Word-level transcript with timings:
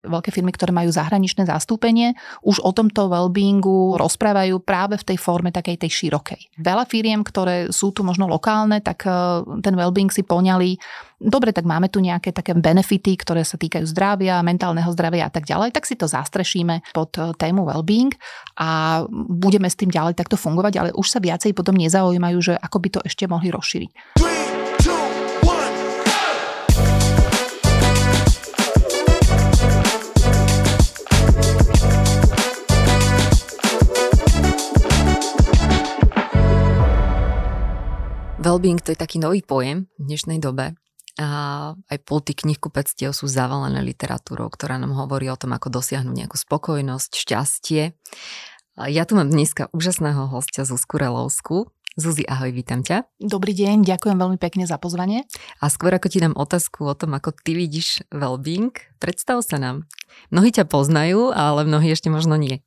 veľké 0.00 0.32
firmy, 0.32 0.52
ktoré 0.52 0.72
majú 0.72 0.88
zahraničné 0.88 1.44
zastúpenie, 1.44 2.16
už 2.40 2.64
o 2.64 2.72
tomto 2.72 3.12
wellbeingu 3.12 4.00
rozprávajú 4.00 4.64
práve 4.64 4.96
v 4.96 5.06
tej 5.12 5.18
forme 5.20 5.52
takej 5.52 5.76
tej 5.76 5.90
širokej. 5.92 6.56
Veľa 6.56 6.84
firiem, 6.88 7.20
ktoré 7.20 7.68
sú 7.68 7.92
tu 7.92 8.00
možno 8.00 8.24
lokálne, 8.24 8.80
tak 8.80 9.04
e, 9.04 9.10
ten 9.60 9.74
wellbeing 9.76 10.08
si 10.08 10.24
poňali 10.24 10.80
dobre, 11.20 11.52
tak 11.52 11.68
máme 11.68 11.92
tu 11.92 12.00
nejaké 12.00 12.32
také 12.32 12.56
benefity, 12.56 13.20
ktoré 13.20 13.44
sa 13.44 13.60
týkajú 13.60 13.84
zdravia, 13.84 14.40
mentálneho 14.40 14.88
zdravia 14.96 15.28
a 15.28 15.32
tak 15.32 15.44
ďalej, 15.44 15.76
tak 15.76 15.84
si 15.84 15.94
to 16.00 16.08
zastrešíme 16.08 16.96
pod 16.96 17.12
e, 17.20 17.36
tému 17.36 17.68
wellbeing 17.68 18.16
a 18.56 19.04
budeme 19.12 19.68
s 19.68 19.76
tým 19.76 19.92
ďalej 19.92 20.16
takto 20.16 20.40
fungovať, 20.40 20.74
ale 20.80 20.90
už 20.96 21.06
sa 21.06 21.20
viacej 21.20 21.52
potom 21.52 21.76
nezaujímajú, 21.76 22.38
že 22.40 22.54
ako 22.56 22.76
by 22.80 22.88
to 22.88 23.00
ešte 23.04 23.28
mohli 23.28 23.52
rozšíriť. 23.52 23.92
Wellbeing 38.40 38.80
to 38.80 38.96
je 38.96 38.96
taký 38.96 39.20
nový 39.20 39.44
pojem 39.44 39.84
v 40.00 40.02
dnešnej 40.08 40.40
dobe. 40.40 40.72
A 41.20 41.28
aj 41.76 41.98
polty 42.08 42.32
knihkupectiev 42.32 43.12
sú 43.12 43.28
zavalené 43.28 43.84
literatúrou, 43.84 44.48
ktorá 44.48 44.80
nám 44.80 44.96
hovorí 44.96 45.28
o 45.28 45.36
tom, 45.36 45.52
ako 45.52 45.68
dosiahnuť 45.68 46.16
nejakú 46.16 46.40
spokojnosť, 46.40 47.20
šťastie. 47.20 47.92
Ja 48.80 49.04
tu 49.04 49.12
mám 49.20 49.28
dneska 49.28 49.68
úžasného 49.76 50.32
hostia 50.32 50.64
Zuzku 50.64 50.96
Relovsku. 50.96 51.68
Zuzi, 52.00 52.24
ahoj, 52.24 52.48
vítam 52.56 52.80
ťa. 52.80 53.04
Dobrý 53.20 53.52
deň, 53.52 53.84
ďakujem 53.84 54.16
veľmi 54.16 54.40
pekne 54.40 54.64
za 54.64 54.80
pozvanie. 54.80 55.28
A 55.60 55.68
skôr 55.68 55.92
ako 55.92 56.08
ti 56.08 56.24
dám 56.24 56.32
otázku 56.32 56.88
o 56.88 56.96
tom, 56.96 57.12
ako 57.12 57.36
ty 57.36 57.52
vidíš 57.52 58.08
wellbeing, 58.08 58.72
predstav 58.96 59.44
sa 59.44 59.60
nám. 59.60 59.84
Mnohí 60.32 60.48
ťa 60.48 60.64
poznajú, 60.64 61.28
ale 61.28 61.68
mnohí 61.68 61.92
ešte 61.92 62.08
možno 62.08 62.40
nie. 62.40 62.64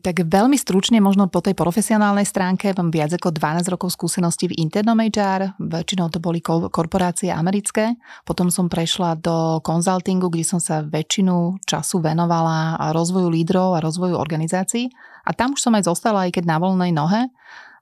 Tak 0.00 0.26
veľmi 0.26 0.58
stručne, 0.58 0.98
možno 0.98 1.30
po 1.30 1.40
tej 1.44 1.54
profesionálnej 1.54 2.26
stránke, 2.26 2.74
mám 2.76 2.90
viac 2.90 3.14
ako 3.14 3.32
12 3.34 3.72
rokov 3.72 3.94
skúsenosti 3.94 4.50
v 4.50 4.58
internom 4.60 4.98
HR, 4.98 5.58
väčšinou 5.58 6.10
to 6.10 6.18
boli 6.18 6.42
korporácie 6.44 7.30
americké, 7.30 7.96
potom 8.26 8.50
som 8.50 8.66
prešla 8.66 9.16
do 9.20 9.60
konzultingu, 9.60 10.28
kde 10.28 10.44
som 10.44 10.60
sa 10.62 10.82
väčšinu 10.82 11.62
času 11.64 12.02
venovala 12.02 12.90
rozvoju 12.92 13.28
lídrov 13.30 13.78
a 13.78 13.84
rozvoju 13.84 14.18
organizácií. 14.18 14.90
A 15.24 15.36
tam 15.36 15.54
už 15.54 15.60
som 15.60 15.76
aj 15.76 15.86
zostala, 15.86 16.26
aj 16.26 16.40
keď 16.40 16.44
na 16.48 16.56
voľnej 16.56 16.92
nohe 16.96 17.30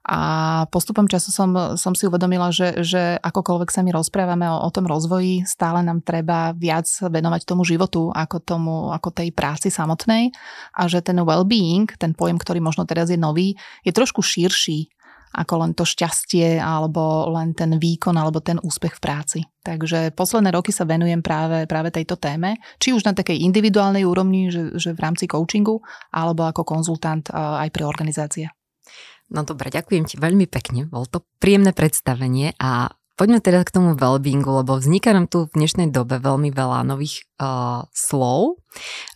a 0.09 0.19
postupom 0.73 1.05
času 1.05 1.29
som, 1.29 1.77
som 1.77 1.93
si 1.93 2.09
uvedomila, 2.09 2.49
že, 2.49 2.81
že 2.81 3.21
akokoľvek 3.21 3.69
sa 3.69 3.85
my 3.85 3.93
rozprávame 3.93 4.49
o, 4.49 4.57
o 4.57 4.69
tom 4.73 4.89
rozvoji, 4.89 5.45
stále 5.45 5.85
nám 5.85 6.01
treba 6.01 6.49
viac 6.57 6.89
venovať 6.89 7.45
tomu 7.45 7.61
životu 7.61 8.09
ako, 8.09 8.41
tomu, 8.41 8.75
ako 8.89 9.13
tej 9.13 9.29
práci 9.29 9.69
samotnej 9.69 10.33
a 10.73 10.89
že 10.89 11.05
ten 11.05 11.21
well-being, 11.21 11.93
ten 12.01 12.17
pojem, 12.17 12.41
ktorý 12.41 12.57
možno 12.57 12.89
teraz 12.89 13.13
je 13.13 13.21
nový, 13.21 13.53
je 13.85 13.93
trošku 13.93 14.25
širší 14.25 14.89
ako 15.29 15.61
len 15.61 15.77
to 15.77 15.85
šťastie 15.85 16.57
alebo 16.57 17.29
len 17.29 17.53
ten 17.53 17.77
výkon 17.77 18.17
alebo 18.17 18.41
ten 18.41 18.57
úspech 18.57 18.97
v 18.97 19.03
práci. 19.03 19.39
Takže 19.61 20.09
posledné 20.17 20.49
roky 20.49 20.73
sa 20.73 20.89
venujem 20.89 21.21
práve, 21.21 21.69
práve 21.69 21.93
tejto 21.93 22.17
téme, 22.17 22.57
či 22.81 22.97
už 22.97 23.05
na 23.05 23.13
takej 23.13 23.45
individuálnej 23.45 24.09
úrovni, 24.09 24.49
že, 24.49 24.73
že 24.73 24.97
v 24.97 25.03
rámci 25.05 25.29
coachingu, 25.29 25.85
alebo 26.09 26.49
ako 26.49 26.65
konzultant 26.65 27.29
aj 27.29 27.69
pre 27.69 27.85
organizácie. 27.85 28.49
No 29.29 29.45
dobre, 29.45 29.69
ďakujem 29.69 30.09
ti 30.09 30.15
veľmi 30.17 30.49
pekne. 30.49 30.89
Bol 30.89 31.05
to 31.05 31.21
príjemné 31.37 31.69
predstavenie 31.73 32.57
a 32.57 32.93
poďme 33.13 33.43
teda 33.43 33.61
k 33.61 33.73
tomu 33.75 33.93
wellbeingu, 33.93 34.63
lebo 34.63 34.79
vzniká 34.79 35.13
nám 35.13 35.29
tu 35.29 35.45
v 35.45 35.53
dnešnej 35.53 35.93
dobe 35.93 36.17
veľmi 36.17 36.49
veľa 36.49 36.81
nových 36.87 37.29
uh, 37.37 37.85
slov 37.93 38.59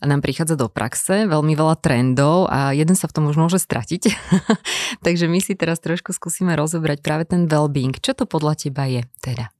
nám 0.04 0.20
prichádza 0.20 0.60
do 0.60 0.68
praxe, 0.68 1.30
veľmi 1.30 1.54
veľa 1.56 1.80
trendov 1.80 2.50
a 2.50 2.74
jeden 2.76 2.98
sa 2.98 3.08
v 3.08 3.16
tom 3.16 3.30
už 3.30 3.38
môže 3.40 3.62
stratiť. 3.62 4.12
Takže 5.06 5.26
my 5.30 5.40
si 5.40 5.54
teraz 5.56 5.80
trošku 5.80 6.12
skúsime 6.12 6.58
rozobrať 6.58 7.00
práve 7.00 7.24
ten 7.30 7.46
wellbeing. 7.48 7.96
Čo 7.98 8.18
to 8.18 8.26
podľa 8.28 8.60
teba 8.60 8.90
je 8.90 9.06
teda? 9.22 9.54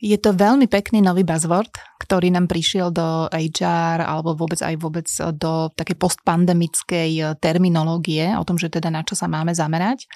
Je 0.00 0.16
to 0.16 0.32
veľmi 0.32 0.64
pekný 0.64 1.04
nový 1.04 1.28
buzzword, 1.28 1.76
ktorý 2.00 2.32
nám 2.32 2.48
prišiel 2.48 2.88
do 2.88 3.28
HR 3.28 4.00
alebo 4.00 4.32
vôbec 4.32 4.56
aj 4.64 4.74
vôbec 4.80 5.04
do 5.36 5.68
takej 5.76 5.96
postpandemickej 6.00 7.10
eh, 7.20 7.26
terminológie 7.36 8.32
o 8.40 8.44
tom, 8.48 8.56
že 8.56 8.72
teda 8.72 8.88
na 8.88 9.04
čo 9.04 9.12
sa 9.12 9.28
máme 9.28 9.52
zamerať. 9.52 10.08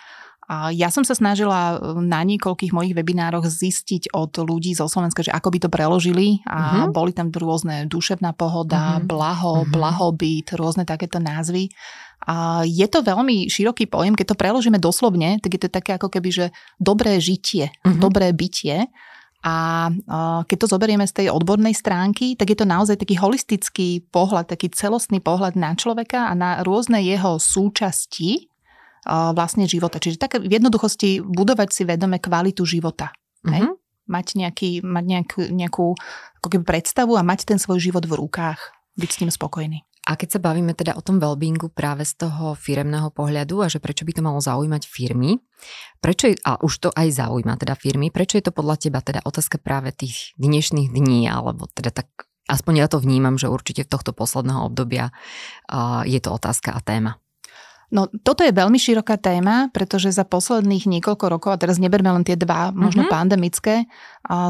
A 0.44 0.68
ja 0.76 0.92
som 0.92 1.04
sa 1.04 1.16
snažila 1.16 1.76
eh, 1.76 2.00
na 2.00 2.24
niekoľkých 2.24 2.72
mojich 2.72 2.96
webinároch 2.96 3.44
zistiť 3.44 4.12
od 4.16 4.32
ľudí 4.40 4.72
zo 4.72 4.88
Slovenska, 4.88 5.24
že 5.24 5.32
ako 5.36 5.48
by 5.52 5.58
to 5.60 5.68
preložili 5.68 6.40
a 6.48 6.88
uh-huh. 6.88 6.92
boli 6.92 7.12
tam 7.12 7.28
rôzne 7.28 7.84
duševná 7.84 8.32
pohoda, 8.36 8.98
uh-huh. 9.00 9.04
blaho, 9.04 9.54
uh-huh. 9.64 9.72
blahobyt, 9.72 10.56
rôzne 10.56 10.88
takéto 10.88 11.20
názvy. 11.20 11.68
A 12.24 12.64
je 12.64 12.88
to 12.88 13.04
veľmi 13.04 13.52
široký 13.52 13.84
pojem, 13.84 14.16
keď 14.16 14.32
to 14.32 14.40
preložíme 14.40 14.80
doslovne, 14.80 15.36
tak 15.44 15.60
je 15.60 15.60
to 15.60 15.68
také 15.68 16.00
ako 16.00 16.08
keby, 16.08 16.32
že 16.32 16.46
dobré 16.80 17.20
žitie, 17.20 17.68
uh-huh. 17.84 18.00
dobré 18.00 18.32
bytie. 18.32 18.88
A 19.44 19.92
keď 20.48 20.56
to 20.64 20.72
zoberieme 20.72 21.04
z 21.04 21.20
tej 21.20 21.26
odbornej 21.28 21.76
stránky, 21.76 22.32
tak 22.32 22.48
je 22.48 22.58
to 22.58 22.64
naozaj 22.64 22.96
taký 22.96 23.20
holistický 23.20 24.00
pohľad, 24.08 24.48
taký 24.48 24.72
celostný 24.72 25.20
pohľad 25.20 25.52
na 25.52 25.76
človeka 25.76 26.32
a 26.32 26.34
na 26.34 26.64
rôzne 26.64 27.04
jeho 27.04 27.36
súčasti 27.36 28.48
vlastne 29.08 29.68
života. 29.68 30.00
Čiže 30.00 30.16
tak 30.16 30.40
v 30.40 30.48
jednoduchosti 30.48 31.20
budovať 31.20 31.68
si 31.76 31.82
vedome 31.84 32.16
kvalitu 32.16 32.64
života. 32.64 33.12
Mm-hmm. 33.44 33.60
Mhm. 33.60 33.72
Mať, 34.04 34.26
nejaký, 34.36 34.70
mať 34.84 35.04
nejakú, 35.04 35.40
nejakú 35.48 35.86
ako 36.40 36.48
keby 36.52 36.64
predstavu 36.64 37.16
a 37.16 37.24
mať 37.24 37.48
ten 37.48 37.56
svoj 37.56 37.80
život 37.80 38.04
v 38.04 38.20
rukách. 38.20 38.60
Byť 39.00 39.10
s 39.10 39.20
ním 39.24 39.32
spokojný. 39.32 39.80
A 40.04 40.20
keď 40.20 40.36
sa 40.36 40.40
bavíme 40.40 40.76
teda 40.76 40.92
o 40.94 41.02
tom 41.04 41.16
wellbeingu 41.16 41.72
práve 41.72 42.04
z 42.04 42.28
toho 42.28 42.52
firemného 42.52 43.08
pohľadu 43.08 43.64
a 43.64 43.72
že 43.72 43.80
prečo 43.80 44.04
by 44.04 44.12
to 44.12 44.20
malo 44.20 44.36
zaujímať 44.36 44.84
firmy, 44.84 45.40
prečo 46.04 46.28
je, 46.28 46.36
a 46.44 46.60
už 46.60 46.72
to 46.76 46.88
aj 46.92 47.08
zaujíma 47.24 47.56
teda 47.56 47.72
firmy, 47.72 48.12
prečo 48.12 48.36
je 48.36 48.44
to 48.44 48.52
podľa 48.52 48.76
teba 48.84 49.00
teda 49.00 49.24
otázka 49.24 49.56
práve 49.56 49.96
tých 49.96 50.36
dnešných 50.36 50.92
dní, 50.92 51.24
alebo 51.32 51.72
teda 51.72 51.88
tak 51.88 52.28
aspoň 52.52 52.84
ja 52.84 52.86
to 52.92 53.00
vnímam, 53.00 53.40
že 53.40 53.48
určite 53.48 53.88
v 53.88 53.92
tohto 53.96 54.12
posledného 54.12 54.68
obdobia 54.68 55.08
uh, 55.72 56.04
je 56.04 56.20
to 56.20 56.36
otázka 56.36 56.76
a 56.76 56.84
téma. 56.84 57.16
No 57.88 58.10
toto 58.10 58.42
je 58.42 58.50
veľmi 58.50 58.74
široká 58.74 59.16
téma, 59.16 59.70
pretože 59.70 60.10
za 60.10 60.26
posledných 60.26 60.84
niekoľko 60.84 61.24
rokov, 61.30 61.50
a 61.54 61.60
teraz 61.60 61.78
neberme 61.78 62.10
len 62.10 62.26
tie 62.26 62.34
dva, 62.34 62.74
možno 62.74 63.06
mm-hmm. 63.06 63.14
pandemické, 63.14 63.86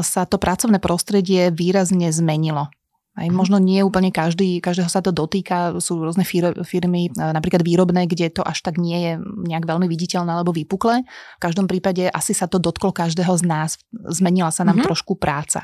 sa 0.01 0.25
to 0.25 0.41
pracovné 0.41 0.81
prostredie 0.81 1.53
výrazne 1.53 2.09
zmenilo. 2.09 2.73
Aj 3.15 3.31
možno 3.31 3.55
nie 3.63 3.79
úplne 3.79 4.11
každý, 4.11 4.59
každého 4.59 4.91
sa 4.91 4.99
to 4.99 5.15
dotýka, 5.15 5.79
sú 5.79 6.03
rôzne 6.03 6.27
firmy, 6.67 7.07
napríklad 7.15 7.63
výrobné, 7.63 8.11
kde 8.11 8.27
to 8.27 8.43
až 8.43 8.59
tak 8.59 8.75
nie 8.75 8.99
je 8.99 9.11
nejak 9.23 9.63
veľmi 9.63 9.87
viditeľné 9.87 10.35
alebo 10.35 10.51
vypuklé. 10.51 11.07
V 11.39 11.43
každom 11.43 11.71
prípade 11.71 12.11
asi 12.11 12.35
sa 12.35 12.51
to 12.51 12.59
dotklo 12.59 12.91
každého 12.91 13.31
z 13.39 13.43
nás, 13.47 13.79
zmenila 14.11 14.51
sa 14.51 14.67
nám 14.67 14.83
mm-hmm. 14.83 14.87
trošku 14.91 15.15
práca 15.15 15.63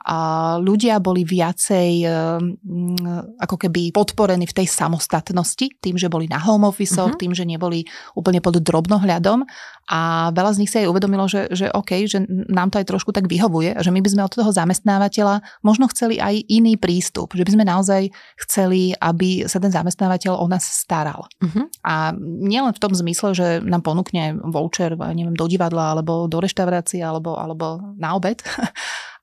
a 0.00 0.18
ľudia 0.56 0.96
boli 0.96 1.28
viacej 1.28 2.08
mm, 2.08 3.36
ako 3.36 3.56
keby 3.60 3.92
podporení 3.92 4.48
v 4.48 4.56
tej 4.56 4.66
samostatnosti, 4.72 5.76
tým, 5.76 6.00
že 6.00 6.08
boli 6.08 6.24
na 6.24 6.40
home 6.40 6.64
office, 6.64 6.96
uh-huh. 6.96 7.20
tým, 7.20 7.36
že 7.36 7.44
neboli 7.44 7.84
úplne 8.16 8.40
pod 8.40 8.56
drobnohľadom 8.64 9.44
a 9.90 10.30
veľa 10.32 10.50
z 10.56 10.60
nich 10.64 10.70
si 10.72 10.80
aj 10.80 10.88
uvedomilo, 10.88 11.28
že, 11.28 11.52
že 11.52 11.68
OK, 11.68 12.08
že 12.08 12.24
nám 12.48 12.72
to 12.72 12.80
aj 12.80 12.88
trošku 12.88 13.12
tak 13.12 13.28
vyhovuje, 13.28 13.76
že 13.76 13.90
my 13.92 14.00
by 14.00 14.08
sme 14.08 14.22
od 14.24 14.32
toho 14.32 14.48
zamestnávateľa 14.54 15.44
možno 15.60 15.90
chceli 15.92 16.16
aj 16.16 16.48
iný 16.48 16.80
prístup, 16.80 17.36
že 17.36 17.44
by 17.44 17.52
sme 17.58 17.64
naozaj 17.68 18.02
chceli, 18.46 18.96
aby 18.96 19.44
sa 19.50 19.60
ten 19.60 19.68
zamestnávateľ 19.74 20.38
o 20.40 20.46
nás 20.48 20.64
staral. 20.64 21.28
Uh-huh. 21.44 21.68
A 21.84 22.16
nielen 22.16 22.72
v 22.72 22.82
tom 22.82 22.96
zmysle, 22.96 23.36
že 23.36 23.46
nám 23.60 23.84
ponúkne 23.84 24.40
voucher, 24.48 24.96
neviem, 24.96 25.36
do 25.36 25.44
divadla 25.44 25.92
alebo 25.92 26.24
do 26.24 26.40
reštaurácie 26.40 27.04
alebo, 27.04 27.36
alebo 27.36 27.82
na 28.00 28.16
obed, 28.16 28.40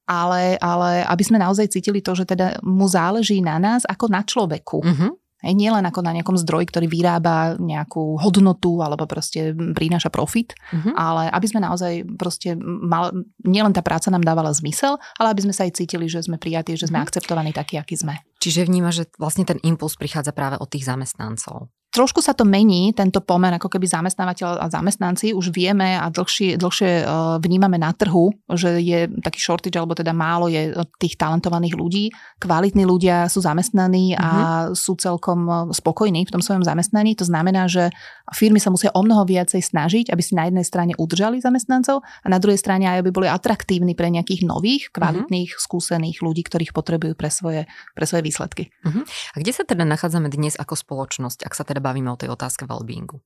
ale, 0.07 0.55
ale 0.57 1.03
aby 1.03 1.23
sme 1.23 1.37
naozaj 1.37 1.69
cítili 1.69 1.99
to, 1.99 2.15
že 2.15 2.23
teda 2.23 2.63
mu 2.63 2.87
záleží 2.87 3.43
na 3.43 3.59
nás 3.59 3.83
ako 3.83 4.07
na 4.07 4.23
človeku. 4.23 4.79
Mm-hmm. 4.81 5.11
Hej, 5.37 5.53
nie 5.53 5.69
len 5.69 5.85
ako 5.85 6.01
na 6.01 6.17
nejakom 6.17 6.33
zdroji, 6.33 6.65
ktorý 6.65 6.89
vyrába 6.89 7.61
nejakú 7.61 8.17
hodnotu 8.17 8.81
alebo 8.81 9.05
proste 9.05 9.53
prináša 9.53 10.09
profit, 10.09 10.57
mm-hmm. 10.73 10.97
ale 10.97 11.29
aby 11.29 11.45
sme 11.45 11.61
naozaj 11.61 12.09
proste 12.17 12.57
mal, 12.57 13.13
nielen 13.45 13.69
tá 13.69 13.85
práca 13.85 14.09
nám 14.09 14.25
dávala 14.25 14.49
zmysel, 14.49 14.97
ale 15.21 15.37
aby 15.37 15.45
sme 15.45 15.53
sa 15.53 15.69
aj 15.69 15.77
cítili, 15.77 16.09
že 16.09 16.25
sme 16.25 16.41
prijatí, 16.41 16.73
že 16.73 16.89
sme 16.89 16.97
mm-hmm. 16.97 17.05
akceptovaní 17.05 17.53
takí, 17.53 17.77
akí 17.77 17.93
sme. 17.93 18.17
Čiže 18.41 18.65
vníma, 18.65 18.89
že 18.89 19.13
vlastne 19.21 19.45
ten 19.45 19.61
impuls 19.61 19.93
prichádza 19.93 20.33
práve 20.33 20.57
od 20.57 20.73
tých 20.73 20.89
zamestnancov. 20.89 21.69
Trošku 21.97 22.21
sa 22.21 22.37
to 22.37 22.45
mení, 22.45 22.93
tento 22.93 23.25
pomer, 23.25 23.49
ako 23.57 23.73
keby 23.73 23.89
zamestnávateľ 23.89 24.61
a 24.61 24.69
zamestnanci. 24.69 25.33
Už 25.33 25.49
vieme 25.49 25.97
a 25.97 26.13
dlhšie, 26.13 26.61
dlhšie 26.61 27.01
e, 27.01 27.03
vnímame 27.41 27.81
na 27.81 27.89
trhu, 27.89 28.29
že 28.53 28.77
je 28.77 29.09
taký 29.25 29.41
shortage, 29.41 29.73
alebo 29.73 29.97
teda 29.97 30.13
málo 30.13 30.45
je 30.45 30.77
tých 31.01 31.17
talentovaných 31.17 31.73
ľudí. 31.73 32.13
Kvalitní 32.37 32.85
ľudia 32.85 33.25
sú 33.25 33.41
zamestnaní 33.41 34.13
a 34.13 34.29
uh-huh. 34.29 34.77
sú 34.77 34.93
celkom 35.01 35.49
e, 35.49 35.53
spokojní 35.73 36.29
v 36.29 36.33
tom 36.37 36.45
svojom 36.45 36.61
zamestnaní. 36.61 37.17
To 37.17 37.25
znamená, 37.25 37.65
že 37.65 37.89
firmy 38.29 38.61
sa 38.61 38.69
musia 38.69 38.93
o 38.93 39.01
mnoho 39.01 39.25
viacej 39.25 39.65
snažiť, 39.65 40.13
aby 40.13 40.21
si 40.21 40.37
na 40.37 40.45
jednej 40.45 40.69
strane 40.69 40.93
udržali 40.93 41.41
zamestnancov 41.41 42.05
a 42.05 42.27
na 42.29 42.37
druhej 42.37 42.61
strane 42.61 42.85
aj 42.85 43.01
aby 43.01 43.09
boli 43.09 43.25
atraktívni 43.25 43.97
pre 43.97 44.13
nejakých 44.13 44.45
nových, 44.45 44.93
kvalitných, 44.93 45.49
uh-huh. 45.49 45.65
skúsených 45.65 46.21
ľudí, 46.21 46.45
ktorých 46.45 46.77
potrebujú 46.77 47.17
pre 47.17 47.33
svoje, 47.33 47.65
pre 47.97 48.05
svoje 48.05 48.21
výsledky. 48.21 48.69
Uh-huh. 48.85 49.01
A 49.33 49.41
kde 49.41 49.49
sa 49.49 49.65
teda 49.65 49.81
nachádzame 49.81 50.29
dnes 50.29 50.53
ako 50.61 50.77
spoločnosť, 50.77 51.41
ak 51.41 51.57
sa 51.57 51.65
teda 51.65 51.86
bavíme 51.87 52.11
o 52.11 52.19
tej 52.19 52.35
otázke 52.35 52.67
wellbeingu? 52.67 53.23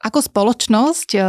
Ako 0.00 0.20
spoločnosť 0.20 1.08
uh, 1.16 1.24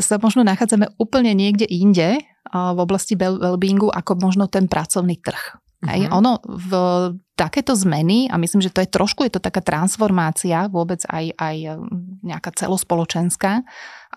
sa 0.00 0.16
možno 0.20 0.44
nachádzame 0.44 0.96
úplne 0.96 1.32
niekde 1.36 1.68
inde 1.68 2.20
uh, 2.20 2.72
v 2.72 2.78
oblasti 2.80 3.16
wellbeingu 3.16 3.92
ako 3.92 4.16
možno 4.16 4.48
ten 4.48 4.64
pracovný 4.68 5.20
trh. 5.20 5.60
Uh-huh. 5.80 6.12
ono 6.12 6.44
v 6.44 6.72
takéto 7.40 7.72
zmeny, 7.72 8.28
a 8.28 8.36
myslím, 8.36 8.60
že 8.60 8.68
to 8.68 8.84
je 8.84 8.92
trošku, 8.92 9.24
je 9.24 9.32
to 9.32 9.40
taká 9.40 9.64
transformácia, 9.64 10.68
vôbec 10.68 11.00
aj, 11.08 11.32
aj 11.40 11.80
nejaká 12.20 12.52
celospoločenská, 12.52 13.64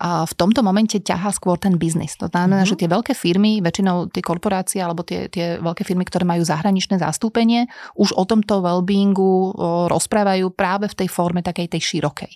v 0.04 0.34
tomto 0.36 0.60
momente 0.68 1.00
ťahá 1.00 1.32
skôr 1.32 1.56
ten 1.56 1.80
biznis. 1.80 2.20
To 2.20 2.28
znamená, 2.28 2.68
uh-huh. 2.68 2.76
že 2.76 2.80
tie 2.84 2.92
veľké 2.92 3.16
firmy, 3.16 3.64
väčšinou 3.64 4.12
tie 4.12 4.20
korporácie 4.20 4.84
alebo 4.84 5.08
tie, 5.08 5.32
tie 5.32 5.56
veľké 5.64 5.88
firmy, 5.88 6.04
ktoré 6.04 6.28
majú 6.28 6.44
zahraničné 6.44 7.00
zastúpenie, 7.00 7.72
už 7.96 8.12
o 8.20 8.28
tomto 8.28 8.60
wellbeingu 8.60 9.56
rozprávajú 9.88 10.52
práve 10.52 10.92
v 10.92 10.98
tej 11.00 11.08
forme 11.08 11.40
takej 11.40 11.72
tej 11.72 11.82
širokej. 11.82 12.34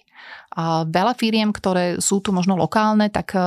A 0.57 0.87
veľa 0.89 1.13
firiem, 1.13 1.53
ktoré 1.53 2.01
sú 2.01 2.17
tu 2.17 2.33
možno 2.33 2.57
lokálne, 2.57 3.13
tak 3.13 3.37
e, 3.37 3.39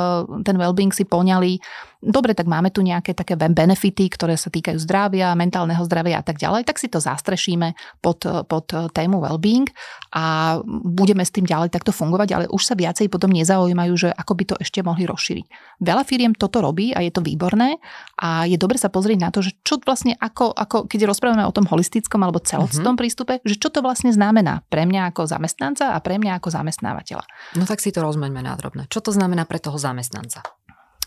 ten 0.46 0.54
wellbeing 0.54 0.94
si 0.94 1.02
poňali, 1.02 1.58
dobre, 2.00 2.32
tak 2.32 2.48
máme 2.48 2.72
tu 2.72 2.80
nejaké 2.80 3.12
také 3.12 3.36
benefity, 3.36 4.08
ktoré 4.08 4.34
sa 4.40 4.48
týkajú 4.48 4.80
zdravia, 4.80 5.36
mentálneho 5.36 5.84
zdravia 5.84 6.20
a 6.20 6.24
tak 6.24 6.40
ďalej, 6.40 6.64
tak 6.64 6.80
si 6.80 6.88
to 6.88 6.96
zastrešíme 6.96 7.76
pod, 8.00 8.24
pod 8.48 8.66
tému 8.96 9.20
wellbeing 9.20 9.68
a 10.16 10.58
budeme 10.66 11.20
s 11.20 11.34
tým 11.34 11.44
ďalej 11.44 11.68
takto 11.70 11.92
fungovať, 11.92 12.28
ale 12.32 12.44
už 12.48 12.62
sa 12.64 12.74
viacej 12.74 13.12
potom 13.12 13.28
nezaujímajú, 13.30 13.94
že 13.94 14.08
ako 14.10 14.32
by 14.32 14.44
to 14.48 14.54
ešte 14.58 14.80
mohli 14.80 15.04
rozšíriť. 15.04 15.46
Veľa 15.84 16.02
firiem 16.08 16.32
toto 16.32 16.64
robí 16.64 16.96
a 16.96 17.04
je 17.04 17.12
to 17.12 17.20
výborné 17.20 17.76
a 18.16 18.48
je 18.48 18.56
dobre 18.56 18.80
sa 18.80 18.88
pozrieť 18.88 19.18
na 19.20 19.30
to, 19.30 19.44
že 19.44 19.52
čo 19.60 19.76
vlastne 19.84 20.16
ako, 20.16 20.56
ako 20.56 20.88
keď 20.88 21.04
rozprávame 21.04 21.44
o 21.44 21.52
tom 21.52 21.68
holistickom 21.68 22.20
alebo 22.24 22.40
celostnom 22.40 22.96
uh-huh. 22.96 23.00
prístupe, 23.00 23.32
že 23.44 23.60
čo 23.60 23.68
to 23.68 23.84
vlastne 23.84 24.08
znamená 24.10 24.64
pre 24.72 24.88
mňa 24.88 25.12
ako 25.12 25.28
zamestnanca 25.28 25.92
a 25.92 25.98
pre 26.00 26.16
mňa 26.16 26.40
ako 26.40 26.48
zamestnávateľa. 26.60 27.24
No 27.56 27.64
tak 27.64 27.80
si 27.80 27.88
to 27.88 28.04
rozmeňme 28.04 28.44
na 28.44 28.52
drobné. 28.54 28.92
Čo 28.92 29.00
to 29.00 29.10
znamená 29.16 29.48
pre 29.48 29.56
toho 29.56 29.80
zamestnanca? 29.80 30.44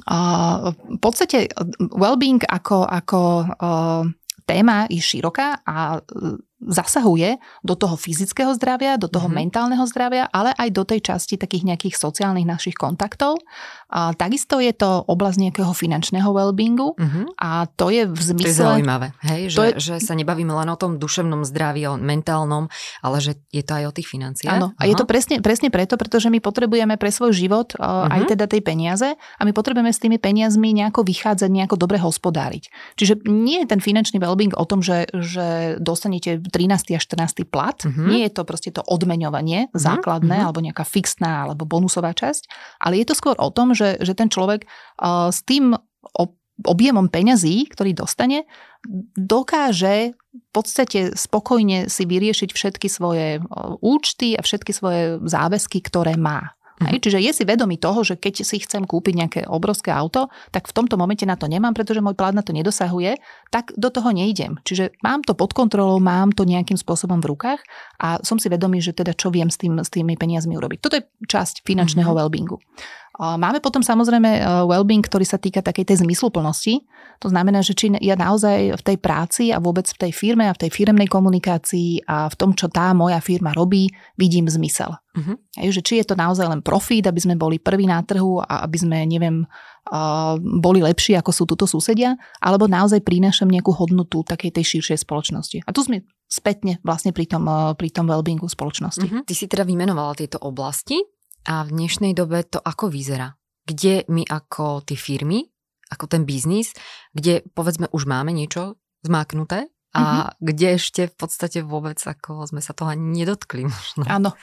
Uh, 0.10 0.74
v 0.74 1.00
podstate 1.00 1.54
well-being 1.94 2.42
ako, 2.42 2.82
ako 2.90 3.22
uh, 3.46 4.04
téma 4.50 4.90
je 4.90 5.00
široká 5.00 5.62
a 5.62 6.02
zasahuje 6.68 7.38
do 7.62 7.76
toho 7.76 7.96
fyzického 7.96 8.56
zdravia, 8.56 8.96
do 8.96 9.08
toho 9.12 9.28
mm-hmm. 9.28 9.40
mentálneho 9.48 9.86
zdravia, 9.88 10.28
ale 10.32 10.56
aj 10.56 10.70
do 10.72 10.84
tej 10.88 11.00
časti 11.04 11.36
takých 11.36 11.68
nejakých 11.68 11.96
sociálnych 12.00 12.48
našich 12.48 12.76
kontaktov. 12.76 13.40
A 13.94 14.16
takisto 14.18 14.58
je 14.58 14.74
to 14.74 15.06
oblasť 15.06 15.38
nejakého 15.38 15.70
finančného 15.70 16.26
wellbeingu 16.34 16.98
mm-hmm. 16.98 17.38
a 17.38 17.70
to 17.70 17.94
je 17.94 18.10
v 18.10 18.22
zmysle... 18.22 18.50
To 18.50 18.54
je 18.54 18.64
zaujímavé, 18.66 19.08
hej? 19.22 19.42
Že, 19.54 19.62
je... 19.62 19.74
že 19.78 19.96
sa 20.02 20.18
nebavíme 20.18 20.50
len 20.50 20.66
o 20.72 20.78
tom 20.80 20.98
duševnom 20.98 21.46
zdraví, 21.46 21.86
o 21.86 22.00
mentálnom, 22.02 22.74
ale 23.06 23.18
že 23.22 23.38
je 23.54 23.62
to 23.62 23.78
aj 23.78 23.84
o 23.90 23.94
tých 23.94 24.10
financiách. 24.10 24.58
Áno, 24.58 24.74
a 24.82 24.84
je 24.90 24.98
to 24.98 25.06
presne, 25.06 25.46
presne 25.46 25.70
preto, 25.70 25.94
pretože 25.94 26.34
my 26.34 26.42
potrebujeme 26.42 26.98
pre 26.98 27.14
svoj 27.14 27.38
život 27.38 27.78
mm-hmm. 27.78 28.14
aj 28.18 28.22
teda 28.34 28.46
tej 28.50 28.62
peniaze 28.66 29.10
a 29.14 29.42
my 29.46 29.54
potrebujeme 29.54 29.94
s 29.94 30.02
tými 30.02 30.18
peniazmi 30.18 30.74
nejako 30.74 31.06
vychádzať, 31.06 31.50
nejako 31.54 31.78
dobre 31.78 32.02
hospodáriť. 32.02 32.74
Čiže 32.98 33.30
nie 33.30 33.62
je 33.62 33.68
ten 33.70 33.82
finančný 33.84 34.18
wellbeing 34.18 34.58
o 34.58 34.66
tom, 34.66 34.82
že, 34.82 35.06
že 35.14 35.78
dostanete 35.78 36.42
13. 36.54 36.94
a 36.94 37.02
14. 37.02 37.50
plat. 37.50 37.82
Uh-huh. 37.82 38.06
Nie 38.06 38.30
je 38.30 38.38
to 38.38 38.46
proste 38.46 38.70
to 38.78 38.86
odmeňovanie 38.86 39.68
uh-huh. 39.68 39.74
základné 39.74 40.38
uh-huh. 40.38 40.48
alebo 40.54 40.62
nejaká 40.62 40.86
fixná 40.86 41.50
alebo 41.50 41.66
bonusová 41.66 42.14
časť, 42.14 42.78
ale 42.78 43.02
je 43.02 43.10
to 43.10 43.18
skôr 43.18 43.34
o 43.42 43.50
tom, 43.50 43.74
že, 43.74 43.98
že 44.06 44.14
ten 44.14 44.30
človek 44.30 44.70
uh, 45.02 45.34
s 45.34 45.42
tým 45.42 45.74
objemom 46.62 47.10
peňazí, 47.10 47.66
ktorý 47.74 47.98
dostane, 47.98 48.46
dokáže 49.18 50.14
v 50.14 50.50
podstate 50.54 51.18
spokojne 51.18 51.90
si 51.90 52.06
vyriešiť 52.06 52.50
všetky 52.54 52.88
svoje 52.90 53.42
účty 53.82 54.38
a 54.38 54.46
všetky 54.46 54.70
svoje 54.70 55.18
záväzky, 55.26 55.82
ktoré 55.82 56.14
má. 56.14 56.54
Hej, 56.82 57.06
čiže 57.06 57.20
je 57.22 57.32
si 57.32 57.44
vedomý 57.46 57.78
toho, 57.78 58.02
že 58.02 58.18
keď 58.18 58.42
si 58.42 58.58
chcem 58.58 58.84
kúpiť 58.90 59.14
nejaké 59.14 59.42
obrovské 59.46 59.94
auto, 59.94 60.34
tak 60.50 60.66
v 60.66 60.74
tomto 60.74 60.98
momente 60.98 61.22
na 61.24 61.38
to 61.38 61.46
nemám, 61.46 61.78
pretože 61.78 62.02
môj 62.02 62.18
plán 62.18 62.34
na 62.34 62.42
to 62.42 62.50
nedosahuje, 62.50 63.22
tak 63.54 63.70
do 63.78 63.94
toho 63.94 64.10
nejdem. 64.10 64.58
Čiže 64.66 64.98
mám 65.06 65.22
to 65.22 65.38
pod 65.38 65.54
kontrolou, 65.54 66.02
mám 66.02 66.34
to 66.34 66.50
nejakým 66.50 66.76
spôsobom 66.76 67.22
v 67.22 67.30
rukách 67.30 67.62
a 68.02 68.18
som 68.26 68.42
si 68.42 68.50
vedomý, 68.50 68.82
že 68.82 68.98
teda 68.98 69.14
čo 69.14 69.30
viem 69.30 69.54
s, 69.54 69.62
tým, 69.62 69.78
s 69.78 69.94
tými 69.94 70.18
peniazmi 70.18 70.58
urobiť. 70.58 70.80
Toto 70.82 70.98
je 70.98 71.06
časť 71.30 71.62
finančného 71.62 72.10
mm-hmm. 72.10 72.20
wellbeingu. 72.26 72.58
Máme 73.14 73.62
potom 73.62 73.86
samozrejme 73.86 74.26
e, 74.26 74.42
well-being, 74.66 75.06
ktorý 75.06 75.22
sa 75.22 75.38
týka 75.38 75.62
takej 75.62 75.86
tej 75.86 76.02
zmysluplnosti. 76.02 76.82
To 77.22 77.30
znamená, 77.30 77.62
že 77.62 77.78
či 77.78 77.94
ja 78.02 78.18
naozaj 78.18 78.74
v 78.74 78.82
tej 78.82 78.98
práci 78.98 79.44
a 79.54 79.62
vôbec 79.62 79.86
v 79.86 80.10
tej 80.10 80.12
firme 80.18 80.50
a 80.50 80.56
v 80.58 80.66
tej 80.66 80.74
firemnej 80.74 81.06
komunikácii 81.06 82.10
a 82.10 82.26
v 82.26 82.36
tom, 82.36 82.58
čo 82.58 82.74
tá 82.74 82.90
moja 82.98 83.22
firma 83.22 83.54
robí, 83.54 83.86
vidím 84.18 84.50
zmysel. 84.50 84.98
Uh-huh. 85.14 85.38
Hej, 85.62 85.78
že 85.78 85.82
či 85.86 85.94
je 86.02 86.10
to 86.10 86.18
naozaj 86.18 86.50
len 86.50 86.66
profit, 86.66 87.06
aby 87.06 87.22
sme 87.22 87.38
boli 87.38 87.62
prví 87.62 87.86
na 87.86 88.02
trhu 88.02 88.42
a 88.42 88.66
aby 88.66 88.82
sme, 88.82 89.06
neviem, 89.06 89.46
boli 90.42 90.82
lepší, 90.82 91.14
ako 91.14 91.30
sú 91.30 91.44
tuto 91.46 91.70
susedia, 91.70 92.18
alebo 92.42 92.66
naozaj 92.66 93.06
prinášam 93.06 93.46
nejakú 93.46 93.78
hodnotu 93.78 94.26
takej 94.26 94.58
tej 94.58 94.66
širšej 94.74 95.06
spoločnosti. 95.06 95.58
A 95.62 95.70
tu 95.70 95.86
sme 95.86 96.02
spätne 96.26 96.82
vlastne 96.82 97.14
pri 97.14 97.30
tom, 97.30 97.46
e, 97.46 97.78
pri 97.78 97.94
tom 97.94 98.10
wellbeingu 98.10 98.50
spoločnosti. 98.50 99.06
Uh-huh. 99.06 99.22
Ty 99.22 99.34
si 99.38 99.46
teda 99.46 99.62
vymenovala 99.62 100.18
tieto 100.18 100.42
oblasti 100.42 100.98
a 101.48 101.64
v 101.68 101.70
dnešnej 101.76 102.14
dobe 102.16 102.44
to 102.48 102.60
ako 102.60 102.88
vyzerá? 102.90 103.36
Kde 103.64 104.04
my 104.12 104.28
ako 104.28 104.84
tie 104.84 105.00
firmy, 105.00 105.48
ako 105.92 106.06
ten 106.08 106.24
biznis, 106.28 106.76
kde 107.16 107.44
povedzme 107.56 107.88
už 107.92 108.08
máme 108.08 108.36
niečo 108.36 108.80
zmáknuté, 109.04 109.72
a 109.94 110.02
mm-hmm. 110.02 110.30
kde 110.42 110.68
ešte 110.74 111.02
v 111.06 111.16
podstate 111.16 111.62
vôbec 111.62 112.02
ako 112.02 112.50
sme 112.50 112.66
sa 112.66 112.74
toho 112.74 112.90
ani 112.90 113.22
nedotkli 113.22 113.62
možno. 113.70 114.10
Áno. 114.10 114.34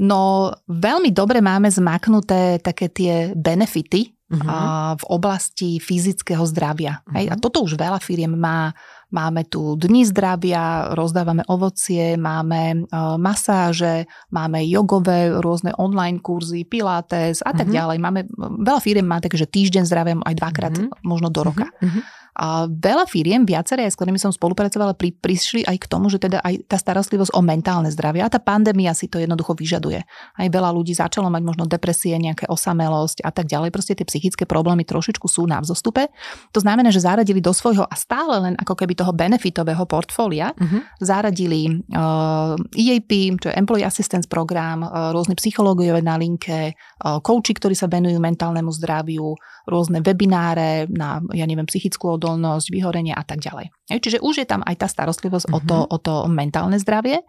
No 0.00 0.48
veľmi 0.64 1.12
dobre 1.12 1.44
máme 1.44 1.68
zmaknuté 1.68 2.64
také 2.64 2.88
tie 2.88 3.36
benefity 3.36 4.16
mm-hmm. 4.32 4.96
v 4.96 5.04
oblasti 5.12 5.76
fyzického 5.84 6.40
zdravia. 6.48 7.04
Mm-hmm. 7.04 7.12
Hej? 7.12 7.26
A 7.28 7.34
mhm. 7.36 7.42
toto 7.44 7.60
už 7.60 7.76
veľa 7.76 8.00
firiem 8.00 8.32
má 8.32 8.72
Máme 9.06 9.46
tu 9.46 9.78
dni 9.78 10.02
zdravia, 10.02 10.90
rozdávame 10.90 11.46
ovocie, 11.46 12.18
máme 12.18 12.90
uh, 12.90 13.14
masáže, 13.14 14.10
máme 14.34 14.66
jogové 14.66 15.30
rôzne 15.30 15.70
online 15.78 16.18
kurzy, 16.18 16.66
pilates 16.66 17.38
a 17.46 17.54
tak 17.54 17.70
mm-hmm. 17.70 17.76
ďalej. 17.78 17.98
Máme, 18.02 18.20
veľa 18.66 18.80
firiem 18.82 19.06
má 19.06 19.22
takže 19.22 19.46
týždeň 19.46 19.84
zdravia 19.86 20.18
aj 20.18 20.34
dvakrát 20.34 20.74
mm-hmm. 20.74 21.06
možno 21.06 21.30
do 21.30 21.46
roka. 21.46 21.70
Mm-hmm. 21.78 22.02
A 22.36 22.68
veľa 22.68 23.08
firiem, 23.08 23.48
viaceré, 23.48 23.88
s 23.88 23.96
ktorými 23.96 24.20
som 24.20 24.28
spolupracovala, 24.28 24.92
pri, 24.92 25.16
prišli 25.16 25.64
aj 25.64 25.76
k 25.80 25.86
tomu, 25.88 26.12
že 26.12 26.20
teda 26.20 26.44
aj 26.44 26.68
tá 26.68 26.76
starostlivosť 26.76 27.32
o 27.32 27.40
mentálne 27.40 27.88
zdravie 27.88 28.20
a 28.20 28.28
tá 28.28 28.36
pandémia 28.36 28.92
si 28.92 29.08
to 29.08 29.16
jednoducho 29.16 29.56
vyžaduje. 29.56 30.04
Aj 30.36 30.48
veľa 30.52 30.68
ľudí 30.76 30.92
začalo 30.92 31.32
mať 31.32 31.42
možno 31.42 31.64
depresie, 31.64 32.12
nejaké 32.20 32.44
osamelosť 32.44 33.24
a 33.24 33.32
tak 33.32 33.48
ďalej. 33.48 33.72
Proste 33.72 33.96
tie 33.96 34.04
psychické 34.04 34.44
problémy 34.44 34.84
trošičku 34.84 35.24
sú 35.24 35.48
na 35.48 35.64
vzostupe. 35.64 36.12
To 36.52 36.60
znamená, 36.60 36.92
že 36.92 37.00
zaradili 37.00 37.40
do 37.40 37.56
svojho 37.56 37.88
a 37.88 37.94
stále 37.96 38.36
len 38.36 38.54
ako 38.60 38.76
keby 38.76 38.92
toho 38.92 39.16
benefitového 39.16 39.88
portfólia 39.88 40.52
uh-huh. 40.52 40.84
zaradili 41.00 41.80
uh, 41.96 42.54
EAP, 42.76 43.40
čo 43.40 43.48
je 43.48 43.56
Employee 43.56 43.88
Assistance 43.88 44.28
Program, 44.28 44.84
uh, 44.84 45.08
rôzne 45.16 45.32
psychológiové 45.40 46.04
na 46.04 46.20
linke, 46.20 46.76
uh, 46.76 47.18
kouči, 47.24 47.56
ktorí 47.56 47.72
sa 47.72 47.88
venujú 47.88 48.20
mentálnemu 48.20 48.68
zdraviu, 48.76 49.32
rôzne 49.66 49.98
webináre 50.04 50.86
na, 50.92 51.18
ja 51.34 51.48
neviem, 51.48 51.66
psychickú 51.66 52.14
odolnosť, 52.26 52.74
vyhorenie 52.74 53.14
a 53.14 53.22
tak 53.22 53.38
ďalej. 53.38 53.70
Čiže 53.86 54.18
už 54.18 54.42
je 54.42 54.46
tam 54.50 54.66
aj 54.66 54.82
tá 54.82 54.90
starostlivosť 54.90 55.46
uh-huh. 55.46 55.62
o, 55.62 55.62
to, 55.62 55.78
mhm. 55.78 55.88
o 55.94 55.96
to 56.02 56.14
mentálne 56.26 56.76
zdravie. 56.82 57.22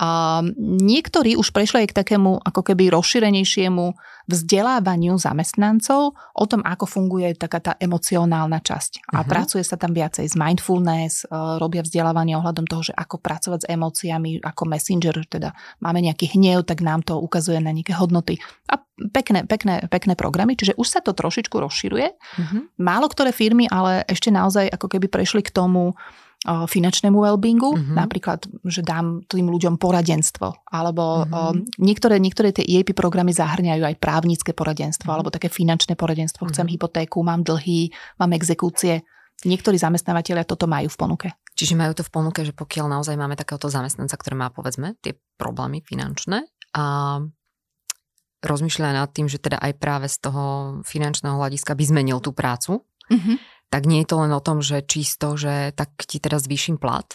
A 0.00 0.40
niektorí 0.56 1.36
už 1.36 1.52
prešli 1.52 1.84
aj 1.84 1.88
k 1.92 1.98
takému 2.00 2.40
ako 2.40 2.60
keby 2.64 2.88
rozšírenejšiemu 2.88 3.92
vzdelávaniu 4.30 5.18
zamestnancov 5.18 6.14
o 6.14 6.44
tom, 6.46 6.62
ako 6.62 6.86
funguje 6.86 7.34
taká 7.34 7.58
tá 7.58 7.72
emocionálna 7.76 8.62
časť. 8.62 9.10
A 9.10 9.20
uh-huh. 9.20 9.28
pracuje 9.28 9.66
sa 9.66 9.74
tam 9.74 9.90
viacej 9.92 10.30
z 10.30 10.34
mindfulness, 10.38 11.26
e, 11.26 11.58
robia 11.58 11.82
vzdelávanie 11.82 12.38
ohľadom 12.38 12.64
toho, 12.64 12.92
že 12.92 12.94
ako 12.94 13.18
pracovať 13.18 13.66
s 13.66 13.70
emóciami 13.70 14.40
ako 14.40 14.62
messenger, 14.70 15.16
teda 15.26 15.50
máme 15.82 16.00
nejaký 16.00 16.38
hnev, 16.38 16.62
tak 16.64 16.80
nám 16.80 17.02
to 17.02 17.18
ukazuje 17.18 17.58
na 17.58 17.74
nejaké 17.74 17.98
hodnoty. 17.98 18.38
A 18.70 18.78
pekné, 19.10 19.42
pekné, 19.44 19.90
pekné 19.90 20.14
programy, 20.14 20.54
čiže 20.54 20.78
už 20.78 20.86
sa 20.86 21.00
to 21.02 21.12
trošičku 21.12 21.58
rozširuje. 21.58 22.08
Uh-huh. 22.14 22.62
Málo 22.78 23.10
ktoré 23.10 23.34
firmy 23.34 23.66
ale 23.66 24.06
ešte 24.06 24.30
naozaj 24.30 24.70
ako 24.70 24.86
keby 24.86 25.10
prešli 25.10 25.42
k 25.42 25.50
tomu, 25.50 25.98
finančnému 26.42 27.22
wellbeingu, 27.22 27.70
mm-hmm. 27.78 27.94
napríklad, 27.94 28.50
že 28.66 28.82
dám 28.82 29.22
tým 29.30 29.46
ľuďom 29.46 29.78
poradenstvo, 29.78 30.66
alebo 30.66 31.22
mm-hmm. 31.22 31.78
niektoré, 31.78 32.18
niektoré 32.18 32.50
tie 32.50 32.66
EAP 32.66 32.98
programy 32.98 33.30
zahrňajú 33.30 33.86
aj 33.86 33.96
právnické 34.02 34.50
poradenstvo, 34.50 35.06
mm-hmm. 35.06 35.14
alebo 35.22 35.30
také 35.30 35.46
finančné 35.46 35.94
poradenstvo. 35.94 36.50
Chcem 36.50 36.66
mm-hmm. 36.66 36.74
hypotéku, 36.74 37.22
mám 37.22 37.46
dlhy, 37.46 37.94
mám 38.18 38.34
exekúcie. 38.34 39.06
Niektorí 39.46 39.78
zamestnávateľia 39.78 40.42
toto 40.42 40.66
majú 40.66 40.90
v 40.90 40.98
ponuke. 40.98 41.28
Čiže 41.54 41.78
majú 41.78 41.94
to 41.94 42.02
v 42.02 42.10
ponuke, 42.10 42.40
že 42.42 42.54
pokiaľ 42.54 42.90
naozaj 42.90 43.14
máme 43.14 43.38
takéhoto 43.38 43.70
zamestnanca, 43.70 44.18
ktorý 44.18 44.34
má 44.38 44.48
povedzme 44.50 44.98
tie 44.98 45.14
problémy 45.38 45.82
finančné 45.86 46.46
a 46.74 47.18
rozmýšľa 48.42 48.98
nad 48.98 49.10
tým, 49.14 49.30
že 49.30 49.38
teda 49.38 49.62
aj 49.62 49.72
práve 49.78 50.10
z 50.10 50.18
toho 50.18 50.42
finančného 50.82 51.38
hľadiska 51.38 51.78
by 51.78 51.84
zmenil 51.86 52.18
tú 52.18 52.34
prácu, 52.34 52.82
mm-hmm. 53.06 53.36
Tak 53.72 53.88
nie 53.88 54.04
je 54.04 54.08
to 54.12 54.20
len 54.20 54.32
o 54.36 54.44
tom, 54.44 54.60
že 54.60 54.84
čisto, 54.84 55.40
že 55.40 55.72
tak 55.72 55.96
ti 56.04 56.20
teraz 56.20 56.44
zvýšim 56.44 56.76
plat, 56.76 57.08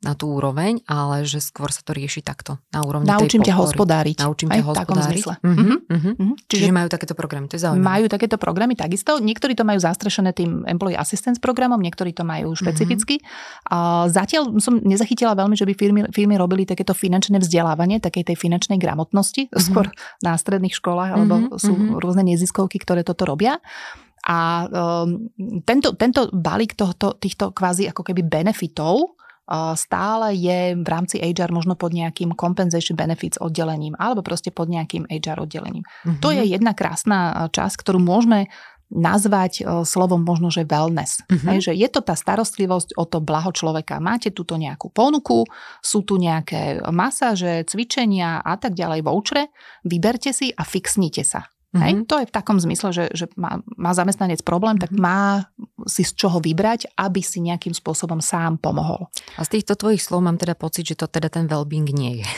na 0.00 0.16
tú 0.16 0.32
úroveň, 0.32 0.80
ale 0.88 1.28
že 1.28 1.44
skôr 1.44 1.68
sa 1.68 1.84
to 1.84 1.92
rieši 1.92 2.24
takto, 2.24 2.56
na 2.72 2.80
úrovni 2.80 3.04
Naučím 3.04 3.44
tej 3.44 3.52
ťa 3.52 3.54
hospodáriť. 3.60 4.16
Naučím 4.24 4.48
ťa 4.48 4.64
hospodáriť. 4.64 5.24
Mm-hmm. 5.28 5.44
Mm-hmm. 5.44 5.78
Mm-hmm. 5.92 6.30
Čiže, 6.48 6.60
Čiže 6.64 6.72
majú 6.72 6.88
takéto 6.88 7.12
programy, 7.12 7.52
to 7.52 7.60
je 7.60 7.68
zaujímavé. 7.68 7.84
Majú 7.84 8.04
takéto 8.08 8.36
programy 8.40 8.74
takisto. 8.80 9.20
Niektorí 9.20 9.52
to 9.52 9.68
majú 9.68 9.76
zastrešené 9.76 10.32
tým 10.32 10.64
Employee 10.64 10.96
Assistance 10.96 11.36
programom, 11.36 11.76
niektorí 11.84 12.16
to 12.16 12.24
majú 12.24 12.56
špecificky. 12.56 13.20
Mm-hmm. 13.20 14.08
zatiaľ 14.08 14.56
som 14.56 14.80
nezachytila 14.80 15.36
veľmi, 15.36 15.52
že 15.52 15.68
by 15.68 15.74
firmy, 15.76 16.00
firmy 16.16 16.40
robili 16.40 16.64
takéto 16.64 16.96
finančné 16.96 17.36
vzdelávanie, 17.36 18.00
takej 18.00 18.32
tej 18.32 18.36
finančnej 18.40 18.80
gramotnosti, 18.80 19.52
mm-hmm. 19.52 19.60
skôr 19.60 19.92
na 20.24 20.32
stredných 20.32 20.72
školách, 20.72 21.12
alebo 21.12 21.34
mm-hmm. 21.44 21.60
sú 21.60 22.00
rôzne 22.00 22.24
neziskovky, 22.24 22.80
ktoré 22.80 23.04
toto 23.04 23.28
robia. 23.28 23.60
A 24.28 24.68
um, 24.68 25.32
tento, 25.64 25.96
tento 25.96 26.28
balík 26.34 26.76
tohto, 26.76 27.16
týchto 27.16 27.56
kvázi 27.56 27.88
ako 27.88 28.04
keby 28.04 28.26
benefitov 28.26 29.16
stále 29.74 30.30
je 30.38 30.78
v 30.78 30.86
rámci 30.86 31.18
HR 31.18 31.50
možno 31.50 31.74
pod 31.74 31.90
nejakým 31.90 32.38
compensation 32.38 32.94
benefits 32.94 33.34
oddelením 33.42 33.98
alebo 33.98 34.22
proste 34.22 34.54
pod 34.54 34.70
nejakým 34.70 35.10
HR 35.10 35.42
oddelením. 35.42 35.82
Mm-hmm. 35.82 36.22
To 36.22 36.30
je 36.30 36.46
jedna 36.46 36.70
krásna 36.70 37.50
časť, 37.50 37.82
ktorú 37.82 37.98
môžeme 37.98 38.46
nazvať 38.90 39.66
slovom 39.86 40.22
možno, 40.22 40.54
že 40.54 40.66
wellness. 40.66 41.26
Mm-hmm. 41.26 41.46
Hej, 41.50 41.58
že 41.66 41.72
je 41.78 41.88
to 41.90 42.02
tá 42.02 42.14
starostlivosť 42.14 42.94
o 42.94 43.06
to 43.06 43.18
blaho 43.18 43.50
človeka. 43.50 43.98
Máte 43.98 44.30
túto 44.30 44.54
nejakú 44.54 44.90
ponuku, 44.90 45.42
sú 45.82 46.06
tu 46.06 46.18
nejaké 46.18 46.82
masáže, 46.90 47.66
cvičenia 47.66 48.42
a 48.42 48.54
tak 48.54 48.78
ďalej 48.78 49.02
vouchere, 49.02 49.50
vyberte 49.82 50.30
si 50.30 50.54
a 50.54 50.62
fixnite 50.62 51.26
sa. 51.26 51.50
Mm-hmm. 51.70 51.82
Hej? 51.86 51.92
To 52.10 52.14
je 52.18 52.26
v 52.26 52.34
takom 52.34 52.58
zmysle, 52.58 52.90
že, 52.90 53.04
že 53.14 53.30
má, 53.38 53.62
má 53.78 53.94
zamestnanec 53.94 54.42
problém, 54.42 54.74
mm-hmm. 54.74 54.90
tak 54.90 54.92
mhm. 54.94 55.02
má 55.02 55.46
si 55.86 56.02
z 56.04 56.12
čoho 56.18 56.42
vybrať, 56.42 56.92
aby 56.98 57.22
si 57.22 57.40
nejakým 57.40 57.72
spôsobom 57.72 58.18
sám 58.18 58.60
pomohol. 58.60 59.08
A 59.38 59.46
z 59.46 59.58
týchto 59.58 59.78
tvojich 59.78 60.02
slov 60.02 60.26
mám 60.26 60.36
teda 60.36 60.58
pocit, 60.58 60.84
že 60.84 60.98
to 60.98 61.06
teda 61.08 61.30
ten 61.30 61.46
well-being 61.46 61.88
nie 61.94 62.20
je. 62.20 62.28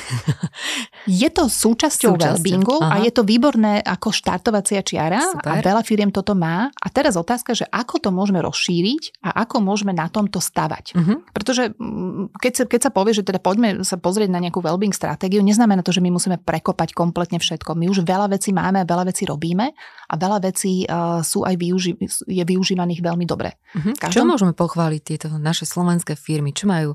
je 1.25 1.29
to 1.33 1.49
súčasťou, 1.49 2.15
súčasťou. 2.15 2.23
well-beingu 2.23 2.77
Aha. 2.79 3.01
a 3.01 3.03
je 3.03 3.11
to 3.11 3.27
výborné 3.27 3.81
ako 3.83 4.13
štartovacia 4.15 4.85
čiara 4.85 5.19
Super. 5.19 5.49
a 5.49 5.65
veľa 5.65 5.83
firiem 5.83 6.13
toto 6.13 6.37
má. 6.37 6.69
A 6.79 6.87
teraz 6.93 7.17
otázka, 7.17 7.57
že 7.57 7.67
ako 7.73 7.99
to 7.99 8.09
môžeme 8.13 8.39
rozšíriť 8.45 9.25
a 9.25 9.43
ako 9.49 9.65
môžeme 9.65 9.97
na 9.97 10.07
tomto 10.13 10.39
stavať. 10.39 10.95
Mm-hmm. 10.95 11.19
Pretože 11.33 11.73
mm, 11.75 12.37
keď 12.37 12.53
sa, 12.53 12.65
keď 12.69 12.81
sa 12.85 12.91
povie, 12.93 13.17
že 13.17 13.25
teda 13.25 13.41
poďme 13.41 13.83
sa 13.83 13.97
pozrieť 13.97 14.31
na 14.31 14.39
nejakú 14.39 14.61
well-being 14.61 14.95
stratégiu, 14.95 15.41
neznamená 15.41 15.81
to, 15.81 15.91
že 15.91 16.05
my 16.05 16.13
musíme 16.13 16.37
prekopať 16.39 16.95
kompletne 16.95 17.41
všetko. 17.41 17.75
My 17.75 17.89
už 17.89 18.05
veľa 18.05 18.31
vecí 18.31 18.55
máme 18.55 18.83
a 18.83 18.87
veľa 18.87 19.11
vecí 19.11 19.22
vecí 19.23 19.31
robíme 19.31 19.71
a 20.11 20.15
veľa 20.19 20.39
vecí 20.43 20.83
uh, 20.83 21.23
sú 21.23 21.47
aj 21.47 21.55
využi- 21.55 21.99
je 22.27 22.43
využívaných 22.43 23.01
veľmi 23.01 23.25
dobre. 23.25 23.55
Uh-huh. 23.79 23.95
Každom... 23.95 24.11
Čo 24.11 24.23
môžeme 24.27 24.53
pochváliť 24.53 25.03
tieto 25.07 25.27
naše 25.39 25.63
slovenské 25.63 26.19
firmy? 26.19 26.51
Čo 26.51 26.67
majú 26.67 26.91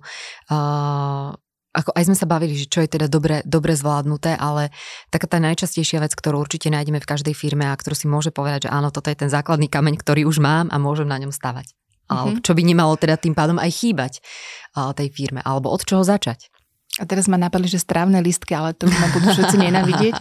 uh, 0.52 1.32
ako 1.78 1.94
aj 1.94 2.04
sme 2.10 2.18
sa 2.18 2.26
bavili, 2.26 2.58
že 2.58 2.66
čo 2.66 2.82
je 2.82 2.90
teda 2.90 3.06
dobre, 3.06 3.46
dobre 3.46 3.78
zvládnuté, 3.78 4.34
ale 4.34 4.74
taká 5.14 5.30
tá 5.30 5.38
najčastejšia 5.38 6.02
vec, 6.02 6.10
ktorú 6.18 6.42
určite 6.42 6.74
nájdeme 6.74 6.98
v 6.98 7.06
každej 7.06 7.38
firme 7.38 7.70
a 7.70 7.78
ktorú 7.78 7.94
si 7.94 8.10
môže 8.10 8.34
povedať, 8.34 8.66
že 8.66 8.74
áno, 8.74 8.90
toto 8.90 9.14
je 9.14 9.22
ten 9.22 9.30
základný 9.30 9.70
kameň, 9.70 10.02
ktorý 10.02 10.26
už 10.26 10.42
mám 10.42 10.74
a 10.74 10.82
môžem 10.82 11.06
na 11.06 11.22
ňom 11.22 11.30
stavať. 11.30 11.78
Mm-hmm. 12.10 12.42
Čo 12.42 12.58
by 12.58 12.62
nemalo 12.66 12.98
teda 12.98 13.22
tým 13.22 13.38
pádom 13.38 13.62
aj 13.62 13.70
chýbať 13.78 14.26
tej 14.74 15.08
firme, 15.14 15.46
alebo 15.46 15.70
od 15.70 15.86
čoho 15.86 16.02
začať. 16.02 16.50
A 16.98 17.06
teraz 17.06 17.30
ma 17.30 17.38
napadli, 17.38 17.70
že 17.70 17.78
strávne 17.78 18.18
listky, 18.26 18.58
ale 18.58 18.74
to 18.74 18.90
ma 18.90 19.08
budú 19.14 19.30
všetci 19.30 19.58
nenavidieť. 19.70 20.14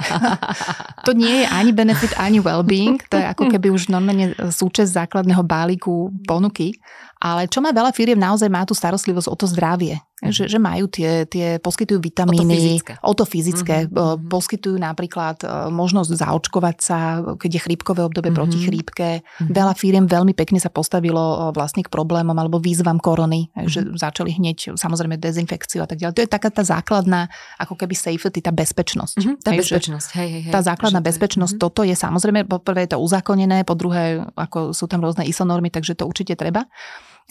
to 1.09 1.17
nie 1.17 1.43
je 1.43 1.47
ani 1.49 1.73
benefit, 1.73 2.13
ani 2.21 2.37
well-being. 2.45 3.01
To 3.09 3.17
je 3.17 3.25
ako 3.25 3.49
keby 3.49 3.73
už 3.73 3.89
normálne 3.89 4.37
súčasť 4.37 5.09
základného 5.09 5.41
balíku 5.41 6.13
ponuky. 6.29 6.77
Ale 7.17 7.49
čo 7.49 7.65
má 7.65 7.73
veľa 7.73 7.97
firiem, 7.97 8.21
naozaj 8.21 8.53
má 8.53 8.69
tú 8.69 8.77
starostlivosť 8.77 9.29
o 9.33 9.37
to 9.37 9.49
zdravie. 9.49 9.97
Mm. 10.17 10.33
Že, 10.33 10.45
že 10.49 10.59
majú 10.61 10.85
tie, 10.89 11.29
tie, 11.29 11.61
poskytujú 11.61 12.01
vitamíny. 12.01 12.81
O 13.05 13.13
to 13.13 13.29
fyzické. 13.29 13.85
Mm-hmm. 13.85 14.33
Poskytujú 14.33 14.81
napríklad 14.81 15.45
e, 15.45 15.69
možnosť 15.69 16.09
zaočkovať 16.09 16.77
sa, 16.81 17.21
keď 17.37 17.51
je 17.53 17.61
chrípkové 17.61 18.01
obdobie 18.01 18.33
mm-hmm. 18.33 18.41
proti 18.41 18.59
chrípke. 18.65 19.09
Mm-hmm. 19.21 19.53
Veľa 19.53 19.75
firiem 19.77 20.09
veľmi 20.09 20.33
pekne 20.33 20.57
sa 20.57 20.73
postavilo 20.73 21.21
e, 21.21 21.37
vlastne 21.53 21.85
k 21.85 21.93
problémom 21.93 22.33
alebo 22.33 22.57
výzvam 22.57 22.97
korony. 22.97 23.53
Mm-hmm. 23.53 23.69
Že 23.69 23.81
začali 24.01 24.41
hneď 24.41 24.73
samozrejme 24.81 25.21
dezinfekciu 25.21 25.85
a 25.85 25.89
tak 25.89 26.01
ďalej. 26.01 26.17
To 26.17 26.25
je 26.25 26.31
taká 26.33 26.49
tá 26.49 26.65
základná 26.65 27.29
ako 27.61 27.77
keby 27.77 27.93
safety, 27.93 28.41
tá 28.41 28.57
bezpečnosť. 28.57 29.21
Mm-hmm. 29.21 29.37
Tá 29.45 29.53
hej, 29.53 29.59
bezpečnosť. 29.61 30.09
Hej, 30.17 30.29
hej, 30.33 30.43
hej. 30.49 30.53
Tá 30.57 30.65
základná 30.65 31.05
bezpečnosť, 31.05 31.61
mm-hmm. 31.61 31.65
toto 31.69 31.85
je 31.85 31.93
samozrejme, 31.93 32.49
po 32.49 32.57
prvé 32.57 32.89
je 32.89 32.97
to 32.97 33.05
uzákonené, 33.05 33.69
po 33.69 33.77
druhé 33.77 34.25
ako 34.33 34.73
sú 34.73 34.89
tam 34.89 35.05
rôzne 35.05 35.29
ISO 35.29 35.45
normy, 35.45 35.69
takže 35.69 35.93
to 35.93 36.09
určite 36.09 36.41
treba. 36.41 36.65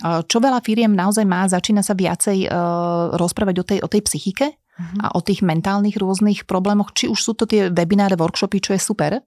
Čo 0.04 0.44
veľa 0.44 0.60
firiem 0.60 0.92
naozaj 0.92 1.24
má, 1.24 1.48
začína 1.48 1.80
sa 1.80 1.96
viacej 1.96 2.52
uh, 2.52 3.16
rozprávať 3.16 3.56
o 3.56 3.64
tej, 3.64 3.80
o 3.80 3.88
tej 3.88 4.04
psychike 4.04 4.52
uh-huh. 4.52 5.00
a 5.00 5.08
o 5.16 5.24
tých 5.24 5.40
mentálnych 5.40 5.96
rôznych 5.96 6.44
problémoch, 6.44 6.92
či 6.92 7.08
už 7.08 7.16
sú 7.16 7.32
to 7.32 7.48
tie 7.48 7.72
webináre, 7.72 8.20
workshopy, 8.20 8.60
čo 8.60 8.75
je 8.75 8.82
super. 8.84 9.24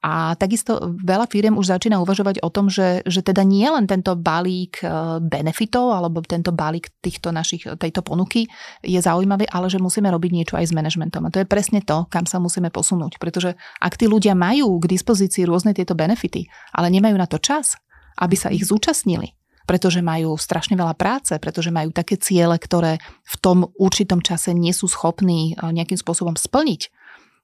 A 0.00 0.32
takisto 0.36 0.96
veľa 0.96 1.28
firiem 1.28 1.60
už 1.60 1.76
začína 1.76 2.00
uvažovať 2.00 2.40
o 2.40 2.48
tom, 2.48 2.72
že, 2.72 3.04
že 3.04 3.20
teda 3.20 3.44
nie 3.44 3.68
len 3.68 3.84
tento 3.84 4.16
balík 4.16 4.80
benefitov 5.20 5.92
alebo 5.92 6.24
tento 6.24 6.56
balík 6.56 6.88
týchto 7.04 7.28
našich, 7.28 7.68
tejto 7.76 8.00
ponuky 8.00 8.48
je 8.80 8.96
zaujímavý, 8.96 9.44
ale 9.52 9.68
že 9.68 9.76
musíme 9.76 10.08
robiť 10.08 10.32
niečo 10.32 10.56
aj 10.56 10.72
s 10.72 10.76
manažmentom. 10.76 11.28
A 11.28 11.32
to 11.32 11.44
je 11.44 11.48
presne 11.48 11.84
to, 11.84 12.08
kam 12.08 12.24
sa 12.24 12.40
musíme 12.40 12.72
posunúť. 12.72 13.20
Pretože 13.20 13.60
ak 13.76 14.00
tí 14.00 14.08
ľudia 14.08 14.32
majú 14.32 14.80
k 14.80 14.88
dispozícii 14.88 15.44
rôzne 15.44 15.76
tieto 15.76 15.92
benefity, 15.92 16.48
ale 16.72 16.88
nemajú 16.88 17.20
na 17.20 17.28
to 17.28 17.36
čas, 17.36 17.76
aby 18.24 18.40
sa 18.40 18.48
ich 18.48 18.64
zúčastnili, 18.64 19.36
pretože 19.68 20.04
majú 20.04 20.36
strašne 20.36 20.76
veľa 20.76 20.94
práce, 20.96 21.32
pretože 21.36 21.72
majú 21.72 21.92
také 21.92 22.16
ciele, 22.16 22.56
ktoré 22.56 23.00
v 23.24 23.34
tom 23.40 23.70
určitom 23.76 24.20
čase 24.24 24.56
nie 24.56 24.72
sú 24.74 24.88
schopní 24.88 25.54
eh, 25.54 25.70
nejakým 25.72 25.98
spôsobom 25.98 26.36
splniť. 26.36 26.92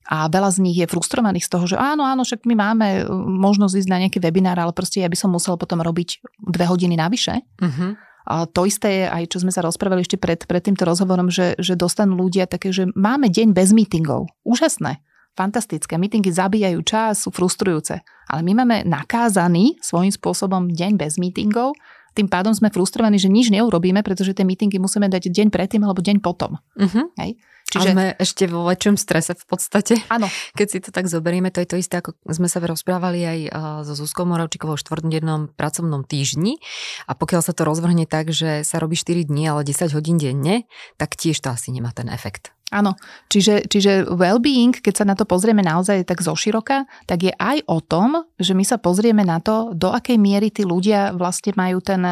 A 0.06 0.30
veľa 0.30 0.54
z 0.54 0.62
nich 0.62 0.78
je 0.78 0.86
frustrovaných 0.86 1.50
z 1.50 1.50
toho, 1.50 1.64
že 1.66 1.74
áno, 1.74 2.06
áno, 2.06 2.22
však 2.22 2.46
my 2.46 2.54
máme 2.54 2.88
eh, 3.00 3.06
možnosť 3.26 3.74
ísť 3.84 3.90
na 3.90 4.00
nejaký 4.06 4.18
webinár, 4.22 4.58
ale 4.60 4.72
proste 4.76 5.02
ja 5.02 5.08
by 5.10 5.16
som 5.18 5.32
musel 5.32 5.58
potom 5.58 5.82
robiť 5.82 6.22
dve 6.46 6.64
hodiny 6.66 6.94
navyše. 6.94 7.42
Uh-huh. 7.58 7.98
A 8.26 8.42
to 8.50 8.66
isté 8.66 8.90
je 8.90 9.04
aj, 9.06 9.22
čo 9.30 9.38
sme 9.46 9.54
sa 9.54 9.62
rozprávali 9.62 10.02
ešte 10.02 10.18
pred, 10.18 10.42
pred 10.50 10.58
týmto 10.58 10.82
rozhovorom, 10.82 11.30
že, 11.30 11.54
že 11.62 11.78
dostanú 11.78 12.18
ľudia 12.18 12.50
také, 12.50 12.74
že 12.74 12.90
máme 12.98 13.30
deň 13.30 13.54
bez 13.54 13.70
meetingov. 13.70 14.26
Úžasné 14.42 14.98
fantastické. 15.36 16.00
Meetingy 16.00 16.32
zabíjajú 16.32 16.80
čas, 16.82 17.22
sú 17.22 17.30
frustrujúce. 17.30 18.00
Ale 18.26 18.40
my 18.42 18.64
máme 18.64 18.76
nakázaný 18.88 19.76
svojím 19.84 20.10
spôsobom 20.10 20.72
deň 20.72 20.96
bez 20.96 21.20
meetingov 21.20 21.76
tým 22.16 22.32
pádom 22.32 22.56
sme 22.56 22.72
frustrovaní, 22.72 23.20
že 23.20 23.28
nič 23.28 23.52
neurobíme, 23.52 24.00
pretože 24.00 24.32
tie 24.32 24.48
meetingy 24.48 24.80
musíme 24.80 25.12
dať 25.12 25.28
deň 25.28 25.52
predtým 25.52 25.84
alebo 25.84 26.00
deň 26.00 26.24
potom. 26.24 26.56
Uh-huh. 26.80 27.12
Hej? 27.20 27.36
Čiže... 27.66 27.82
A 27.82 27.92
sme 27.92 28.04
ešte 28.16 28.44
vo 28.46 28.62
väčšom 28.64 28.94
strese 28.94 29.34
v 29.34 29.44
podstate. 29.44 29.98
Áno. 30.06 30.30
Keď 30.54 30.66
si 30.70 30.78
to 30.80 30.94
tak 30.94 31.10
zoberieme, 31.10 31.50
to 31.50 31.60
je 31.60 31.68
to 31.68 31.76
isté, 31.76 31.98
ako 31.98 32.14
sme 32.24 32.46
sa 32.46 32.62
rozprávali 32.62 33.20
aj 33.26 33.38
so 33.84 33.98
Zuzkou 33.98 34.24
Moravčíkovou 34.24 34.78
v 34.78 34.82
štvrtdennom 34.86 35.52
pracovnom 35.52 36.06
týždni. 36.06 36.62
A 37.10 37.18
pokiaľ 37.18 37.42
sa 37.42 37.52
to 37.52 37.66
rozvrhne 37.66 38.06
tak, 38.06 38.30
že 38.30 38.62
sa 38.62 38.78
robí 38.78 38.94
4 38.94 39.28
dní, 39.28 39.50
ale 39.50 39.66
10 39.66 39.92
hodín 39.92 40.16
denne, 40.16 40.70
tak 40.96 41.18
tiež 41.18 41.42
to 41.42 41.52
asi 41.52 41.74
nemá 41.74 41.90
ten 41.90 42.06
efekt. 42.08 42.55
Áno, 42.74 42.98
čiže, 43.30 43.70
čiže 43.70 44.10
well-being, 44.10 44.74
keď 44.74 44.94
sa 44.98 45.04
na 45.06 45.14
to 45.14 45.22
pozrieme 45.22 45.62
naozaj 45.62 46.02
tak 46.02 46.18
zoširoka, 46.18 46.82
tak 47.06 47.22
je 47.22 47.30
aj 47.30 47.62
o 47.70 47.78
tom, 47.78 48.26
že 48.42 48.58
my 48.58 48.66
sa 48.66 48.74
pozrieme 48.74 49.22
na 49.22 49.38
to, 49.38 49.70
do 49.70 49.94
akej 49.94 50.18
miery 50.18 50.50
tí 50.50 50.66
ľudia 50.66 51.14
vlastne 51.14 51.54
majú 51.54 51.78
ten, 51.78 52.02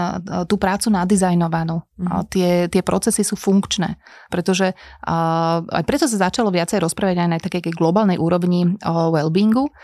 tú 0.46 0.54
prácu 0.54 0.94
nadizajnovanú. 0.94 1.82
Mm. 1.98 2.06
Tie, 2.30 2.50
tie 2.70 2.82
procesy 2.86 3.26
sú 3.26 3.34
funkčné, 3.34 3.98
pretože 4.30 4.78
aj 5.02 5.82
preto 5.90 6.06
sa 6.06 6.30
začalo 6.30 6.54
viacej 6.54 6.78
rozprávať 6.86 7.18
aj 7.18 7.28
na 7.34 7.42
takej 7.42 7.74
globálnej 7.74 8.22
úrovni 8.22 8.78
o 8.86 9.10
well-beingu, 9.10 9.74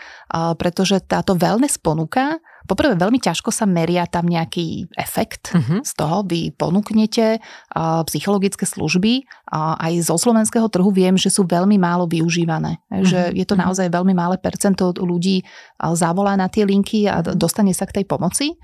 pretože 0.55 1.03
táto 1.03 1.35
wellness 1.35 1.83
ponuka 1.83 2.39
Poprvé, 2.71 2.95
veľmi 2.95 3.19
ťažko 3.19 3.51
sa 3.51 3.67
meria 3.67 4.07
tam 4.07 4.31
nejaký 4.31 4.87
efekt 4.95 5.51
uh-huh. 5.51 5.83
z 5.83 5.91
toho. 5.91 6.23
Vy 6.23 6.55
ponúknete 6.55 7.43
uh, 7.43 7.99
psychologické 8.07 8.63
služby. 8.63 9.27
Uh, 9.51 9.75
aj 9.75 10.07
zo 10.07 10.15
slovenského 10.15 10.71
trhu 10.71 10.87
viem, 10.95 11.19
že 11.19 11.27
sú 11.27 11.43
veľmi 11.43 11.75
málo 11.75 12.07
využívané. 12.07 12.79
Uh-huh. 12.87 13.03
Že 13.03 13.19
je 13.35 13.43
to 13.43 13.59
mhm. 13.59 13.67
naozaj 13.67 13.91
veľmi 13.91 14.15
malé 14.15 14.39
percento 14.39 14.95
ľudí 14.95 15.43
uh, 15.43 15.91
zavolá 15.99 16.39
na 16.39 16.47
tie 16.47 16.63
linky 16.63 17.11
a 17.11 17.19
dostane 17.19 17.75
sa 17.75 17.83
k 17.83 17.99
tej 17.99 18.05
pomoci. 18.07 18.55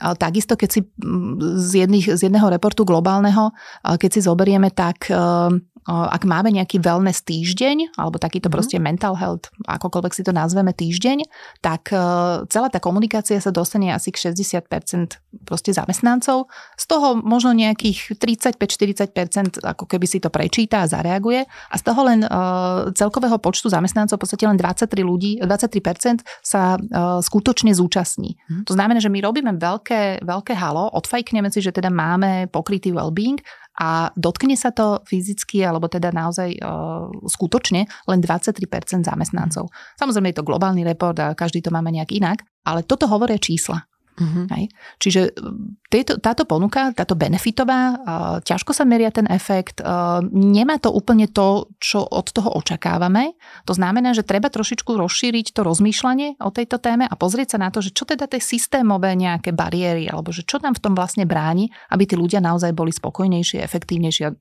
Takisto, 0.00 0.56
keď 0.56 0.68
si 0.72 0.80
z, 1.60 1.84
jedných, 1.84 2.16
z 2.16 2.20
jedného 2.24 2.48
reportu 2.48 2.88
globálneho, 2.88 3.52
keď 3.84 4.10
si 4.16 4.24
zoberieme, 4.24 4.72
tak 4.72 5.12
ak 5.88 6.22
máme 6.28 6.52
nejaký 6.52 6.82
wellness 6.82 7.24
týždeň, 7.24 7.96
alebo 7.96 8.20
takýto 8.20 8.46
mm-hmm. 8.46 8.54
proste 8.54 8.76
mental 8.76 9.16
health, 9.16 9.48
akokoľvek 9.64 10.12
si 10.12 10.22
to 10.22 10.32
nazveme 10.32 10.76
týždeň, 10.76 11.24
tak 11.64 11.88
celá 12.48 12.68
tá 12.68 12.78
komunikácia 12.82 13.40
sa 13.40 13.48
dostane 13.48 13.88
asi 13.92 14.12
k 14.12 14.32
60% 14.32 14.66
proste 15.48 15.70
zamestnancov. 15.72 16.50
Z 16.76 16.84
toho 16.84 17.16
možno 17.18 17.56
nejakých 17.56 18.18
35-40% 18.20 19.62
ako 19.64 19.84
keby 19.88 20.06
si 20.06 20.18
to 20.20 20.28
prečíta 20.28 20.84
a 20.84 20.90
zareaguje 20.90 21.48
a 21.48 21.74
z 21.78 21.82
toho 21.82 22.00
len 22.06 22.20
celkového 22.92 23.40
počtu 23.40 23.72
zamestnancov 23.72 24.20
v 24.20 24.22
podstate 24.26 24.44
len 24.44 24.58
23 24.60 24.90
ľudí, 25.00 25.40
23% 25.40 26.22
sa 26.44 26.76
skutočne 27.24 27.72
zúčastní. 27.72 28.36
Mm-hmm. 28.36 28.64
To 28.68 28.72
znamená, 28.76 28.98
že 29.00 29.08
my 29.08 29.18
robíme 29.24 29.52
veľké, 29.56 30.22
veľké 30.22 30.54
halo, 30.54 30.92
odfajkneme 30.92 31.48
si, 31.48 31.64
že 31.64 31.72
teda 31.72 31.88
máme 31.88 32.46
pokrytý 32.52 32.92
well-being 32.92 33.40
a 33.78 34.10
dotkne 34.14 34.54
sa 34.58 34.70
to 34.74 35.02
fyzicky, 35.06 35.62
alebo 35.62 35.86
teda 35.86 36.10
naozaj 36.10 36.58
uh, 36.60 37.08
skutočne 37.26 37.86
len 38.10 38.18
23% 38.18 39.06
zamestnancov. 39.06 39.70
Samozrejme 39.98 40.32
je 40.32 40.38
to 40.42 40.48
globálny 40.48 40.82
report 40.86 41.16
a 41.22 41.34
každý 41.38 41.64
to 41.64 41.74
máme 41.74 41.90
nejak 41.94 42.10
inak, 42.14 42.44
ale 42.66 42.86
toto 42.86 43.06
hovoria 43.06 43.40
čísla. 43.40 43.89
Mm-hmm. 44.18 44.44
Hej. 44.52 44.64
Čiže 45.00 45.20
tieto, 45.88 46.20
táto 46.20 46.44
ponuka, 46.44 46.92
táto 46.92 47.16
benefitová, 47.16 47.80
uh, 47.94 47.96
ťažko 48.44 48.76
sa 48.76 48.84
meria 48.84 49.08
ten 49.08 49.24
efekt, 49.30 49.80
uh, 49.80 50.20
nemá 50.30 50.76
to 50.76 50.92
úplne 50.92 51.30
to, 51.30 51.70
čo 51.80 52.04
od 52.04 52.28
toho 52.30 52.52
očakávame. 52.52 53.32
To 53.64 53.72
znamená, 53.72 54.12
že 54.12 54.26
treba 54.26 54.52
trošičku 54.52 54.92
rozšíriť 54.92 55.56
to 55.56 55.64
rozmýšľanie 55.64 56.42
o 56.44 56.50
tejto 56.52 56.78
téme 56.78 57.08
a 57.08 57.14
pozrieť 57.16 57.56
sa 57.56 57.58
na 57.64 57.68
to, 57.72 57.80
že 57.80 57.96
čo 57.96 58.04
teda 58.04 58.28
tie 58.28 58.38
systémové 58.38 59.16
nejaké 59.16 59.56
bariéry, 59.56 60.06
alebo 60.06 60.30
že 60.30 60.44
čo 60.44 60.60
nám 60.60 60.76
v 60.76 60.82
tom 60.84 60.92
vlastne 60.92 61.24
bráni, 61.24 61.72
aby 61.90 62.04
tí 62.04 62.14
ľudia 62.14 62.44
naozaj 62.44 62.76
boli 62.76 62.92
spokojnejší, 62.92 63.58
efektívnejší 63.64 64.22
a 64.28 64.34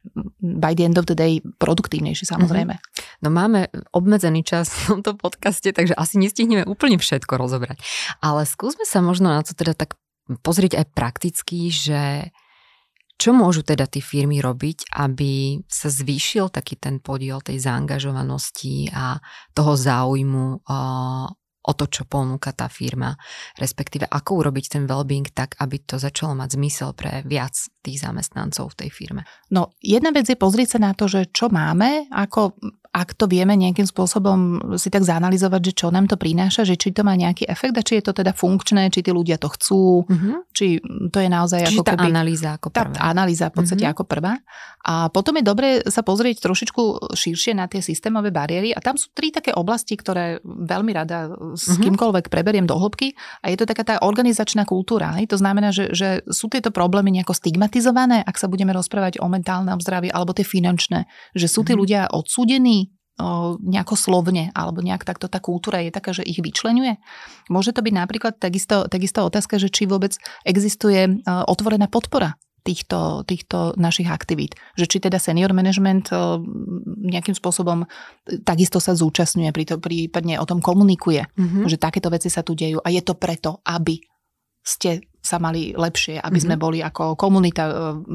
by 0.60 0.76
the 0.76 0.86
end 0.86 1.00
of 1.00 1.08
the 1.08 1.16
day 1.16 1.40
produktívnejší 1.40 2.28
samozrejme. 2.28 2.76
Mm-hmm. 2.76 2.89
No 3.20 3.28
máme 3.28 3.68
obmedzený 3.92 4.48
čas 4.48 4.72
v 4.72 4.96
tomto 4.96 5.20
podcaste, 5.20 5.76
takže 5.76 5.96
asi 5.96 6.16
nestihneme 6.20 6.64
úplne 6.64 6.96
všetko 6.96 7.36
rozobrať. 7.36 7.84
Ale 8.24 8.48
skúsme 8.48 8.88
sa 8.88 9.04
možno 9.04 9.32
na 9.32 9.44
to 9.44 9.52
teda 9.52 9.76
tak 9.76 10.00
pozrieť 10.46 10.80
aj 10.80 10.86
prakticky, 10.96 11.74
že 11.74 12.32
čo 13.20 13.36
môžu 13.36 13.68
teda 13.68 13.84
tie 13.84 14.00
firmy 14.00 14.40
robiť, 14.40 14.96
aby 14.96 15.60
sa 15.68 15.92
zvýšil 15.92 16.48
taký 16.48 16.80
ten 16.80 17.04
podiel 17.04 17.44
tej 17.44 17.60
zaangažovanosti 17.60 18.96
a 18.96 19.20
toho 19.52 19.76
záujmu 19.76 20.64
o 21.60 21.72
to, 21.76 21.86
čo 21.92 22.08
ponúka 22.08 22.56
tá 22.56 22.72
firma, 22.72 23.12
respektíve 23.60 24.08
ako 24.08 24.48
urobiť 24.48 24.80
ten 24.80 24.84
well-being 24.88 25.28
tak, 25.36 25.60
aby 25.60 25.84
to 25.84 26.00
začalo 26.00 26.32
mať 26.32 26.56
zmysel 26.56 26.96
pre 26.96 27.20
viac 27.28 27.52
tých 27.84 28.00
zamestnancov 28.00 28.72
v 28.74 28.88
tej 28.88 28.90
firme. 28.96 29.28
No, 29.52 29.76
jedna 29.84 30.16
vec 30.16 30.32
je 30.32 30.40
pozrieť 30.40 30.80
sa 30.80 30.90
na 30.90 30.96
to, 30.96 31.12
že 31.12 31.28
čo 31.36 31.52
máme, 31.52 32.08
ako 32.16 32.56
ak 32.90 33.14
to 33.14 33.30
vieme 33.30 33.54
nejakým 33.54 33.86
spôsobom 33.86 34.74
si 34.74 34.90
tak 34.90 35.06
zanalizovať, 35.06 35.62
že 35.62 35.74
čo 35.78 35.88
nám 35.94 36.10
to 36.10 36.18
prináša, 36.18 36.66
že 36.66 36.74
či 36.74 36.90
to 36.90 37.06
má 37.06 37.14
nejaký 37.14 37.46
efekt 37.46 37.78
a 37.78 37.86
či 37.86 38.02
je 38.02 38.10
to 38.10 38.18
teda 38.18 38.34
funkčné, 38.34 38.90
či 38.90 39.06
tí 39.06 39.14
ľudia 39.14 39.38
to 39.38 39.46
chcú, 39.46 40.10
mm-hmm. 40.10 40.36
či 40.50 40.82
to 41.14 41.22
je 41.22 41.30
naozaj 41.30 41.70
Čiže 41.70 41.78
ako 41.78 41.84
tá 41.86 41.94
keby... 41.94 42.10
analýza 42.10 42.50
ako 42.58 42.68
prvá. 42.74 42.90
Tá 42.90 43.02
analýza 43.06 43.46
v 43.54 43.56
podstate 43.62 43.86
mm-hmm. 43.86 43.94
ako 43.94 44.04
prvá. 44.10 44.34
A 44.90 44.94
potom 45.14 45.38
je 45.38 45.44
dobre 45.46 45.68
sa 45.86 46.02
pozrieť 46.02 46.42
trošičku 46.42 47.14
širšie 47.14 47.54
na 47.54 47.70
tie 47.70 47.78
systémové 47.78 48.34
bariéry 48.34 48.74
a 48.74 48.82
tam 48.82 48.98
sú 48.98 49.14
tri 49.14 49.30
také 49.30 49.54
oblasti, 49.54 49.94
ktoré 49.94 50.42
veľmi 50.42 50.90
rada 50.90 51.30
s 51.54 51.70
mm-hmm. 51.70 51.84
kýmkoľvek 51.94 52.26
preberiem 52.34 52.66
do 52.66 52.74
hĺbky 52.74 53.14
a 53.46 53.54
je 53.54 53.58
to 53.62 53.70
taká 53.70 53.86
tá 53.86 53.96
organizačná 54.02 54.66
kultúra. 54.66 55.14
Hej? 55.22 55.30
To 55.30 55.38
znamená, 55.38 55.70
že, 55.70 55.94
že 55.94 56.26
sú 56.26 56.50
tieto 56.50 56.74
problémy 56.74 57.14
nejako 57.14 57.38
stigmatizované, 57.38 58.26
ak 58.26 58.42
sa 58.42 58.50
budeme 58.50 58.74
rozprávať 58.74 59.22
o 59.22 59.30
mentálnom 59.30 59.78
zdraví 59.78 60.10
alebo 60.10 60.34
tie 60.34 60.48
finančné, 60.48 61.06
že 61.38 61.46
sú 61.46 61.62
tí 61.62 61.76
mm-hmm. 61.76 61.82
ľudia 61.86 62.02
odsúdení 62.10 62.79
nejako 63.60 63.96
slovne, 64.00 64.50
alebo 64.56 64.80
nejak 64.80 65.04
takto 65.04 65.28
tá 65.28 65.44
kultúra 65.44 65.84
je 65.84 65.92
taká, 65.92 66.16
že 66.16 66.24
ich 66.24 66.40
vyčlenuje. 66.40 66.98
Môže 67.52 67.76
to 67.76 67.84
byť 67.84 67.94
napríklad 67.94 68.34
takisto, 68.40 68.88
takisto 68.88 69.28
otázka, 69.28 69.60
že 69.60 69.68
či 69.68 69.86
vôbec 69.86 70.16
existuje 70.48 71.20
otvorená 71.28 71.92
podpora 71.92 72.40
týchto, 72.64 73.24
týchto 73.26 73.74
našich 73.80 74.08
aktivít. 74.12 74.56
Že 74.78 74.86
či 74.86 74.98
teda 75.00 75.18
senior 75.18 75.52
management 75.56 76.12
nejakým 77.02 77.34
spôsobom 77.34 77.84
e, 77.84 77.88
takisto 78.44 78.78
sa 78.84 78.94
zúčastňuje, 78.94 79.50
prípadne 79.80 80.38
o 80.38 80.46
tom 80.46 80.60
komunikuje, 80.62 81.26
mm-hmm. 81.26 81.66
že 81.66 81.82
takéto 81.82 82.12
veci 82.12 82.30
sa 82.30 82.44
tu 82.46 82.54
dejú 82.54 82.84
a 82.84 82.88
je 82.92 83.02
to 83.02 83.16
preto, 83.18 83.64
aby 83.66 83.98
ste 84.62 85.09
sa 85.20 85.38
mali 85.38 85.76
lepšie, 85.76 86.18
aby 86.20 86.40
mm-hmm. 86.40 86.46
sme 86.48 86.56
mhm. 86.56 86.62
boli 86.62 86.80
ako 86.80 87.20
komunita 87.20 87.64
e, 87.68 87.74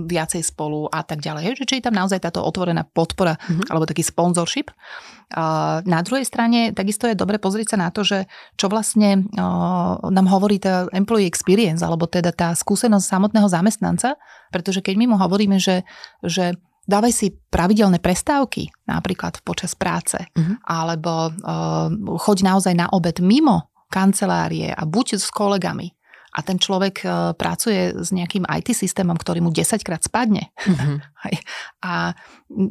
viacej 0.08 0.42
spolu 0.42 0.88
a 0.88 1.04
tak 1.04 1.20
ďalej. 1.20 1.60
Že 1.60 1.64
či 1.68 1.74
je 1.78 1.84
tam 1.84 1.96
naozaj 1.96 2.20
táto 2.24 2.40
otvorená 2.40 2.84
podpora 2.84 3.36
mm-hmm. 3.36 3.68
alebo 3.70 3.84
taký 3.84 4.02
sponsorship. 4.04 4.72
Na 5.84 6.00
druhej 6.04 6.28
strane 6.28 6.70
takisto 6.76 7.08
je 7.08 7.18
dobre 7.18 7.42
pozrieť 7.42 7.74
sa 7.74 7.78
na 7.80 7.88
to, 7.90 8.06
že 8.06 8.28
čo 8.54 8.70
vlastne 8.70 9.24
nám 9.98 10.26
hovorí 10.30 10.62
tá 10.62 10.86
employee 10.94 11.26
experience 11.26 11.82
alebo 11.82 12.06
teda 12.06 12.30
tá 12.30 12.52
skúsenosť 12.54 13.02
samotného 13.02 13.48
zamestnanca, 13.48 14.14
pretože 14.52 14.84
keď 14.84 14.94
my 14.94 15.04
mu 15.10 15.16
hovoríme, 15.18 15.58
že, 15.58 15.82
že 16.22 16.54
dávaj 16.86 17.12
si 17.12 17.26
pravidelné 17.50 17.98
prestávky, 17.98 18.68
napríklad 18.84 19.40
počas 19.42 19.72
práce, 19.74 20.20
mm-hmm. 20.20 20.62
alebo 20.62 21.32
uh, 21.32 21.88
choď 22.20 22.54
naozaj 22.54 22.74
na 22.76 22.86
obed 22.92 23.18
mimo 23.24 23.72
kancelárie 23.88 24.70
a 24.70 24.82
buď 24.84 25.18
s 25.18 25.32
kolegami, 25.32 25.92
a 26.34 26.40
ten 26.42 26.58
človek 26.58 27.06
e, 27.06 27.08
pracuje 27.38 27.94
s 27.94 28.10
nejakým 28.10 28.42
IT 28.42 28.74
systémom, 28.74 29.14
ktorý 29.14 29.38
mu 29.38 29.54
10 29.54 29.78
krát 29.86 30.02
spadne 30.02 30.50
mm-hmm. 30.66 30.96
a 31.86 32.12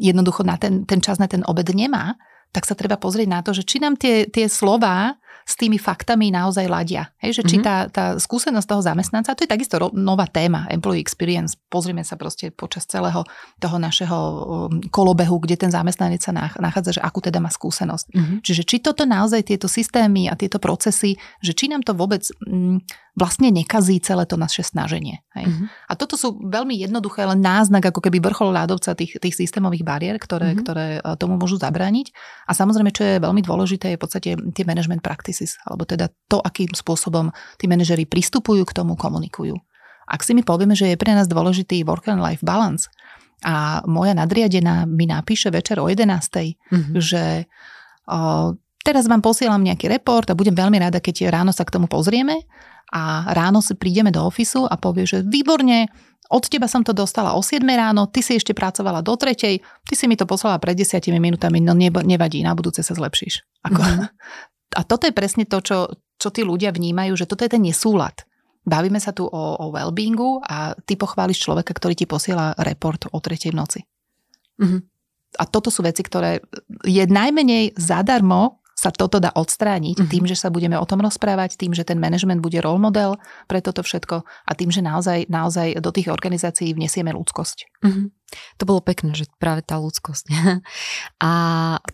jednoducho 0.03 0.43
na 0.43 0.59
ten, 0.59 0.83
ten 0.83 0.99
čas 0.99 1.17
na 1.17 1.31
ten 1.31 1.47
obed 1.47 1.71
nemá, 1.71 2.19
tak 2.53 2.67
sa 2.69 2.77
treba 2.77 2.99
pozrieť 2.99 3.27
na 3.31 3.39
to, 3.41 3.55
že 3.55 3.65
či 3.65 3.81
nám 3.81 3.97
tie, 3.97 4.29
tie 4.29 4.45
slova 4.45 5.17
s 5.43 5.59
tými 5.59 5.75
faktami 5.75 6.31
naozaj 6.31 6.65
ladia. 6.67 7.11
Hej, 7.19 7.39
že 7.39 7.43
či 7.43 7.55
mm-hmm. 7.59 7.67
tá, 7.67 7.77
tá 7.91 8.05
skúsenosť 8.19 8.67
toho 8.67 8.81
zamestnanca, 8.81 9.35
to 9.35 9.43
je 9.43 9.51
takisto 9.51 9.75
ro- 9.79 9.95
nová 9.95 10.27
téma, 10.27 10.67
employee 10.71 11.03
experience. 11.03 11.59
Pozrime 11.67 12.01
sa 12.07 12.15
proste 12.15 12.49
počas 12.49 12.87
celého 12.87 13.27
toho 13.59 13.77
našeho 13.77 14.19
um, 14.19 14.79
kolobehu, 14.87 15.39
kde 15.43 15.59
ten 15.59 15.71
zamestnanec 15.71 16.23
sa 16.23 16.31
nachádza, 16.35 16.99
že 16.99 17.01
akú 17.03 17.19
teda 17.19 17.43
má 17.43 17.51
skúsenosť. 17.51 18.05
Mm-hmm. 18.11 18.37
Čiže 18.43 18.63
či 18.63 18.79
toto 18.79 19.03
naozaj 19.03 19.43
tieto 19.47 19.67
systémy 19.67 20.31
a 20.31 20.39
tieto 20.39 20.57
procesy, 20.57 21.19
že 21.43 21.51
či 21.51 21.67
nám 21.67 21.83
to 21.83 21.91
vôbec 21.91 22.23
mm, 22.47 22.83
vlastne 23.13 23.53
nekazí 23.53 24.01
celé 24.01 24.25
to 24.25 24.41
naše 24.41 24.65
snaženie. 24.65 25.21
Hej. 25.37 25.45
Mm-hmm. 25.45 25.67
A 25.69 25.93
toto 25.93 26.17
sú 26.17 26.33
veľmi 26.41 26.73
jednoduché, 26.81 27.29
len 27.29 27.45
náznak, 27.45 27.93
ako 27.93 28.01
keby 28.01 28.17
vrchol 28.17 28.49
ľadovca 28.49 28.97
tých, 28.97 29.21
tých 29.21 29.37
systémových 29.37 29.85
bariér, 29.85 30.17
ktoré, 30.17 30.53
mm-hmm. 30.53 30.63
ktoré 30.65 30.87
e, 30.97 30.99
tomu 31.21 31.37
môžu 31.37 31.61
zabrániť. 31.61 32.09
A 32.49 32.57
samozrejme, 32.57 32.89
čo 32.89 33.05
je 33.05 33.21
veľmi 33.21 33.45
dôležité, 33.45 33.93
je 33.93 33.97
v 33.97 34.01
podstate 34.01 34.29
tie 34.57 34.65
management 34.65 35.05
practices, 35.33 35.57
alebo 35.65 35.89
teda 35.89 36.13
to, 36.29 36.37
akým 36.37 36.69
spôsobom 36.69 37.33
tí 37.57 37.65
manažery 37.65 38.05
pristupujú 38.05 38.61
k 38.69 38.75
tomu, 38.77 38.93
komunikujú. 38.93 39.57
Ak 40.05 40.21
si 40.21 40.37
my 40.37 40.45
povieme, 40.45 40.77
že 40.77 40.93
je 40.93 40.99
pre 40.99 41.17
nás 41.17 41.25
dôležitý 41.25 41.81
work 41.89 42.05
and 42.05 42.21
life 42.21 42.45
balance 42.45 42.85
a 43.41 43.81
moja 43.89 44.13
nadriadená 44.13 44.85
mi 44.85 45.09
napíše 45.09 45.49
večer 45.49 45.81
o 45.81 45.89
11. 45.89 46.05
Mm-hmm. 46.05 46.93
že 47.01 47.49
o, 48.07 48.53
teraz 48.85 49.09
vám 49.09 49.23
posielam 49.25 49.63
nejaký 49.63 49.89
report 49.89 50.29
a 50.29 50.37
budem 50.37 50.53
veľmi 50.53 50.77
rada, 50.77 51.01
keď 51.01 51.33
ráno 51.33 51.49
sa 51.49 51.65
k 51.65 51.73
tomu 51.73 51.89
pozrieme 51.89 52.45
a 52.93 53.31
ráno 53.33 53.63
si 53.63 53.73
prídeme 53.73 54.13
do 54.13 54.21
ofisu 54.21 54.69
a 54.69 54.75
povie, 54.77 55.07
že 55.07 55.25
výborne, 55.25 55.89
od 56.31 56.43
teba 56.47 56.67
som 56.71 56.83
to 56.83 56.95
dostala 56.95 57.35
o 57.35 57.41
7 57.43 57.63
ráno, 57.63 58.07
ty 58.07 58.23
si 58.23 58.35
ešte 58.35 58.55
pracovala 58.55 59.03
do 59.03 59.15
tretej, 59.15 59.59
ty 59.59 59.93
si 59.95 60.05
mi 60.07 60.15
to 60.15 60.27
poslala 60.27 60.59
pred 60.59 60.75
10 60.75 60.99
minútami, 61.15 61.59
no 61.59 61.75
nevadí, 61.75 62.43
na 62.43 62.55
budúce 62.55 62.79
sa 62.83 62.95
zlepšíš. 62.95 63.43
Ako, 63.67 63.81
mm-hmm. 63.81 64.07
A 64.73 64.81
toto 64.85 65.05
je 65.05 65.13
presne 65.13 65.45
to, 65.45 65.61
čo, 65.61 65.89
čo 66.17 66.29
tí 66.33 66.41
ľudia 66.41 66.73
vnímajú, 66.73 67.13
že 67.13 67.29
toto 67.29 67.45
je 67.45 67.53
ten 67.53 67.63
nesúlad. 67.63 68.25
Bavíme 68.63 68.97
sa 68.97 69.11
tu 69.11 69.27
o, 69.27 69.43
o 69.59 69.65
well-beingu 69.75 70.39
a 70.39 70.71
ty 70.87 70.95
pochváliš 70.95 71.43
človeka, 71.43 71.75
ktorý 71.75 71.99
ti 71.99 72.07
posiela 72.07 72.55
report 72.63 73.11
o 73.11 73.17
tretej 73.19 73.51
v 73.51 73.59
noci. 73.59 73.79
Mm-hmm. 74.57 74.81
A 75.33 75.43
toto 75.49 75.67
sú 75.67 75.83
veci, 75.83 75.99
ktoré 76.05 76.39
je 76.85 77.03
najmenej 77.03 77.75
zadarmo 77.75 78.62
sa 78.83 78.91
toto 78.91 79.23
dá 79.23 79.31
odstrániť 79.31 80.03
mm-hmm. 80.03 80.11
tým, 80.11 80.23
že 80.27 80.35
sa 80.35 80.51
budeme 80.51 80.75
o 80.75 80.83
tom 80.83 80.99
rozprávať, 80.99 81.55
tým, 81.55 81.71
že 81.71 81.87
ten 81.87 81.95
manažment 82.03 82.43
bude 82.43 82.59
role 82.59 82.83
model 82.83 83.15
pre 83.47 83.63
toto 83.63 83.79
všetko 83.79 84.27
a 84.27 84.51
tým, 84.51 84.75
že 84.75 84.83
naozaj, 84.83 85.31
naozaj 85.31 85.79
do 85.79 85.95
tých 85.95 86.11
organizácií 86.11 86.75
vnesieme 86.75 87.15
ľudskosť. 87.15 87.79
Mm-hmm. 87.79 88.05
To 88.59 88.63
bolo 88.67 88.83
pekné, 88.83 89.15
že 89.15 89.31
práve 89.39 89.63
tá 89.63 89.79
ľudskosť. 89.79 90.25
a 91.29 91.31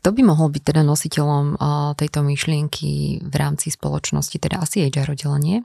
to 0.01 0.09
by 0.09 0.21
mohol 0.25 0.49
byť 0.49 0.63
teda 0.65 0.81
nositeľom 0.81 1.61
tejto 1.93 2.25
myšlienky 2.25 3.21
v 3.21 3.35
rámci 3.37 3.69
spoločnosti, 3.69 4.41
teda 4.41 4.57
asi 4.57 4.89
HR 4.89 5.13
oddelenie? 5.13 5.61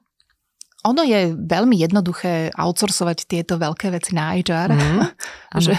Ono 0.85 1.01
je 1.01 1.33
veľmi 1.33 1.81
jednoduché 1.81 2.53
outsourcovať 2.53 3.25
tieto 3.25 3.57
veľké 3.57 3.89
veci 3.89 4.13
na 4.13 4.37
HR. 4.37 4.69
Mm, 4.77 5.01
že 5.65 5.73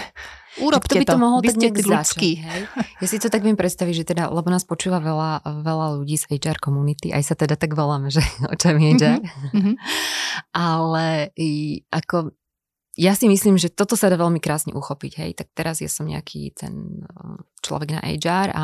Urobte 0.60 0.96
by 0.96 1.04
to. 1.04 1.12
to 1.12 1.20
mohol 1.20 1.40
Vy 1.44 1.52
ste 1.52 1.68
ľudský. 1.68 2.30
Hej? 2.40 2.60
Ja 3.02 3.06
si 3.06 3.16
to 3.20 3.28
tak 3.28 3.44
viem 3.44 3.58
predstaviť, 3.58 3.94
že 4.02 4.04
teda, 4.08 4.32
lebo 4.32 4.48
nás 4.48 4.64
počúva 4.64 5.02
veľa, 5.04 5.44
veľa 5.44 5.86
ľudí 6.00 6.16
z 6.16 6.40
HR 6.40 6.58
komunity, 6.58 7.12
aj 7.12 7.22
sa 7.28 7.34
teda 7.36 7.60
tak 7.60 7.76
voláme, 7.76 8.08
že 8.08 8.24
očami 8.54 8.96
HR. 8.96 9.20
Mm-hmm. 9.52 9.74
Ale 10.56 11.30
i, 11.36 11.84
ako 11.92 12.32
ja 12.96 13.12
si 13.12 13.28
myslím, 13.28 13.60
že 13.60 13.68
toto 13.68 13.92
sa 13.92 14.08
dá 14.08 14.16
veľmi 14.16 14.40
krásne 14.40 14.72
uchopiť. 14.72 15.12
Hej, 15.20 15.30
tak 15.36 15.52
teraz 15.52 15.84
ja 15.84 15.88
som 15.92 16.08
nejaký 16.08 16.56
ten 16.56 17.04
um, 17.04 17.36
človek 17.60 17.92
na 17.92 18.00
HR 18.00 18.48
a 18.56 18.62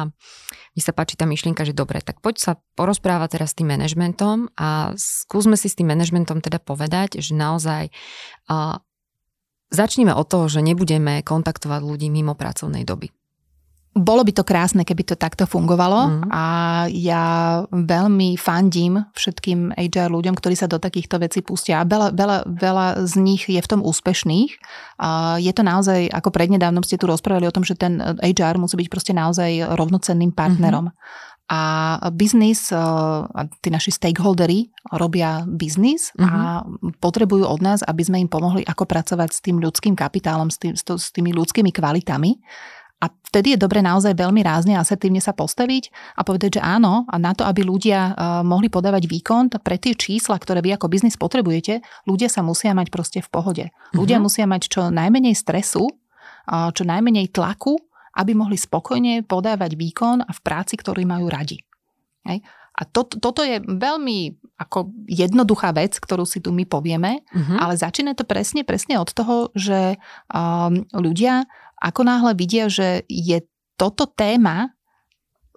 mi 0.73 0.81
sa 0.81 0.97
páči 0.97 1.21
tá 1.21 1.29
myšlienka, 1.29 1.69
že 1.69 1.77
dobre, 1.77 2.01
tak 2.01 2.25
poď 2.25 2.41
sa 2.41 2.53
porozprávať 2.73 3.37
teraz 3.37 3.53
s 3.53 3.61
tým 3.61 3.69
manažmentom 3.69 4.49
a 4.57 4.97
skúsme 4.97 5.61
si 5.61 5.69
s 5.69 5.77
tým 5.77 5.93
manažmentom 5.93 6.41
teda 6.41 6.57
povedať, 6.65 7.21
že 7.21 7.37
naozaj 7.37 7.93
uh, 8.49 8.81
začneme 9.73 10.13
od 10.13 10.29
toho, 10.29 10.47
že 10.47 10.61
nebudeme 10.61 11.25
kontaktovať 11.25 11.81
ľudí 11.81 12.13
mimo 12.13 12.37
pracovnej 12.37 12.85
doby. 12.85 13.11
Bolo 13.93 14.25
by 14.25 14.33
to 14.33 14.41
krásne, 14.41 14.89
keby 14.89 15.05
to 15.05 15.21
takto 15.21 15.45
fungovalo 15.45 16.01
mm. 16.09 16.33
a 16.33 16.45
ja 16.89 17.25
veľmi 17.69 18.41
fandím 18.41 19.05
všetkým 19.13 19.77
HR 19.77 20.09
ľuďom, 20.09 20.33
ktorí 20.33 20.57
sa 20.57 20.65
do 20.65 20.81
takýchto 20.81 21.21
vecí 21.21 21.45
pustia. 21.45 21.85
A 21.85 21.85
veľa, 21.85 22.17
veľa, 22.17 22.39
veľa 22.49 22.87
z 23.05 23.21
nich 23.21 23.45
je 23.53 23.61
v 23.61 23.69
tom 23.69 23.85
úspešných. 23.85 24.57
A 24.97 25.37
je 25.37 25.53
to 25.53 25.61
naozaj, 25.61 26.09
ako 26.09 26.33
prednedávnom 26.33 26.81
ste 26.81 26.97
tu 26.97 27.05
rozprávali 27.05 27.45
o 27.45 27.53
tom, 27.53 27.69
že 27.69 27.77
ten 27.77 28.01
HR 28.01 28.57
musí 28.57 28.81
byť 28.81 28.89
proste 28.89 29.13
naozaj 29.13 29.77
rovnocenným 29.77 30.33
partnerom. 30.33 30.89
Mm-hmm. 30.89 31.32
A 31.53 31.61
biznis, 32.17 32.73
tí 33.61 33.69
naši 33.69 33.93
stakeholdery 33.93 34.73
robia 34.97 35.45
biznis 35.45 36.09
mm-hmm. 36.17 36.25
a 36.25 36.65
mhm. 36.65 36.97
potrebujú 36.97 37.45
od 37.45 37.61
nás, 37.61 37.85
aby 37.85 38.01
sme 38.01 38.25
im 38.25 38.31
pomohli, 38.33 38.65
ako 38.65 38.89
pracovať 38.89 39.31
s 39.37 39.45
tým 39.45 39.61
ľudským 39.61 39.93
kapitálom, 39.93 40.49
s, 40.49 40.57
tým, 40.57 40.73
s 40.73 41.13
tými 41.13 41.37
ľudskými 41.37 41.69
kvalitami. 41.69 42.41
A 43.03 43.11
vtedy 43.11 43.59
je 43.59 43.59
dobre 43.59 43.83
naozaj 43.83 44.15
veľmi 44.15 44.47
rázne 44.47 44.79
a 44.79 44.87
asertívne 44.87 45.19
sa 45.19 45.35
postaviť 45.35 45.91
a 46.15 46.23
povedať, 46.23 46.57
že 46.57 46.63
áno, 46.63 47.03
a 47.11 47.19
na 47.19 47.35
to, 47.35 47.43
aby 47.43 47.67
ľudia 47.67 48.15
mohli 48.47 48.71
podávať 48.71 49.11
výkon, 49.11 49.51
pre 49.59 49.75
tie 49.75 49.99
čísla, 49.99 50.39
ktoré 50.39 50.63
vy 50.63 50.79
ako 50.79 50.87
biznis 50.87 51.19
potrebujete, 51.19 51.83
ľudia 52.07 52.31
sa 52.31 52.47
musia 52.47 52.71
mať 52.79 52.95
proste 52.95 53.19
v 53.19 53.29
pohode. 53.29 53.65
Ľudia 53.91 54.23
mm-hmm. 54.23 54.25
musia 54.25 54.47
mať 54.47 54.63
čo 54.71 54.81
najmenej 54.95 55.35
stresu, 55.35 55.91
čo 56.47 56.83
najmenej 56.87 57.35
tlaku, 57.35 57.75
aby 58.13 58.33
mohli 58.37 58.61
spokojne 58.61 59.25
podávať 59.25 59.77
výkon 59.77 60.21
a 60.25 60.31
v 60.31 60.41
práci, 60.45 60.77
ktorú 60.77 61.01
majú 61.05 61.33
radi. 61.33 61.61
Hej. 62.29 62.45
A 62.73 62.89
to, 62.89 63.05
toto 63.05 63.45
je 63.45 63.61
veľmi 63.61 64.33
ako 64.57 64.89
jednoduchá 65.05 65.77
vec, 65.77 66.01
ktorú 66.01 66.25
si 66.25 66.41
tu 66.41 66.55
my 66.57 66.65
povieme, 66.65 67.21
mm-hmm. 67.21 67.59
ale 67.61 67.77
začína 67.77 68.17
to 68.17 68.25
presne, 68.25 68.65
presne 68.65 68.97
od 68.97 69.13
toho, 69.13 69.53
že 69.53 70.01
um, 70.33 70.87
ľudia 70.97 71.45
ako 71.77 72.01
náhle 72.07 72.33
vidia, 72.33 72.73
že 72.73 73.05
je 73.11 73.45
toto 73.77 74.09
téma 74.09 74.73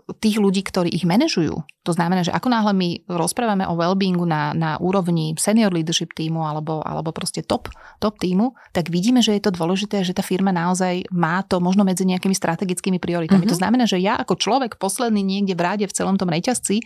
tých 0.06 0.38
ľudí, 0.38 0.62
ktorí 0.62 0.94
ich 0.94 1.02
manažujú. 1.02 1.66
To 1.86 1.92
znamená, 1.94 2.22
že 2.22 2.30
ako 2.30 2.46
náhle 2.54 2.74
my 2.78 2.90
rozprávame 3.10 3.66
o 3.66 3.74
wellbeingu 3.74 4.22
na, 4.30 4.54
na 4.54 4.78
úrovni 4.78 5.34
senior 5.42 5.74
leadership 5.74 6.14
týmu 6.14 6.46
alebo, 6.46 6.86
alebo 6.86 7.10
proste 7.10 7.42
top, 7.42 7.74
top 7.98 8.22
týmu, 8.22 8.54
tak 8.70 8.94
vidíme, 8.94 9.26
že 9.26 9.34
je 9.34 9.50
to 9.50 9.56
dôležité, 9.58 10.06
že 10.06 10.14
tá 10.14 10.22
firma 10.22 10.54
naozaj 10.54 11.10
má 11.10 11.42
to 11.42 11.58
možno 11.58 11.82
medzi 11.82 12.06
nejakými 12.06 12.38
strategickými 12.38 13.02
prioritami. 13.02 13.50
Mm-hmm. 13.50 13.54
To 13.54 13.58
znamená, 13.58 13.90
že 13.90 13.98
ja 13.98 14.14
ako 14.22 14.38
človek 14.38 14.78
posledný 14.78 15.26
niekde 15.26 15.58
v 15.58 15.62
ráde 15.66 15.86
v 15.90 15.96
celom 15.98 16.22
tom 16.22 16.30
reťazci 16.30 16.86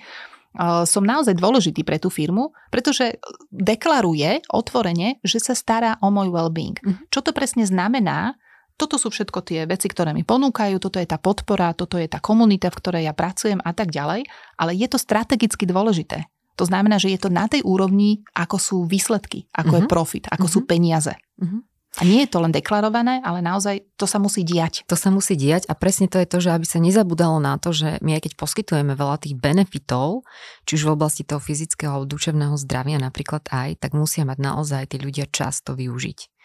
som 0.89 1.05
naozaj 1.05 1.37
dôležitý 1.37 1.85
pre 1.85 2.01
tú 2.01 2.09
firmu, 2.09 2.57
pretože 2.73 3.21
deklaruje 3.53 4.41
otvorene, 4.49 5.21
že 5.21 5.37
sa 5.37 5.53
stará 5.53 6.01
o 6.01 6.09
môj 6.09 6.33
well-being. 6.33 6.73
Mm-hmm. 6.81 7.13
Čo 7.13 7.21
to 7.21 7.37
presne 7.37 7.69
znamená, 7.69 8.33
toto 8.79 8.95
sú 8.95 9.11
všetko 9.11 9.43
tie 9.43 9.67
veci, 9.67 9.91
ktoré 9.91 10.15
mi 10.15 10.23
ponúkajú, 10.23 10.79
toto 10.79 11.03
je 11.03 11.07
tá 11.11 11.19
podpora, 11.19 11.75
toto 11.75 11.99
je 11.99 12.07
tá 12.07 12.23
komunita, 12.23 12.71
v 12.71 12.79
ktorej 12.79 13.03
ja 13.03 13.13
pracujem 13.13 13.59
a 13.59 13.75
tak 13.75 13.91
ďalej, 13.91 14.23
ale 14.55 14.71
je 14.71 14.87
to 14.87 14.95
strategicky 14.95 15.67
dôležité. 15.67 16.31
To 16.55 16.63
znamená, 16.63 16.99
že 16.99 17.11
je 17.11 17.19
to 17.19 17.31
na 17.31 17.47
tej 17.51 17.63
úrovni, 17.63 18.23
ako 18.35 18.57
sú 18.59 18.77
výsledky, 18.87 19.51
ako 19.51 19.67
uh-huh. 19.67 19.79
je 19.79 19.83
mhm. 19.83 19.91
profit, 19.91 20.23
ako 20.31 20.47
uh-huh. 20.47 20.55
sú 20.55 20.59
mhm. 20.63 20.67
peniaze. 20.67 21.13
Uh-huh. 21.39 21.59
A 21.97 22.05
nie 22.05 22.23
je 22.23 22.31
to 22.31 22.39
len 22.39 22.53
deklarované, 22.53 23.19
ale 23.25 23.41
naozaj 23.41 23.81
to 23.97 24.05
sa 24.05 24.21
musí 24.21 24.45
diať. 24.45 24.85
To 24.87 24.95
sa 24.95 25.09
musí 25.09 25.33
diať 25.33 25.65
a 25.67 25.73
presne 25.73 26.05
to 26.05 26.21
je 26.21 26.29
to, 26.29 26.37
že 26.37 26.53
aby 26.53 26.63
sa 26.63 26.77
nezabudalo 26.79 27.41
na 27.41 27.57
to, 27.57 27.73
že 27.73 27.97
my 28.05 28.15
aj 28.15 28.29
keď 28.29 28.33
poskytujeme 28.37 28.93
veľa 28.93 29.19
tých 29.19 29.35
benefitov, 29.35 30.23
či 30.69 30.79
už 30.79 30.85
v 30.85 30.93
oblasti 30.95 31.25
toho 31.25 31.41
fyzického 31.41 31.91
alebo 31.91 32.07
duševného 32.07 32.55
zdravia 32.61 33.01
napríklad 33.01 33.49
aj, 33.49 33.81
tak 33.81 33.97
musia 33.97 34.21
mať 34.23 34.37
naozaj 34.37 34.95
tí 34.95 35.01
ľudia 35.01 35.27
často 35.27 35.73
využiť 35.73 36.38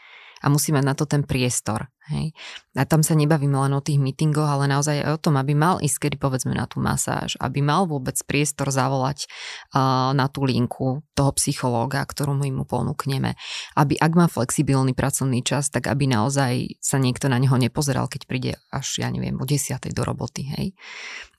a 0.44 0.52
musí 0.52 0.76
mať 0.76 0.84
na 0.84 0.92
to 0.92 1.08
ten 1.08 1.24
priestor. 1.24 1.88
Hej. 2.04 2.36
A 2.76 2.84
tam 2.84 3.00
sa 3.00 3.16
nebavíme 3.16 3.56
len 3.56 3.72
o 3.72 3.80
tých 3.80 3.96
meetingoch, 3.96 4.44
ale 4.44 4.68
naozaj 4.68 5.08
aj 5.08 5.12
o 5.16 5.22
tom, 5.24 5.40
aby 5.40 5.56
mal 5.56 5.80
ísť 5.80 6.04
kedy 6.04 6.16
povedzme 6.20 6.52
na 6.52 6.68
tú 6.68 6.76
masáž, 6.84 7.40
aby 7.40 7.64
mal 7.64 7.88
vôbec 7.88 8.12
priestor 8.28 8.68
zavolať 8.68 9.24
uh, 9.72 10.12
na 10.12 10.28
tú 10.28 10.44
linku 10.44 11.00
toho 11.16 11.32
psychológa, 11.40 12.04
ktorú 12.04 12.36
my 12.36 12.60
mu 12.60 12.68
ponúkneme. 12.68 13.40
Aby 13.72 13.96
ak 13.96 14.12
má 14.20 14.28
flexibilný 14.28 14.92
pracovný 14.92 15.40
čas, 15.40 15.72
tak 15.72 15.88
aby 15.88 16.04
naozaj 16.04 16.76
sa 16.76 17.00
niekto 17.00 17.32
na 17.32 17.40
neho 17.40 17.56
nepozeral, 17.56 18.04
keď 18.12 18.28
príde 18.28 18.52
až, 18.68 19.00
ja 19.00 19.08
neviem, 19.08 19.40
o 19.40 19.48
10. 19.48 19.80
do 19.88 20.02
roboty. 20.04 20.44
Hej 20.44 20.76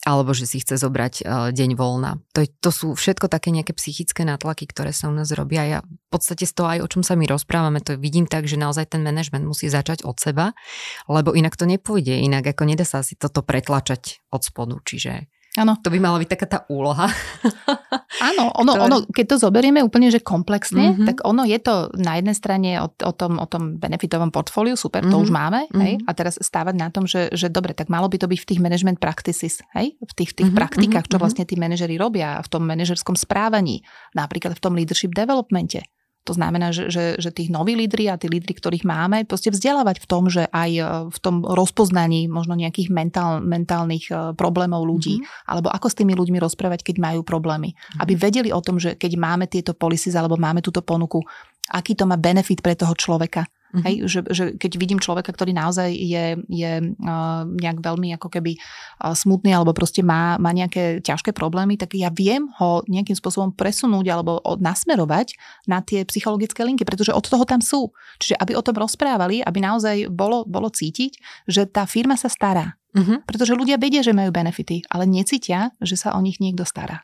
alebo 0.05 0.37
že 0.37 0.45
si 0.45 0.61
chce 0.61 0.77
zobrať 0.77 1.13
uh, 1.25 1.49
deň 1.49 1.73
voľna. 1.73 2.21
To, 2.37 2.45
to 2.45 2.69
sú 2.69 2.87
všetko 2.93 3.25
také 3.25 3.49
nejaké 3.49 3.73
psychické 3.73 4.21
nátlaky, 4.21 4.69
ktoré 4.69 4.93
sa 4.93 5.09
u 5.09 5.13
nás 5.17 5.33
robia. 5.33 5.65
Ja 5.65 5.79
v 5.81 6.09
podstate 6.13 6.45
z 6.45 6.53
toho 6.53 6.69
aj 6.69 6.79
o 6.85 6.87
čom 6.87 7.01
sa 7.01 7.17
my 7.17 7.25
rozprávame, 7.25 7.81
to 7.81 7.97
vidím 7.97 8.29
tak, 8.29 8.45
že 8.45 8.55
naozaj 8.55 8.93
ten 8.93 9.01
manažment 9.01 9.43
musí 9.43 9.65
začať 9.67 10.05
od 10.05 10.21
seba, 10.21 10.53
lebo 11.09 11.33
inak 11.33 11.57
to 11.57 11.65
nepôjde, 11.65 12.21
inak 12.21 12.45
ako 12.55 12.63
nedá 12.69 12.85
sa 12.85 13.01
si 13.01 13.17
toto 13.17 13.41
pretlačať 13.41 14.21
od 14.29 14.45
spodu, 14.45 14.77
čiže 14.85 15.27
Áno. 15.55 15.79
To 15.79 15.87
by 15.87 15.99
mala 16.03 16.19
byť 16.19 16.29
taká 16.35 16.47
tá 16.51 16.59
úloha. 16.67 17.07
Áno, 18.19 18.51
ono, 18.61 18.71
Ktoré... 18.75 18.85
ono, 18.91 18.97
keď 19.07 19.25
to 19.31 19.37
zoberieme 19.39 19.79
úplne, 19.79 20.11
že 20.11 20.19
komplexne, 20.19 20.91
mm-hmm. 20.91 21.07
tak 21.07 21.17
ono 21.23 21.47
je 21.47 21.59
to 21.63 21.95
na 21.95 22.19
jednej 22.19 22.35
strane 22.35 22.69
o, 22.83 22.91
o, 22.91 23.11
tom, 23.15 23.39
o 23.39 23.47
tom 23.47 23.79
benefitovom 23.79 24.35
portfóliu, 24.35 24.75
super, 24.75 25.07
mm-hmm. 25.07 25.15
to 25.15 25.23
už 25.23 25.31
mhm. 25.31 25.37
máme, 25.39 25.59
mm-hmm. 25.71 25.83
hej, 25.87 25.93
a 26.03 26.11
teraz 26.11 26.35
stávať 26.43 26.75
na 26.75 26.91
tom, 26.91 27.07
že, 27.07 27.31
že 27.31 27.47
dobre, 27.47 27.71
tak 27.71 27.87
malo 27.87 28.11
by 28.11 28.19
to 28.19 28.27
byť 28.27 28.39
v 28.43 28.47
tých 28.51 28.59
management 28.59 28.99
practices, 28.99 29.63
hej, 29.79 29.95
v 29.95 30.13
tých, 30.13 30.35
tých 30.35 30.51
mm-hmm. 30.51 30.59
praktikách, 30.59 31.07
čo 31.07 31.17
mhm. 31.17 31.23
vlastne 31.23 31.47
tí 31.47 31.55
manažeri 31.55 31.95
robia, 31.95 32.43
v 32.43 32.51
tom 32.51 32.67
manažerskom 32.67 33.15
správaní, 33.15 33.79
napríklad 34.11 34.59
v 34.59 34.61
tom 34.61 34.75
leadership 34.75 35.15
developmente. 35.15 35.87
To 36.25 36.33
znamená, 36.33 36.73
že, 36.73 36.89
že, 36.89 37.21
že 37.21 37.29
tých 37.29 37.53
noví 37.53 37.77
lídry 37.77 38.09
a 38.09 38.17
tí 38.17 38.25
lídry, 38.25 38.57
ktorých 38.57 38.81
máme, 38.81 39.29
proste 39.29 39.53
vzdelávať 39.53 40.01
v 40.01 40.07
tom, 40.09 40.25
že 40.25 40.49
aj 40.49 40.71
e, 40.73 40.83
v 41.13 41.17
tom 41.21 41.45
rozpoznaní 41.45 42.25
možno 42.25 42.57
nejakých 42.57 42.89
mentál, 42.89 43.45
mentálnych 43.45 44.09
e, 44.09 44.33
problémov 44.33 44.89
ľudí, 44.89 45.21
mm-hmm. 45.21 45.45
alebo 45.45 45.69
ako 45.69 45.85
s 45.85 45.97
tými 46.01 46.17
ľuďmi 46.17 46.41
rozprávať, 46.41 46.81
keď 46.81 46.95
majú 46.97 47.21
problémy. 47.21 47.77
Mm-hmm. 47.77 48.01
Aby 48.01 48.13
vedeli 48.17 48.49
o 48.49 48.57
tom, 48.57 48.81
že 48.81 48.97
keď 48.97 49.21
máme 49.21 49.45
tieto 49.45 49.77
policies 49.77 50.17
alebo 50.17 50.33
máme 50.33 50.65
túto 50.65 50.81
ponuku, 50.81 51.21
aký 51.71 51.97
to 51.97 52.06
má 52.06 52.17
benefit 52.19 52.62
pre 52.62 52.78
toho 52.78 52.93
človeka. 52.93 53.49
Mm-hmm. 53.75 53.84
Hej, 53.84 53.95
že, 54.08 54.19
že 54.32 54.43
keď 54.56 54.71
vidím 54.80 55.04
človeka, 55.04 55.36
ktorý 55.36 55.51
naozaj 55.51 55.91
je, 55.91 56.39
je 56.47 56.71
uh, 56.95 57.43
nejak 57.43 57.84
veľmi 57.84 58.15
ako 58.15 58.32
keby 58.32 58.56
uh, 58.56 59.12
smutný 59.12 59.51
alebo 59.51 59.75
proste 59.75 59.99
má, 59.99 60.39
má 60.39 60.56
nejaké 60.56 61.04
ťažké 61.04 61.36
problémy, 61.36 61.75
tak 61.75 61.91
ja 61.91 62.08
viem 62.08 62.47
ho 62.56 62.88
nejakým 62.88 63.19
spôsobom 63.19 63.51
presunúť 63.51 64.06
alebo 64.08 64.39
od, 64.47 64.63
nasmerovať 64.63 65.36
na 65.67 65.84
tie 65.84 66.08
psychologické 66.08 66.63
linky, 66.63 66.88
pretože 66.88 67.12
od 67.12 67.28
toho 67.28 67.43
tam 67.43 67.60
sú. 67.60 67.91
Čiže 68.23 68.39
aby 68.39 68.56
o 68.56 68.63
tom 68.63 68.80
rozprávali, 68.80 69.43
aby 69.43 69.60
naozaj 69.60 70.08
bolo, 70.08 70.47
bolo 70.47 70.71
cítiť, 70.71 71.19
že 71.51 71.67
tá 71.67 71.84
firma 71.84 72.15
sa 72.15 72.32
stará. 72.32 72.80
Mm-hmm. 72.95 73.28
Pretože 73.28 73.60
ľudia 73.60 73.75
vedia, 73.75 73.99
že 73.99 74.15
majú 74.15 74.32
benefity, 74.32 74.88
ale 74.88 75.04
necítia, 75.04 75.75
že 75.84 75.99
sa 75.99 76.15
o 76.15 76.23
nich 76.23 76.39
niekto 76.39 76.63
stará. 76.63 77.04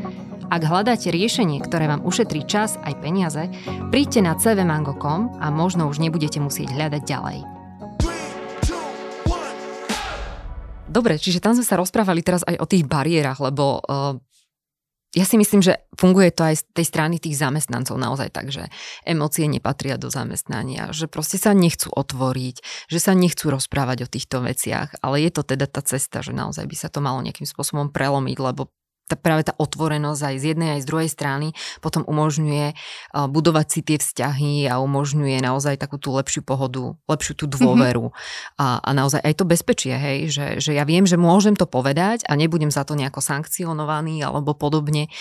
Ak 0.51 0.67
hľadáte 0.67 1.15
riešenie, 1.15 1.63
ktoré 1.63 1.87
vám 1.87 2.03
ušetrí 2.03 2.43
čas 2.43 2.75
aj 2.83 2.99
peniaze, 2.99 3.47
príďte 3.87 4.19
na 4.19 4.35
cvmango.com 4.35 5.39
a 5.39 5.47
možno 5.47 5.87
už 5.87 6.03
nebudete 6.03 6.43
musieť 6.43 6.75
hľadať 6.75 7.01
ďalej. 7.07 7.39
Dobre, 10.91 11.15
čiže 11.15 11.39
tam 11.39 11.55
sme 11.55 11.63
sa 11.63 11.79
rozprávali 11.79 12.19
teraz 12.19 12.43
aj 12.43 12.59
o 12.59 12.67
tých 12.67 12.83
bariérach, 12.83 13.39
lebo 13.39 13.79
uh, 13.79 14.19
ja 15.15 15.23
si 15.23 15.39
myslím, 15.39 15.63
že 15.63 15.87
funguje 15.95 16.35
to 16.35 16.43
aj 16.43 16.59
z 16.59 16.63
tej 16.75 16.83
strany 16.83 17.15
tých 17.15 17.39
zamestnancov 17.39 17.95
naozaj 17.95 18.35
tak, 18.35 18.51
že 18.51 18.67
emócie 19.07 19.47
nepatria 19.47 19.95
do 19.95 20.11
zamestnania, 20.11 20.91
že 20.91 21.07
proste 21.07 21.39
sa 21.39 21.55
nechcú 21.55 21.95
otvoriť, 21.95 22.87
že 22.91 22.99
sa 22.99 23.15
nechcú 23.15 23.55
rozprávať 23.55 24.03
o 24.03 24.11
týchto 24.11 24.43
veciach, 24.43 24.99
ale 24.99 25.23
je 25.23 25.31
to 25.31 25.47
teda 25.47 25.63
tá 25.71 25.79
cesta, 25.79 26.19
že 26.19 26.35
naozaj 26.35 26.67
by 26.67 26.75
sa 26.75 26.91
to 26.91 26.99
malo 26.99 27.23
nejakým 27.23 27.47
spôsobom 27.47 27.87
prelomiť, 27.87 28.35
lebo 28.35 28.67
tá, 29.11 29.15
práve 29.19 29.43
tá 29.43 29.53
otvorenosť 29.59 30.21
aj 30.23 30.35
z 30.39 30.45
jednej 30.55 30.69
aj 30.79 30.81
z 30.83 30.89
druhej 30.89 31.09
strany 31.11 31.47
potom 31.83 32.07
umožňuje 32.07 32.67
uh, 32.71 33.27
budovať 33.27 33.67
si 33.67 33.79
tie 33.83 33.97
vzťahy 33.99 34.71
a 34.71 34.79
umožňuje 34.79 35.43
naozaj 35.43 35.75
takú 35.75 35.99
tú 35.99 36.15
lepšiu 36.15 36.47
pohodu, 36.47 36.95
lepšiu 37.11 37.35
tú 37.35 37.45
dôveru 37.51 38.09
mm-hmm. 38.09 38.63
a, 38.63 38.79
a 38.79 38.89
naozaj 38.95 39.19
aj 39.19 39.33
to 39.35 39.43
bezpečie, 39.43 39.91
hej, 39.91 40.31
že, 40.31 40.45
že 40.63 40.71
ja 40.71 40.87
viem, 40.87 41.03
že 41.03 41.19
môžem 41.19 41.59
to 41.59 41.67
povedať 41.67 42.23
a 42.31 42.39
nebudem 42.39 42.71
za 42.71 42.87
to 42.87 42.95
nejako 42.95 43.19
sankcionovaný 43.19 44.23
alebo 44.23 44.55
podobne. 44.55 45.11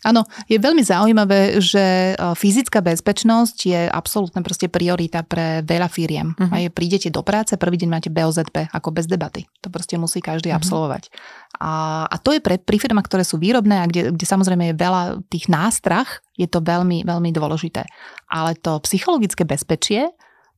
Áno, 0.00 0.24
je 0.48 0.56
veľmi 0.56 0.80
zaujímavé, 0.80 1.60
že 1.60 2.16
e, 2.16 2.32
fyzická 2.32 2.80
bezpečnosť 2.80 3.56
je 3.68 3.80
absolútna 3.84 4.40
proste 4.40 4.72
priorita 4.72 5.20
pre 5.20 5.60
veľa 5.60 5.92
firiem. 5.92 6.32
Uh-huh. 6.32 6.48
Aj 6.48 6.64
prídete 6.72 7.12
do 7.12 7.20
práce, 7.20 7.52
prvý 7.60 7.76
deň 7.76 7.88
máte 7.92 8.08
BOZP, 8.08 8.72
ako 8.72 8.88
bez 8.96 9.04
debaty. 9.04 9.44
To 9.60 9.68
proste 9.68 10.00
musí 10.00 10.24
každý 10.24 10.48
uh-huh. 10.48 10.60
absolvovať. 10.60 11.12
A, 11.60 12.08
a 12.08 12.16
to 12.16 12.32
je 12.32 12.40
pre, 12.40 12.56
pri 12.56 12.80
firmách, 12.80 13.04
ktoré 13.04 13.20
sú 13.20 13.36
výrobné 13.36 13.84
a 13.84 13.84
kde, 13.84 14.16
kde 14.16 14.26
samozrejme 14.26 14.72
je 14.72 14.80
veľa 14.80 15.02
tých 15.28 15.52
nástrach, 15.52 16.24
je 16.40 16.48
to 16.48 16.64
veľmi, 16.64 17.04
veľmi 17.04 17.30
dôležité. 17.36 17.84
Ale 18.32 18.56
to 18.56 18.80
psychologické 18.88 19.44
bezpečie, 19.44 20.08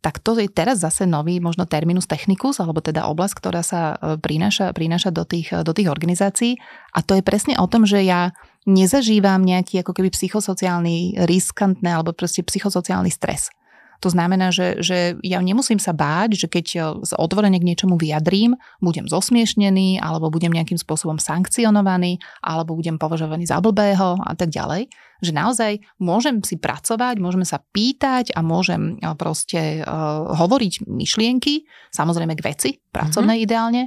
tak 0.03 0.19
to 0.19 0.35
je 0.35 0.51
teraz 0.51 0.83
zase 0.83 1.07
nový 1.07 1.39
možno 1.39 1.63
terminus 1.67 2.11
technicus, 2.11 2.59
alebo 2.59 2.83
teda 2.83 3.07
oblasť, 3.07 3.35
ktorá 3.39 3.63
sa 3.63 3.95
e, 3.95 4.19
prináša, 4.19 4.75
prináša 4.75 5.15
do, 5.15 5.23
tých, 5.23 5.55
do 5.63 5.71
tých 5.71 5.87
organizácií. 5.87 6.59
A 6.91 7.07
to 7.07 7.15
je 7.19 7.23
presne 7.23 7.55
o 7.59 7.71
tom, 7.71 7.87
že 7.87 8.03
ja 8.03 8.35
nezažívam 8.67 9.43
nejaký 9.43 9.83
ako 9.83 9.95
keby 9.95 10.11
psychosociálny 10.11 11.23
riskantné 11.23 11.87
alebo 11.87 12.15
proste 12.15 12.43
psychosociálny 12.43 13.11
stres. 13.15 13.55
To 14.03 14.11
znamená, 14.11 14.51
že, 14.51 14.83
že 14.83 15.15
ja 15.23 15.39
nemusím 15.39 15.79
sa 15.79 15.95
báť, 15.95 16.35
že 16.35 16.47
keď 16.51 16.67
sa 17.07 17.17
otvorene 17.23 17.63
k 17.63 17.69
niečomu 17.71 17.95
vyjadrím, 17.95 18.59
budem 18.83 19.07
zosmiešnený, 19.07 20.03
alebo 20.03 20.27
budem 20.27 20.51
nejakým 20.51 20.75
spôsobom 20.75 21.23
sankcionovaný, 21.23 22.19
alebo 22.43 22.75
budem 22.75 22.99
považovaný 22.99 23.47
za 23.47 23.63
blbého 23.63 24.19
a 24.19 24.35
tak 24.35 24.51
ďalej. 24.51 24.91
Že 25.23 25.33
naozaj 25.39 25.73
môžem 26.03 26.43
si 26.43 26.59
pracovať, 26.59 27.23
môžeme 27.23 27.47
sa 27.47 27.63
pýtať 27.63 28.35
a 28.35 28.43
môžem 28.43 28.99
proste 29.15 29.87
uh, 29.87 30.35
hovoriť 30.35 30.83
myšlienky, 30.91 31.63
samozrejme 31.95 32.35
k 32.35 32.43
veci, 32.43 32.71
pracovné 32.91 33.39
mm-hmm. 33.39 33.47
ideálne, 33.47 33.83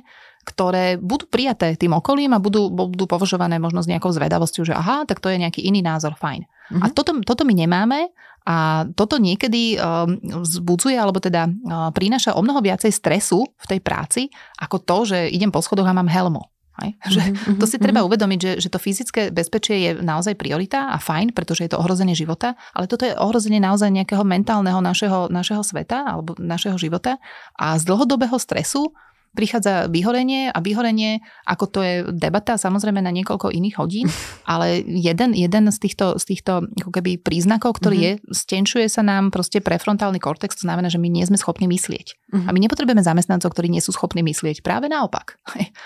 ktoré 0.45 1.01
budú 1.01 1.25
prijaté 1.25 1.73
tým 1.73 1.97
okolím 1.97 2.37
a 2.37 2.39
budú, 2.39 2.69
budú 2.69 3.09
považované 3.09 3.57
možno 3.57 3.81
s 3.81 3.89
nejakou 3.89 4.13
zvedavosťou, 4.13 4.63
že 4.69 4.77
aha, 4.77 5.09
tak 5.09 5.17
to 5.17 5.33
je 5.33 5.41
nejaký 5.41 5.65
iný 5.65 5.81
názor, 5.81 6.13
fajn. 6.13 6.45
Mm-hmm. 6.45 6.81
A 6.81 6.85
toto, 6.93 7.11
toto 7.25 7.43
my 7.43 7.53
nemáme 7.57 8.13
a 8.45 8.85
toto 8.93 9.17
niekedy 9.17 9.73
um, 9.81 10.21
vzbudzuje, 10.21 10.93
alebo 10.93 11.17
teda 11.17 11.49
uh, 11.49 11.89
prináša 11.89 12.37
o 12.37 12.45
mnoho 12.45 12.61
viacej 12.61 12.93
stresu 12.93 13.41
v 13.41 13.65
tej 13.65 13.79
práci, 13.81 14.29
ako 14.61 14.77
to, 14.85 14.97
že 15.09 15.17
idem 15.33 15.49
po 15.49 15.65
schodoch 15.65 15.89
a 15.89 15.97
mám 15.97 16.05
helmu. 16.05 16.45
Hej? 16.77 16.93
Že 17.07 17.21
mm-hmm, 17.25 17.57
to 17.57 17.65
si 17.65 17.77
treba 17.81 18.03
uvedomiť, 18.05 18.39
že, 18.39 18.51
že 18.61 18.69
to 18.69 18.77
fyzické 18.77 19.33
bezpečie 19.33 19.75
je 19.81 19.91
naozaj 19.97 20.37
priorita 20.37 20.93
a 20.93 21.01
fajn, 21.01 21.33
pretože 21.33 21.65
je 21.65 21.71
to 21.73 21.79
ohrozenie 21.81 22.13
života, 22.13 22.53
ale 22.75 22.85
toto 22.85 23.07
je 23.07 23.17
ohrozenie 23.17 23.63
naozaj 23.63 23.89
nejakého 23.89 24.21
mentálneho 24.21 24.77
našeho, 24.83 25.31
našeho 25.31 25.63
sveta 25.63 26.05
alebo 26.05 26.35
našeho 26.37 26.75
života 26.77 27.17
a 27.55 27.79
z 27.79 27.87
dlhodobého 27.87 28.35
stresu 28.37 28.91
prichádza 29.35 29.91
vyhorenie 29.91 30.49
a 30.49 30.59
vyhorenie, 30.63 31.19
ako 31.45 31.65
to 31.67 31.79
je 31.83 31.95
debata 32.15 32.55
samozrejme 32.55 33.03
na 33.03 33.11
niekoľko 33.11 33.51
iných 33.51 33.75
hodín, 33.77 34.07
ale 34.49 34.81
jeden, 34.81 35.35
jeden 35.35 35.69
z 35.69 35.77
týchto, 35.77 36.15
z 36.15 36.23
týchto 36.25 36.65
ako 36.81 36.91
keby 36.95 37.19
príznakov, 37.19 37.77
ktorý 37.77 37.97
mm-hmm. 37.99 38.31
je, 38.31 38.33
stenčuje 38.33 38.87
sa 38.87 39.03
nám 39.03 39.29
proste 39.29 39.59
prefrontálny 39.59 40.17
kortex, 40.17 40.57
to 40.57 40.65
znamená, 40.65 40.87
že 40.87 40.97
my 40.97 41.11
nie 41.11 41.27
sme 41.27 41.35
schopní 41.35 41.67
myslieť. 41.67 42.15
Mm-hmm. 42.31 42.47
A 42.47 42.49
my 42.55 42.59
nepotrebujeme 42.63 43.03
zamestnancov, 43.03 43.53
ktorí 43.53 43.67
nie 43.67 43.83
sú 43.83 43.93
schopní 43.93 44.23
myslieť. 44.25 44.63
Práve 44.63 44.89
naopak. 44.89 45.37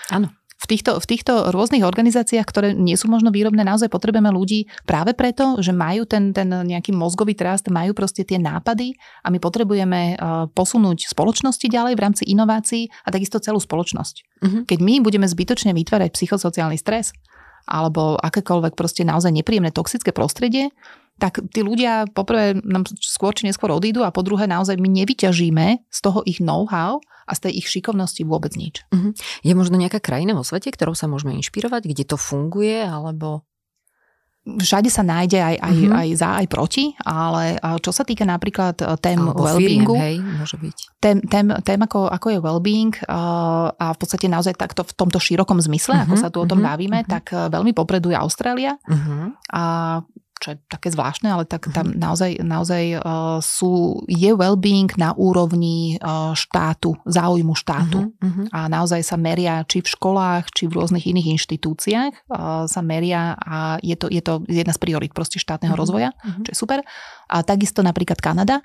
Áno 0.08 0.30
v 0.60 0.66
týchto, 0.68 1.00
v 1.00 1.06
týchto 1.08 1.32
rôznych 1.56 1.80
organizáciách, 1.80 2.44
ktoré 2.44 2.68
nie 2.76 2.92
sú 2.92 3.08
možno 3.08 3.32
výrobné, 3.32 3.64
naozaj 3.64 3.88
potrebujeme 3.88 4.28
ľudí 4.28 4.68
práve 4.84 5.16
preto, 5.16 5.56
že 5.64 5.72
majú 5.72 6.04
ten, 6.04 6.36
ten 6.36 6.52
nejaký 6.52 6.92
mozgový 6.92 7.32
trast, 7.32 7.72
majú 7.72 7.96
proste 7.96 8.28
tie 8.28 8.36
nápady 8.36 8.92
a 9.24 9.32
my 9.32 9.40
potrebujeme 9.40 10.20
uh, 10.20 10.52
posunúť 10.52 11.08
spoločnosti 11.08 11.64
ďalej 11.64 11.96
v 11.96 12.02
rámci 12.04 12.22
inovácií 12.28 12.92
a 12.92 13.08
takisto 13.08 13.40
celú 13.40 13.56
spoločnosť. 13.56 14.14
Uh-huh. 14.20 14.62
Keď 14.68 14.78
my 14.84 15.00
budeme 15.00 15.24
zbytočne 15.24 15.72
vytvárať 15.72 16.12
psychosociálny 16.12 16.76
stres 16.76 17.16
alebo 17.64 18.20
akékoľvek 18.20 18.76
proste 18.76 19.06
naozaj 19.06 19.32
nepríjemné 19.32 19.72
toxické 19.72 20.12
prostredie, 20.12 20.72
tak 21.20 21.44
tí 21.52 21.60
ľudia 21.60 22.08
poprvé 22.10 22.56
nám 22.64 22.88
skôr 22.98 23.36
či 23.36 23.44
neskôr 23.44 23.68
odídu 23.68 24.02
a 24.02 24.10
po 24.10 24.24
druhé 24.24 24.48
naozaj 24.48 24.80
my 24.80 24.88
nevyťažíme 24.88 25.66
z 25.86 25.98
toho 26.00 26.24
ich 26.24 26.40
know-how 26.40 26.98
a 27.28 27.32
z 27.36 27.46
tej 27.46 27.62
ich 27.62 27.66
šikovnosti 27.68 28.24
vôbec 28.24 28.56
nič. 28.56 28.82
Uh-huh. 28.90 29.12
Je 29.44 29.52
možno 29.52 29.78
nejaká 29.78 30.00
krajina 30.02 30.34
vo 30.34 30.42
svete, 30.42 30.72
ktorou 30.72 30.96
sa 30.96 31.06
môžeme 31.06 31.36
inšpirovať, 31.38 31.86
kde 31.86 32.04
to 32.08 32.16
funguje, 32.18 32.82
alebo 32.82 33.44
všade 34.40 34.88
sa 34.88 35.04
nájde 35.04 35.36
aj, 35.36 35.56
aj, 35.60 35.74
mm-hmm. 35.76 35.98
aj 36.00 36.08
za, 36.16 36.30
aj 36.40 36.46
proti, 36.48 36.84
ale 37.04 37.60
čo 37.84 37.92
sa 37.92 38.08
týka 38.08 38.24
napríklad 38.24 38.72
e, 38.80 38.84
tém 38.96 39.20
Alebo 39.20 39.44
wellbeingu, 39.44 39.96
hej, 40.00 40.16
môže 40.16 40.56
byť. 40.56 40.76
Tém, 40.96 41.20
tém, 41.28 41.46
tém 41.60 41.80
ako, 41.80 42.08
ako 42.08 42.26
je 42.32 42.38
wellbeing 42.40 42.94
a 43.04 43.86
v 43.92 43.98
podstate 44.00 44.32
naozaj 44.32 44.56
takto 44.56 44.80
v 44.80 44.92
tomto 44.96 45.20
širokom 45.20 45.60
zmysle, 45.60 45.92
mm-hmm. 45.92 46.08
ako 46.08 46.14
sa 46.16 46.32
tu 46.32 46.40
o 46.40 46.48
tom 46.48 46.64
mm-hmm. 46.64 46.72
bavíme, 46.72 46.98
mm-hmm. 47.04 47.12
tak 47.12 47.24
e, 47.36 47.52
veľmi 47.52 47.76
popreduje 47.76 48.16
Austrália 48.16 48.80
mm-hmm. 48.88 49.52
a 49.52 49.64
čo 50.40 50.56
je 50.56 50.56
také 50.72 50.88
zvláštne, 50.88 51.28
ale 51.28 51.44
tak 51.44 51.68
tam 51.70 51.92
mhm. 51.92 52.00
naozaj, 52.00 52.30
naozaj 52.40 52.84
uh, 52.98 53.38
sú, 53.44 54.02
je 54.08 54.32
well-being 54.32 54.88
na 54.96 55.12
úrovni 55.12 56.00
uh, 56.00 56.32
štátu, 56.32 56.96
záujmu 57.04 57.52
štátu. 57.52 58.08
Uh-huh, 58.08 58.24
uh-huh. 58.24 58.46
A 58.50 58.66
naozaj 58.72 59.04
sa 59.04 59.20
meria 59.20 59.62
či 59.68 59.84
v 59.84 59.92
školách, 59.92 60.48
či 60.56 60.64
v 60.66 60.80
rôznych 60.80 61.04
iných 61.04 61.36
inštitúciách 61.36 62.12
uh, 62.32 62.64
sa 62.64 62.80
meria 62.80 63.36
a 63.36 63.76
je 63.84 63.94
to, 63.94 64.08
je 64.08 64.24
to 64.24 64.40
jedna 64.48 64.72
z 64.72 64.80
priorit 64.80 65.12
proste 65.12 65.36
štátneho 65.36 65.76
uh-huh, 65.76 65.82
rozvoja, 65.84 66.10
uh-huh. 66.16 66.42
čo 66.48 66.50
je 66.50 66.56
super. 66.56 66.78
A 67.28 67.44
takisto 67.44 67.84
napríklad 67.84 68.18
Kanada, 68.18 68.64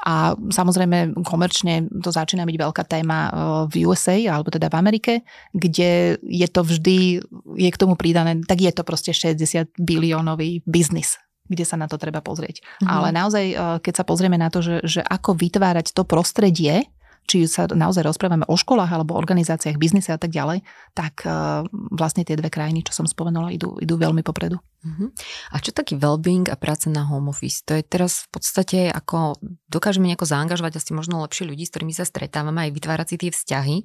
a 0.00 0.32
samozrejme 0.32 1.12
komerčne 1.28 1.84
to 2.00 2.08
začína 2.08 2.48
byť 2.48 2.56
veľká 2.56 2.82
téma 2.88 3.18
e, 3.28 3.30
v 3.68 3.84
USA, 3.84 4.16
alebo 4.32 4.48
teda 4.48 4.72
v 4.72 4.78
Amerike, 4.80 5.12
kde 5.52 6.16
je 6.24 6.48
to 6.48 6.64
vždy, 6.64 7.20
je 7.60 7.68
k 7.68 7.80
tomu 7.80 8.00
pridané, 8.00 8.40
tak 8.48 8.64
je 8.64 8.72
to 8.72 8.80
proste 8.80 9.12
60 9.12 9.76
biliónový 9.76 10.64
biznis 10.64 11.20
kde 11.50 11.66
sa 11.66 11.74
na 11.74 11.90
to 11.90 11.98
treba 11.98 12.22
pozrieť. 12.22 12.62
Mm-hmm. 12.62 12.86
Ale 12.86 13.08
naozaj, 13.10 13.44
e, 13.50 13.54
keď 13.82 13.94
sa 13.98 14.04
pozrieme 14.06 14.38
na 14.38 14.54
to, 14.54 14.62
že, 14.62 14.86
že 14.86 15.00
ako 15.02 15.34
vytvárať 15.34 15.90
to 15.90 16.06
prostredie, 16.06 16.86
či 17.26 17.46
sa 17.46 17.66
naozaj 17.66 18.06
rozprávame 18.06 18.46
o 18.46 18.54
školách 18.54 18.90
alebo 18.90 19.18
organizáciách, 19.18 19.78
biznise 19.78 20.14
a 20.14 20.18
tak 20.18 20.30
ďalej, 20.30 20.62
tak 20.94 21.26
e, 21.26 21.30
vlastne 21.90 22.22
tie 22.22 22.38
dve 22.38 22.54
krajiny, 22.54 22.86
čo 22.86 22.94
som 22.94 23.06
spomenula, 23.06 23.50
idú, 23.50 23.78
idú 23.82 23.98
veľmi 23.98 24.22
popredu. 24.22 24.62
Uh-huh. 24.80 25.12
A 25.52 25.60
čo 25.60 25.76
taký 25.76 26.00
well-being 26.00 26.48
a 26.48 26.56
práca 26.56 26.88
na 26.88 27.04
home 27.04 27.28
office? 27.28 27.60
To 27.68 27.76
je 27.76 27.84
teraz 27.84 28.24
v 28.24 28.28
podstate 28.32 28.78
ako 28.88 29.36
dokážeme 29.68 30.08
nejako 30.08 30.24
zaangažovať 30.24 30.80
asi 30.80 30.96
možno 30.96 31.20
lepšie 31.20 31.44
ľudí, 31.44 31.68
s 31.68 31.72
ktorými 31.76 31.92
sa 31.92 32.08
stretávame 32.08 32.64
aj 32.64 32.70
vytvárať 32.72 33.06
si 33.12 33.16
tie 33.20 33.30
vzťahy. 33.30 33.76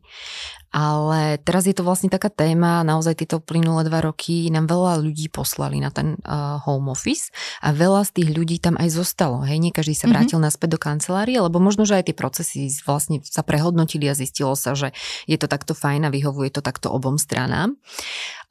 Ale 0.71 1.35
teraz 1.43 1.67
je 1.67 1.75
to 1.75 1.83
vlastne 1.83 2.07
taká 2.07 2.31
téma, 2.31 2.87
naozaj 2.87 3.19
tieto 3.19 3.43
plynulé 3.43 3.83
dva 3.83 4.07
roky 4.07 4.47
nám 4.47 4.71
veľa 4.71 5.03
ľudí 5.03 5.27
poslali 5.27 5.83
na 5.83 5.91
ten 5.91 6.15
uh, 6.23 6.63
home 6.63 6.87
office 6.87 7.27
a 7.59 7.75
veľa 7.75 8.07
z 8.07 8.11
tých 8.15 8.29
ľudí 8.31 8.63
tam 8.63 8.79
aj 8.79 8.95
zostalo. 8.95 9.43
Hej, 9.43 9.59
nie 9.59 9.75
každý 9.75 9.99
sa 9.99 10.07
mhm. 10.07 10.11
vrátil 10.15 10.39
uh-huh. 10.39 10.47
naspäť 10.47 10.69
do 10.75 10.79
kancelárie, 10.79 11.43
lebo 11.43 11.59
možno, 11.59 11.83
že 11.83 11.99
aj 11.99 12.07
tie 12.07 12.15
procesy 12.15 12.71
vlastne 12.87 13.19
sa 13.27 13.43
prehodnotili 13.43 14.07
a 14.07 14.15
zistilo 14.15 14.55
sa, 14.55 14.79
že 14.79 14.95
je 15.27 15.35
to 15.35 15.51
takto 15.51 15.75
fajn 15.75 16.07
a 16.07 16.13
vyhovuje 16.13 16.55
to 16.55 16.63
takto 16.63 16.87
obom 16.87 17.19
stranám. 17.19 17.75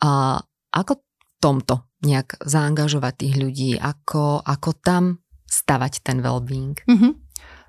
Uh, 0.04 0.44
ako 0.76 1.00
tomto 1.44 1.84
nejak 2.04 2.38
zaangažovať 2.44 3.14
tých 3.26 3.34
ľudí, 3.40 3.70
ako, 3.80 4.44
ako 4.44 4.70
tam 4.80 5.24
stavať 5.48 6.04
ten 6.04 6.20
well-being. 6.20 6.76
Mm-hmm. 6.84 7.12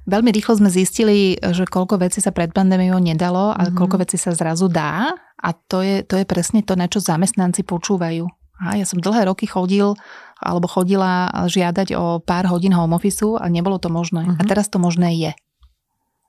Veľmi 0.05 0.29
rýchlo 0.29 0.61
sme 0.61 0.69
zistili, 0.69 1.33
že 1.41 1.65
koľko 1.65 1.97
vecí 1.97 2.21
sa 2.21 2.29
pred 2.29 2.53
pandémiou 2.53 3.01
nedalo 3.01 3.49
a 3.49 3.65
mm-hmm. 3.65 3.77
koľko 3.77 4.05
vecí 4.05 4.21
sa 4.21 4.37
zrazu 4.37 4.69
dá 4.69 5.17
a 5.17 5.49
to 5.53 5.81
je, 5.81 6.05
to 6.05 6.21
je 6.21 6.25
presne 6.29 6.61
to, 6.61 6.77
na 6.77 6.85
čo 6.85 7.01
zamestnanci 7.01 7.65
počúvajú. 7.65 8.29
A 8.61 8.79
ja 8.79 8.85
som 8.87 9.01
dlhé 9.01 9.27
roky 9.27 9.49
chodil 9.49 9.97
alebo 10.39 10.69
chodila 10.69 11.27
žiadať 11.49 11.97
o 11.97 12.21
pár 12.21 12.47
hodín 12.47 12.71
home 12.71 12.95
office 12.95 13.25
a 13.25 13.49
nebolo 13.49 13.81
to 13.81 13.89
možné. 13.89 14.29
Mm-hmm. 14.29 14.39
A 14.39 14.43
mhm. 14.45 14.49
teraz 14.49 14.69
to 14.69 14.77
možné 14.77 15.09
je. 15.17 15.31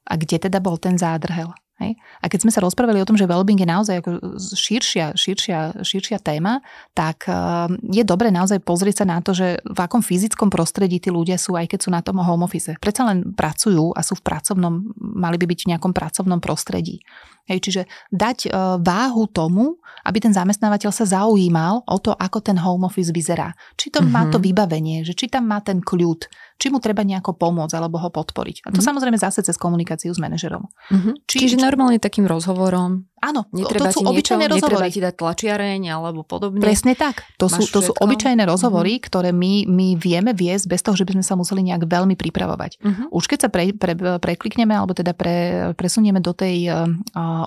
A 0.07 0.13
kde 0.15 0.39
teda 0.39 0.63
bol 0.63 0.79
ten 0.79 0.97
zádrhel? 0.97 1.53
Hej? 1.77 1.93
A 2.25 2.27
keď 2.33 2.49
sme 2.49 2.53
sa 2.53 2.65
rozprávali 2.65 3.05
o 3.05 3.09
tom, 3.09 3.21
že 3.21 3.29
wellbeing 3.29 3.61
je 3.61 3.69
naozaj 3.69 3.95
ako 4.01 4.11
širšia, 4.41 5.13
širšia, 5.13 5.85
širšia 5.85 6.19
téma, 6.25 6.65
tak 6.97 7.29
uh, 7.29 7.69
je 7.85 8.01
dobre 8.01 8.33
naozaj 8.33 8.65
pozrieť 8.65 9.05
sa 9.05 9.07
na 9.07 9.21
to, 9.21 9.37
že 9.37 9.61
v 9.61 9.79
akom 9.85 10.01
fyzickom 10.01 10.49
prostredí 10.49 10.97
tí 10.97 11.13
ľudia 11.13 11.37
sú, 11.37 11.53
aj 11.53 11.69
keď 11.77 11.81
sú 11.85 11.91
na 11.93 12.01
tom 12.01 12.17
home 12.17 12.49
office. 12.49 12.73
Predsa 12.81 13.05
len 13.13 13.37
pracujú 13.37 13.93
a 13.93 14.01
sú 14.01 14.17
v 14.17 14.25
pracovnom, 14.25 14.97
mali 14.97 15.37
by 15.37 15.45
byť 15.45 15.61
v 15.69 15.71
nejakom 15.77 15.93
pracovnom 15.93 16.41
prostredí. 16.41 17.05
Hej, 17.47 17.59
čiže 17.63 17.83
dať 18.11 18.51
váhu 18.83 19.31
tomu, 19.31 19.79
aby 20.07 20.19
ten 20.23 20.35
zamestnávateľ 20.35 20.91
sa 20.91 21.07
zaujímal 21.07 21.87
o 21.87 21.97
to, 21.99 22.15
ako 22.15 22.43
ten 22.43 22.59
home 22.59 22.87
office 22.87 23.11
vyzerá. 23.11 23.55
Či 23.79 23.91
to 23.91 24.03
mm-hmm. 24.03 24.15
má 24.15 24.23
to 24.31 24.39
mhm. 24.39 24.45
vybavenie, 24.51 24.99
že 25.07 25.15
či 25.15 25.27
tam 25.27 25.51
má 25.51 25.63
ten 25.63 25.83
kľud, 25.83 26.27
či 26.57 26.67
mu 26.71 26.79
treba 26.79 27.07
nejako 27.07 27.35
pomôcť 27.39 27.75
alebo 27.79 28.03
ho 28.03 28.11
podporiť. 28.11 28.67
A 28.67 28.75
to 28.75 28.79
mm-hmm. 28.79 28.87
samozrejme 28.87 29.19
zase 29.19 29.43
cez 29.43 29.59
komunikáciu 29.59 30.15
s 30.15 30.19
manažerom. 30.19 30.67
Mm-hmm. 30.91 31.15
Či, 31.27 31.37
Čiže 31.47 31.57
normálne 31.63 32.03
takým 32.03 32.27
rozhovorom 32.27 33.07
Áno, 33.17 33.49
netreba 33.49 33.89
to 33.89 33.97
sú 33.97 34.01
niečo, 34.05 34.13
obyčajné 34.13 34.45
rozhovory. 34.45 34.77
Netreba 34.77 34.93
ti 34.93 35.01
dať 35.01 35.15
tlačiareň 35.17 35.83
alebo 35.89 36.21
podobne. 36.21 36.61
Presne 36.61 36.93
tak. 36.93 37.25
To 37.41 37.49
sú, 37.49 37.65
to 37.65 37.81
sú 37.81 37.97
obyčajné 37.97 38.45
rozhovory, 38.45 39.01
mm-hmm. 39.01 39.09
ktoré 39.09 39.31
my, 39.33 39.65
my 39.65 39.89
vieme 39.97 40.37
viesť 40.37 40.69
bez 40.69 40.85
toho, 40.85 41.01
že 41.01 41.09
by 41.09 41.17
sme 41.17 41.25
sa 41.25 41.33
museli 41.33 41.65
nejak 41.65 41.89
veľmi 41.89 42.13
pripravovať. 42.13 42.77
Mm-hmm. 42.77 43.07
Už 43.09 43.25
keď 43.25 43.39
sa 43.41 43.49
pre, 43.49 43.73
pre, 43.73 43.97
preklikneme 43.97 44.77
alebo 44.77 44.93
teda 44.93 45.17
pre, 45.17 45.73
presunieme 45.81 46.21
do 46.21 46.37
tej 46.37 46.69
uh, 46.69 46.85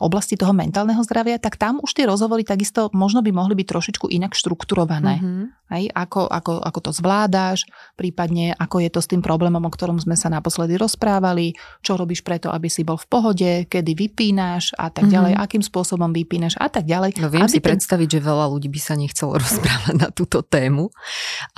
oblasti 0.02 0.34
toho 0.34 0.58
mentálneho 0.58 1.00
zdravia, 1.06 1.38
tak 1.38 1.62
tam 1.62 1.78
už 1.86 1.94
tie 1.94 2.10
rozhovory 2.10 2.42
takisto 2.42 2.90
možno 2.90 3.22
by 3.22 3.30
mohli 3.30 3.54
byť 3.54 3.68
trošičku 3.70 4.10
inak 4.10 4.34
štrukturované. 4.34 5.22
Mm-hmm. 5.22 5.46
Hej, 5.70 5.94
ako, 5.94 6.26
ako, 6.26 6.66
ako 6.66 6.80
to 6.82 6.92
zvládáš, 6.98 7.70
prípadne 7.94 8.58
ako 8.58 8.82
je 8.82 8.90
to 8.90 9.06
s 9.06 9.10
tým 9.14 9.22
problémom, 9.22 9.62
o 9.62 9.70
ktorom 9.70 10.02
sme 10.02 10.18
sa 10.18 10.26
naposledy 10.34 10.74
rozprávali, 10.82 11.54
čo 11.86 11.94
robíš 11.94 12.26
preto, 12.26 12.50
aby 12.50 12.66
si 12.74 12.82
bol 12.82 12.98
v 12.98 13.06
pohode, 13.06 13.52
kedy 13.70 13.94
vypínaš 13.94 14.74
a 14.74 14.90
tak 14.90 15.14
ďalej, 15.14 15.38
mm-hmm. 15.38 15.46
Akým 15.60 15.68
spôsobom 15.68 16.16
vypínaš 16.16 16.56
a 16.56 16.72
tak 16.72 16.88
ďalej. 16.88 17.20
No 17.20 17.28
viem 17.28 17.52
si 17.52 17.60
ten... 17.60 17.76
predstaviť, 17.76 18.08
že 18.08 18.20
veľa 18.24 18.48
ľudí 18.48 18.72
by 18.72 18.80
sa 18.80 18.96
nechcelo 18.96 19.36
rozprávať 19.44 19.96
na 20.00 20.08
túto 20.08 20.40
tému 20.40 20.88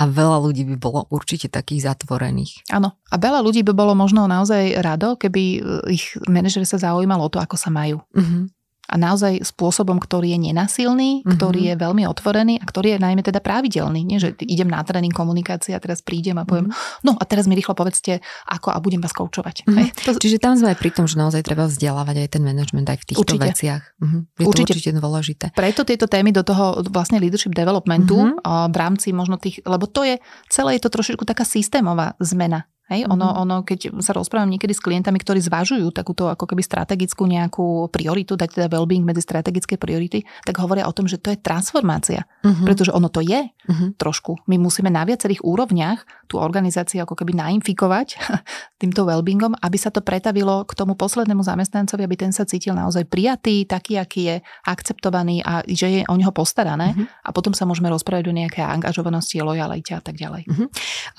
a 0.01 0.03
veľa 0.09 0.41
ľudí 0.41 0.65
by 0.73 0.75
bolo 0.81 1.05
určite 1.13 1.53
takých 1.53 1.93
zatvorených. 1.93 2.65
Áno. 2.73 2.97
A 3.13 3.15
veľa 3.21 3.45
ľudí 3.45 3.61
by 3.61 3.77
bolo 3.77 3.93
možno 3.93 4.25
naozaj 4.25 4.81
rado, 4.81 5.13
keby 5.21 5.61
ich 5.93 6.17
manažer 6.25 6.65
sa 6.65 6.81
zaujímal 6.81 7.21
o 7.21 7.29
to, 7.29 7.37
ako 7.37 7.53
sa 7.53 7.69
majú. 7.69 8.01
Mm-hmm 8.17 8.60
a 8.89 8.95
naozaj 8.97 9.45
spôsobom, 9.45 10.01
ktorý 10.01 10.35
je 10.35 10.51
nenasilný, 10.51 11.21
mm-hmm. 11.21 11.31
ktorý 11.37 11.61
je 11.71 11.75
veľmi 11.77 12.03
otvorený 12.09 12.59
a 12.59 12.65
ktorý 12.65 12.97
je 12.97 12.99
najmä 12.99 13.21
teda 13.21 13.39
pravidelný. 13.39 14.01
Nie, 14.03 14.17
že 14.17 14.33
idem 14.43 14.67
na 14.67 14.81
tréning 14.81 15.13
komunikácie 15.13 15.71
a 15.71 15.79
teraz 15.79 16.01
prídem 16.01 16.41
a 16.41 16.43
poviem, 16.43 16.67
mm-hmm. 16.67 17.05
no 17.05 17.15
a 17.15 17.23
teraz 17.23 17.45
mi 17.45 17.55
rýchlo 17.55 17.77
povedzte, 17.77 18.19
ako 18.49 18.73
a 18.73 18.77
budem 18.83 18.99
vás 18.99 19.13
koučovať. 19.13 19.63
Mm-hmm. 19.69 19.87
To... 20.07 20.09
Čiže 20.17 20.37
tam 20.41 20.57
sme 20.57 20.73
aj 20.73 20.77
pri 20.81 20.91
tom, 20.91 21.05
že 21.05 21.15
naozaj 21.15 21.45
treba 21.45 21.69
vzdelávať 21.69 22.25
aj 22.25 22.29
ten 22.33 22.43
management 22.43 22.87
aj 22.89 22.99
v 22.99 23.05
týchto 23.13 23.23
určite. 23.23 23.45
veciach. 23.47 23.83
Mm-hmm. 24.01 24.21
Je 24.41 24.45
určite. 24.49 24.71
to 24.71 24.75
určite 24.75 24.91
dôležité. 24.97 25.45
Preto 25.53 25.81
tieto 25.87 26.05
témy 26.09 26.35
do 26.35 26.43
toho 26.43 26.81
vlastne 26.89 27.21
leadership 27.21 27.53
developmentu 27.55 28.17
mm-hmm. 28.17 28.71
v 28.71 28.75
rámci 28.75 29.13
možno 29.13 29.37
tých, 29.37 29.63
lebo 29.63 29.87
to 29.87 30.03
je, 30.03 30.19
celé 30.51 30.75
je 30.77 30.81
to 30.83 30.89
trošičku 30.91 31.23
taká 31.23 31.47
systémová 31.47 32.17
zmena 32.19 32.67
Hej, 32.91 33.07
ono, 33.07 33.23
mm-hmm. 33.23 33.43
ono, 33.47 33.55
keď 33.63 33.79
sa 34.03 34.11
rozprávam 34.11 34.51
niekedy 34.51 34.75
s 34.75 34.83
klientami, 34.83 35.15
ktorí 35.15 35.39
zvažujú 35.39 35.95
takúto 35.95 36.27
ako 36.27 36.43
keby 36.43 36.59
strategickú 36.59 37.23
nejakú 37.23 37.87
prioritu, 37.87 38.35
dať 38.35 38.59
teda 38.59 38.67
well-being 38.67 39.07
medzi 39.07 39.23
strategické 39.23 39.79
priority, 39.79 40.27
tak 40.43 40.59
hovoria 40.59 40.83
o 40.83 40.91
tom, 40.91 41.07
že 41.07 41.15
to 41.15 41.31
je 41.31 41.39
transformácia. 41.39 42.27
Mm-hmm. 42.43 42.67
Pretože 42.67 42.91
ono 42.91 43.07
to 43.07 43.23
je 43.23 43.47
mm-hmm. 43.47 43.95
trošku. 43.95 44.43
My 44.51 44.59
musíme 44.59 44.91
na 44.91 45.07
viacerých 45.07 45.39
úrovniach 45.39 46.27
tú 46.27 46.35
organizáciu 46.35 47.07
ako 47.07 47.15
keby 47.15 47.31
nainfikovať 47.31 48.19
týmto 48.83 49.07
well-beingom, 49.07 49.55
aby 49.63 49.77
sa 49.79 49.87
to 49.87 50.03
pretavilo 50.03 50.67
k 50.67 50.75
tomu 50.75 50.99
poslednému 50.99 51.47
zamestnancovi, 51.47 52.03
aby 52.03 52.19
ten 52.19 52.35
sa 52.35 52.43
cítil 52.43 52.75
naozaj 52.75 53.07
prijatý, 53.07 53.63
taký, 53.63 54.03
aký 54.03 54.21
je, 54.27 54.35
akceptovaný 54.67 55.39
a 55.47 55.63
že 55.63 55.87
je 55.87 56.01
o 56.11 56.15
neho 56.19 56.35
postarané. 56.35 56.91
Mm-hmm. 56.91 57.23
A 57.23 57.29
potom 57.31 57.55
sa 57.55 57.63
môžeme 57.63 57.87
rozprávať 57.87 58.27
o 58.27 58.35
nejakej 58.35 58.67
angažovanosti, 58.67 59.39
lojalite 59.39 59.95
a 59.95 60.03
tak 60.03 60.19
ďalej. 60.19 60.43
Mm-hmm. 60.43 60.67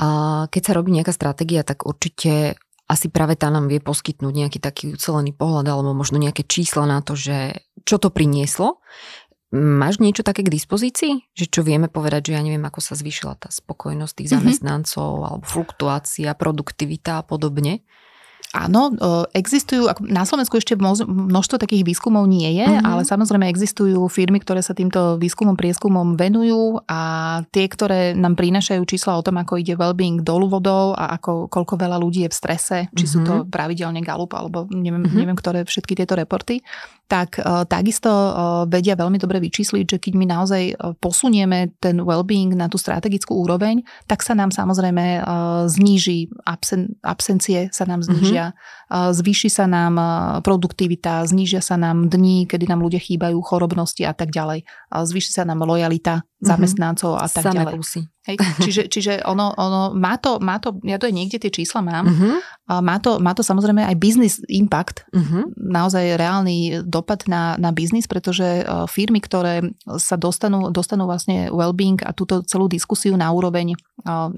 A 0.04 0.06
keď 0.52 0.62
sa 0.68 0.72
robí 0.76 0.92
nejaká 0.92 1.16
stratégia 1.16 1.61
tak 1.62 1.88
určite 1.88 2.58
asi 2.90 3.08
práve 3.08 3.40
tá 3.40 3.48
nám 3.48 3.72
vie 3.72 3.80
poskytnúť 3.80 4.34
nejaký 4.36 4.58
taký 4.60 4.92
ucelený 4.92 5.32
pohľad 5.32 5.64
alebo 5.72 5.96
možno 5.96 6.20
nejaké 6.20 6.44
čísla 6.44 6.84
na 6.84 7.00
to, 7.00 7.16
že 7.16 7.64
čo 7.88 7.96
to 7.96 8.12
prinieslo. 8.12 8.84
Máš 9.52 10.00
niečo 10.00 10.24
také 10.24 10.44
k 10.44 10.52
dispozícii? 10.52 11.28
Že 11.36 11.46
čo 11.48 11.60
vieme 11.60 11.88
povedať, 11.92 12.32
že 12.32 12.34
ja 12.36 12.42
neviem, 12.44 12.64
ako 12.64 12.80
sa 12.80 12.96
zvýšila 12.96 13.36
tá 13.36 13.48
spokojnosť 13.52 14.14
tých 14.16 14.28
mhm. 14.28 14.34
zamestnancov 14.40 15.08
mm-hmm. 15.12 15.28
alebo 15.28 15.44
fluktuácia, 15.44 16.30
produktivita 16.36 17.20
a 17.20 17.24
podobne? 17.24 17.84
Áno, 18.52 18.92
existujú, 19.32 19.88
na 20.04 20.28
Slovensku 20.28 20.60
ešte 20.60 20.76
množstvo 20.76 21.56
takých 21.56 21.88
výskumov 21.88 22.28
nie 22.28 22.60
je, 22.60 22.68
mm-hmm. 22.68 22.84
ale 22.84 23.00
samozrejme 23.08 23.48
existujú 23.48 24.04
firmy, 24.12 24.44
ktoré 24.44 24.60
sa 24.60 24.76
týmto 24.76 25.16
výskumom, 25.16 25.56
prieskumom 25.56 26.20
venujú 26.20 26.84
a 26.84 27.00
tie, 27.48 27.64
ktoré 27.64 28.12
nám 28.12 28.36
prinášajú 28.36 28.84
čísla 28.84 29.16
o 29.16 29.24
tom, 29.24 29.40
ako 29.40 29.56
ide 29.56 29.72
well-being 29.72 30.20
dolu 30.20 30.52
vodou 30.52 30.92
a 30.92 31.16
ako, 31.16 31.48
koľko 31.48 31.80
veľa 31.80 31.96
ľudí 31.96 32.28
je 32.28 32.30
v 32.30 32.36
strese, 32.36 32.78
či 32.92 33.08
mm-hmm. 33.08 33.08
sú 33.08 33.18
to 33.24 33.34
mhm. 33.40 33.44
pravidelne 33.48 34.04
Galup 34.04 34.36
alebo 34.36 34.68
neviem, 34.68 35.08
mm-hmm. 35.08 35.16
neviem 35.16 35.38
ktoré 35.40 35.64
všetky 35.64 35.96
tieto 35.96 36.12
reporty, 36.12 36.60
tak 37.08 37.40
uh, 37.40 37.68
takisto 37.68 38.08
uh, 38.08 38.64
vedia 38.64 38.96
veľmi 38.96 39.20
dobre 39.20 39.40
vyčísliť, 39.40 39.84
že 39.84 39.98
keď 40.00 40.12
my 40.16 40.26
naozaj 40.28 40.62
posunieme 41.00 41.72
ten 41.76 42.00
well-being 42.00 42.56
na 42.56 42.72
tú 42.72 42.80
strategickú 42.80 43.36
úroveň, 43.36 43.84
tak 44.08 44.24
sa 44.24 44.32
nám 44.32 44.48
samozrejme 44.48 45.24
zníži 45.68 46.32
absen, 46.48 46.96
absencie, 47.04 47.68
sa 47.70 47.84
nám 47.84 48.00
znížia, 48.00 48.41
mm-hmm. 48.50 49.14
zvýši 49.14 49.48
sa 49.52 49.70
nám 49.70 49.94
produktivita, 50.42 51.22
znížia 51.22 51.62
sa 51.62 51.78
nám 51.78 52.10
dní, 52.10 52.50
kedy 52.50 52.66
nám 52.66 52.82
ľudia 52.82 52.98
chýbajú, 52.98 53.38
chorobnosti 53.44 54.02
a 54.02 54.10
tak 54.10 54.34
ďalej. 54.34 54.66
Zvýši 54.90 55.30
sa 55.30 55.46
nám 55.46 55.62
lojalita 55.62 56.26
mhm. 56.26 56.48
zamestnancov 56.48 57.14
mm-hmm. 57.14 57.30
a 57.30 57.30
tak 57.30 57.44
Samé 57.46 57.56
ďalej. 57.62 57.74
Plusy. 57.78 58.00
Hej, 58.22 58.38
čiže, 58.62 58.82
čiže 58.86 59.12
ono, 59.26 59.50
ono 59.58 59.90
má, 59.98 60.14
to, 60.14 60.38
má 60.38 60.62
to, 60.62 60.78
ja 60.86 60.94
to 60.94 61.10
aj 61.10 61.14
niekde 61.14 61.42
tie 61.42 61.50
čísla 61.50 61.82
mám, 61.82 62.06
uh-huh. 62.06 62.38
má, 62.78 63.02
to, 63.02 63.18
má 63.18 63.34
to 63.34 63.42
samozrejme 63.42 63.82
aj 63.82 63.98
business 63.98 64.38
impact, 64.46 65.02
uh-huh. 65.10 65.50
naozaj 65.58 66.14
reálny 66.14 66.86
dopad 66.86 67.26
na, 67.26 67.58
na 67.58 67.74
biznis, 67.74 68.06
pretože 68.06 68.62
firmy, 68.86 69.18
ktoré 69.18 69.74
sa 69.98 70.14
dostanú, 70.14 70.70
dostanú 70.70 71.10
vlastne 71.10 71.50
well-being 71.50 71.98
a 72.06 72.14
túto 72.14 72.46
celú 72.46 72.70
diskusiu 72.70 73.18
na 73.18 73.26
úroveň 73.34 73.74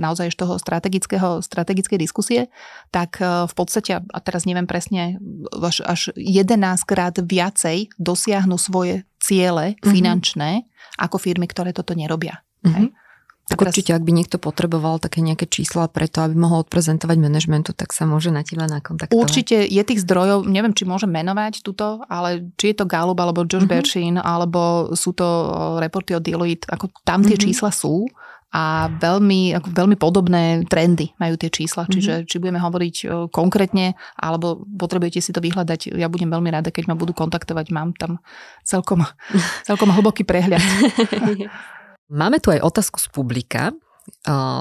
naozaj 0.01 0.33
z 0.33 0.37
toho 0.41 0.57
strategického, 0.57 1.45
strategickej 1.45 1.99
diskusie, 2.01 2.41
tak 2.89 3.21
v 3.21 3.53
podstate, 3.53 4.01
a 4.01 4.19
teraz 4.25 4.49
neviem 4.49 4.65
presne, 4.65 5.21
až, 5.53 5.85
až 5.85 6.01
11 6.17 6.57
krát 6.89 7.21
viacej 7.21 7.93
dosiahnu 8.01 8.57
svoje 8.57 9.05
ciele 9.21 9.77
uh-huh. 9.77 9.93
finančné 9.93 10.65
ako 10.97 11.21
firmy, 11.21 11.45
ktoré 11.45 11.77
toto 11.77 11.93
nerobia. 11.93 12.41
Uh-huh. 12.65 12.73
Hej? 12.73 12.87
Tak 13.45 13.61
teraz... 13.61 13.77
určite, 13.77 13.93
ak 13.93 14.01
by 14.09 14.13
niekto 14.17 14.41
potreboval 14.41 14.97
také 14.97 15.21
nejaké 15.21 15.45
čísla 15.45 15.85
preto, 15.93 16.25
aby 16.25 16.33
mohol 16.33 16.65
odprezentovať 16.65 17.17
manažmentu, 17.21 17.77
tak 17.77 17.93
sa 17.93 18.09
môže 18.09 18.33
na 18.33 18.41
teba 18.41 18.65
nakontaktovať. 18.65 19.13
Určite 19.13 19.69
je 19.69 19.83
tých 19.85 20.01
zdrojov, 20.01 20.49
neviem, 20.49 20.73
či 20.73 20.89
môžem 20.89 21.13
menovať 21.13 21.61
túto, 21.61 22.01
ale 22.09 22.49
či 22.57 22.73
je 22.73 22.81
to 22.81 22.89
Gallup, 22.89 23.21
alebo 23.21 23.45
Josh 23.45 23.69
uh-huh. 23.69 23.85
Berchin, 23.85 24.17
alebo 24.17 24.93
sú 24.97 25.13
to 25.13 25.27
reporty 25.77 26.17
od 26.17 26.25
Deloitte, 26.25 26.65
ako 26.73 26.89
tam 27.05 27.21
tie 27.21 27.37
uh-huh. 27.37 27.45
čísla 27.45 27.69
sú 27.69 28.09
a 28.55 28.87
veľmi, 28.87 29.51
ako 29.59 29.69
veľmi 29.75 29.97
podobné 29.99 30.63
trendy 30.71 31.11
majú 31.19 31.35
tie 31.35 31.51
čísla. 31.51 31.91
Čiže 31.91 32.23
či 32.23 32.39
budeme 32.39 32.63
hovoriť 32.63 33.29
konkrétne, 33.35 33.99
alebo 34.15 34.63
potrebujete 34.79 35.19
si 35.19 35.35
to 35.35 35.43
vyhľadať, 35.43 35.91
ja 35.91 36.07
budem 36.07 36.31
veľmi 36.31 36.55
rada, 36.55 36.71
keď 36.71 36.87
ma 36.87 36.95
budú 36.95 37.19
kontaktovať, 37.19 37.67
mám 37.75 37.99
tam 37.99 38.23
celkom, 38.63 39.03
celkom 39.69 39.91
hlboký 39.91 40.23
prehľad. 40.23 40.63
Máme 42.13 42.37
tu 42.37 42.53
aj 42.53 42.61
otázku 42.61 43.01
z 43.01 43.09
publika 43.09 43.73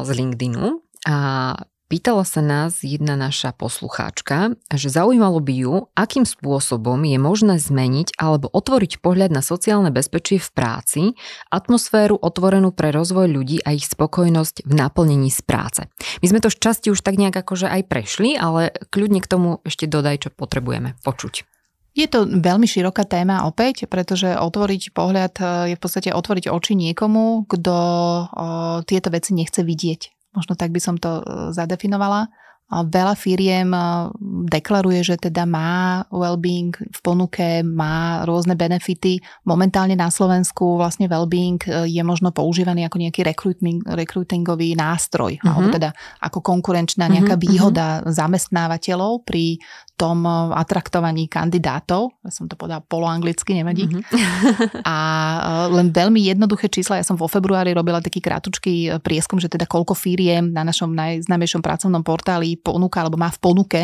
z 0.03 0.09
LinkedInu 0.09 0.79
a 1.03 1.17
pýtala 1.91 2.23
sa 2.23 2.39
nás 2.39 2.79
jedna 2.81 3.19
naša 3.19 3.51
poslucháčka, 3.51 4.55
že 4.71 4.87
zaujímalo 4.87 5.43
by 5.43 5.53
ju, 5.53 5.75
akým 5.93 6.23
spôsobom 6.23 7.03
je 7.03 7.19
možné 7.19 7.59
zmeniť 7.59 8.15
alebo 8.15 8.47
otvoriť 8.47 9.03
pohľad 9.03 9.35
na 9.35 9.43
sociálne 9.43 9.91
bezpečie 9.91 10.39
v 10.39 10.49
práci, 10.55 11.01
atmosféru 11.51 12.15
otvorenú 12.15 12.71
pre 12.71 12.95
rozvoj 12.95 13.27
ľudí 13.27 13.59
a 13.67 13.75
ich 13.75 13.91
spokojnosť 13.91 14.63
v 14.63 14.73
naplnení 14.73 15.27
z 15.27 15.43
práce. 15.43 15.81
My 16.23 16.31
sme 16.31 16.39
to 16.39 16.47
v 16.47 16.57
časti 16.63 16.87
už 16.95 17.03
tak 17.03 17.19
nejak 17.19 17.35
akože 17.35 17.67
aj 17.67 17.91
prešli, 17.91 18.39
ale 18.39 18.71
kľudne 18.87 19.19
k 19.19 19.27
tomu 19.27 19.59
ešte 19.67 19.83
dodaj, 19.83 20.25
čo 20.25 20.29
potrebujeme 20.31 20.95
počuť. 21.03 21.52
Je 21.93 22.09
to 22.09 22.25
veľmi 22.25 22.65
široká 22.65 23.05
téma 23.05 23.45
opäť, 23.45 23.85
pretože 23.85 24.25
otvoriť 24.33 24.97
pohľad 24.97 25.33
e, 25.37 25.43
je 25.73 25.75
v 25.77 25.81
podstate 25.81 26.09
otvoriť 26.09 26.49
oči 26.49 26.73
niekomu, 26.73 27.45
kto 27.45 27.77
e, 27.77 28.23
tieto 28.89 29.13
veci 29.13 29.37
nechce 29.37 29.61
vidieť. 29.61 30.33
Možno 30.33 30.57
tak 30.57 30.73
by 30.73 30.81
som 30.81 30.97
to 30.97 31.21
e, 31.21 31.23
zadefinovala. 31.53 32.33
Veľa 32.73 33.13
firiem 33.13 33.69
deklaruje, 34.49 35.05
že 35.05 35.21
teda 35.21 35.45
má 35.45 36.01
well-being 36.09 36.73
v 36.73 36.99
ponuke, 37.05 37.61
má 37.61 38.25
rôzne 38.25 38.57
benefity. 38.57 39.21
Momentálne 39.45 39.93
na 39.93 40.09
Slovensku 40.09 40.81
vlastne 40.81 41.05
well-being 41.05 41.61
je 41.85 42.01
možno 42.01 42.33
používaný 42.33 42.89
ako 42.89 42.97
nejaký 42.97 43.21
recruiting, 43.21 43.77
recruitingový 43.85 44.73
nástroj, 44.73 45.37
mm-hmm. 45.37 45.51
alebo 45.53 45.67
teda 45.69 45.93
ako 46.17 46.41
konkurenčná 46.41 47.05
nejaká 47.13 47.37
mm-hmm. 47.37 47.45
výhoda 47.45 48.01
zamestnávateľov 48.09 49.21
pri 49.21 49.61
tom 50.03 50.27
eh, 50.27 50.35
atraktovaní 50.59 51.31
kandidátov. 51.31 52.11
Ja 52.19 52.31
som 52.35 52.51
to 52.51 52.59
povedala 52.59 52.83
poloanglicky, 52.83 53.55
nevadí. 53.55 53.87
Mm-hmm. 53.87 54.83
A 54.91 54.97
eh, 55.39 55.67
len 55.71 55.95
veľmi 55.95 56.19
jednoduché 56.19 56.67
čísla. 56.67 56.99
Ja 56.99 57.07
som 57.07 57.15
vo 57.15 57.31
februári 57.31 57.71
robila 57.71 58.03
taký 58.03 58.19
krátučký 58.19 58.75
eh, 58.91 58.99
prieskum, 58.99 59.39
že 59.39 59.47
teda 59.47 59.63
koľko 59.63 59.95
firiem 59.95 60.51
na 60.51 60.67
našom 60.67 60.91
najznámejšom 60.91 61.63
pracovnom 61.63 62.03
portáli 62.03 62.59
ponúka 62.59 62.99
alebo 62.99 63.15
má 63.15 63.31
v 63.31 63.39
ponuke 63.39 63.81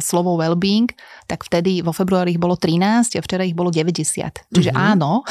slovo 0.00 0.36
well-being, 0.38 0.90
tak 1.26 1.42
vtedy 1.42 1.82
vo 1.82 1.90
februári 1.90 2.36
ich 2.36 2.40
bolo 2.40 2.54
13 2.54 3.18
a 3.18 3.20
včera 3.22 3.42
ich 3.42 3.56
bolo 3.56 3.74
90. 3.74 4.52
Čiže 4.52 4.70
mm-hmm. 4.70 4.90
áno, 4.94 5.26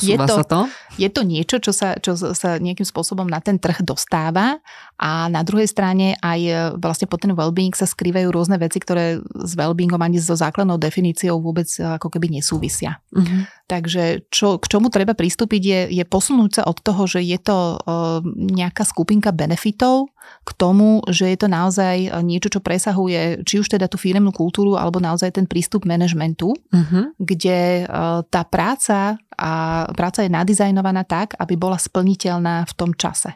je 0.00 0.16
to, 0.16 0.36
sa 0.40 0.44
to? 0.44 0.60
je 0.96 1.08
to 1.12 1.22
niečo, 1.26 1.56
čo 1.60 1.72
sa, 1.74 1.98
čo 2.00 2.16
sa 2.16 2.56
nejakým 2.56 2.86
spôsobom 2.86 3.28
na 3.28 3.42
ten 3.44 3.60
trh 3.60 3.84
dostáva 3.84 4.58
a 4.96 5.28
na 5.28 5.44
druhej 5.44 5.68
strane 5.68 6.16
aj 6.24 6.40
e, 6.40 6.52
vlastne 6.80 7.04
pod 7.04 7.20
ten 7.20 7.36
well-being 7.36 7.76
sa 7.76 7.84
skrývajú 7.84 8.32
rôzne 8.32 8.56
veci, 8.56 8.80
ktoré 8.80 9.20
s 9.20 9.52
well-beingom 9.52 10.00
ani 10.00 10.16
so 10.16 10.32
základnou 10.32 10.80
definíciou 10.80 11.36
vôbec 11.42 11.68
e, 11.76 11.84
ako 11.84 12.08
keby 12.08 12.40
nesúvisia. 12.40 13.02
Mm-hmm. 13.12 13.65
Takže 13.66 14.30
čo, 14.30 14.62
k 14.62 14.66
čomu 14.70 14.94
treba 14.94 15.18
pristúpiť 15.18 15.62
je, 15.62 15.80
je 15.90 16.04
posunúť 16.06 16.50
sa 16.58 16.62
od 16.70 16.78
toho, 16.78 17.10
že 17.10 17.18
je 17.18 17.34
to 17.42 17.74
uh, 17.74 18.22
nejaká 18.30 18.86
skupinka 18.86 19.34
benefitov 19.34 20.14
k 20.46 20.50
tomu, 20.54 21.02
že 21.10 21.34
je 21.34 21.38
to 21.38 21.50
naozaj 21.50 22.22
niečo, 22.22 22.46
čo 22.50 22.62
presahuje 22.62 23.42
či 23.42 23.58
už 23.58 23.66
teda 23.66 23.90
tú 23.90 23.98
firemnú 23.98 24.30
kultúru 24.30 24.78
alebo 24.78 25.02
naozaj 25.02 25.34
ten 25.34 25.46
prístup 25.50 25.82
manažmentu, 25.82 26.54
uh-huh. 26.54 27.10
kde 27.18 27.86
uh, 27.86 28.22
tá 28.26 28.46
práca 28.46 29.18
a 29.34 29.50
práca 29.94 30.22
je 30.22 30.30
nadizajnovaná 30.30 31.02
tak, 31.02 31.34
aby 31.38 31.58
bola 31.58 31.78
splniteľná 31.78 32.66
v 32.70 32.72
tom 32.74 32.94
čase. 32.94 33.34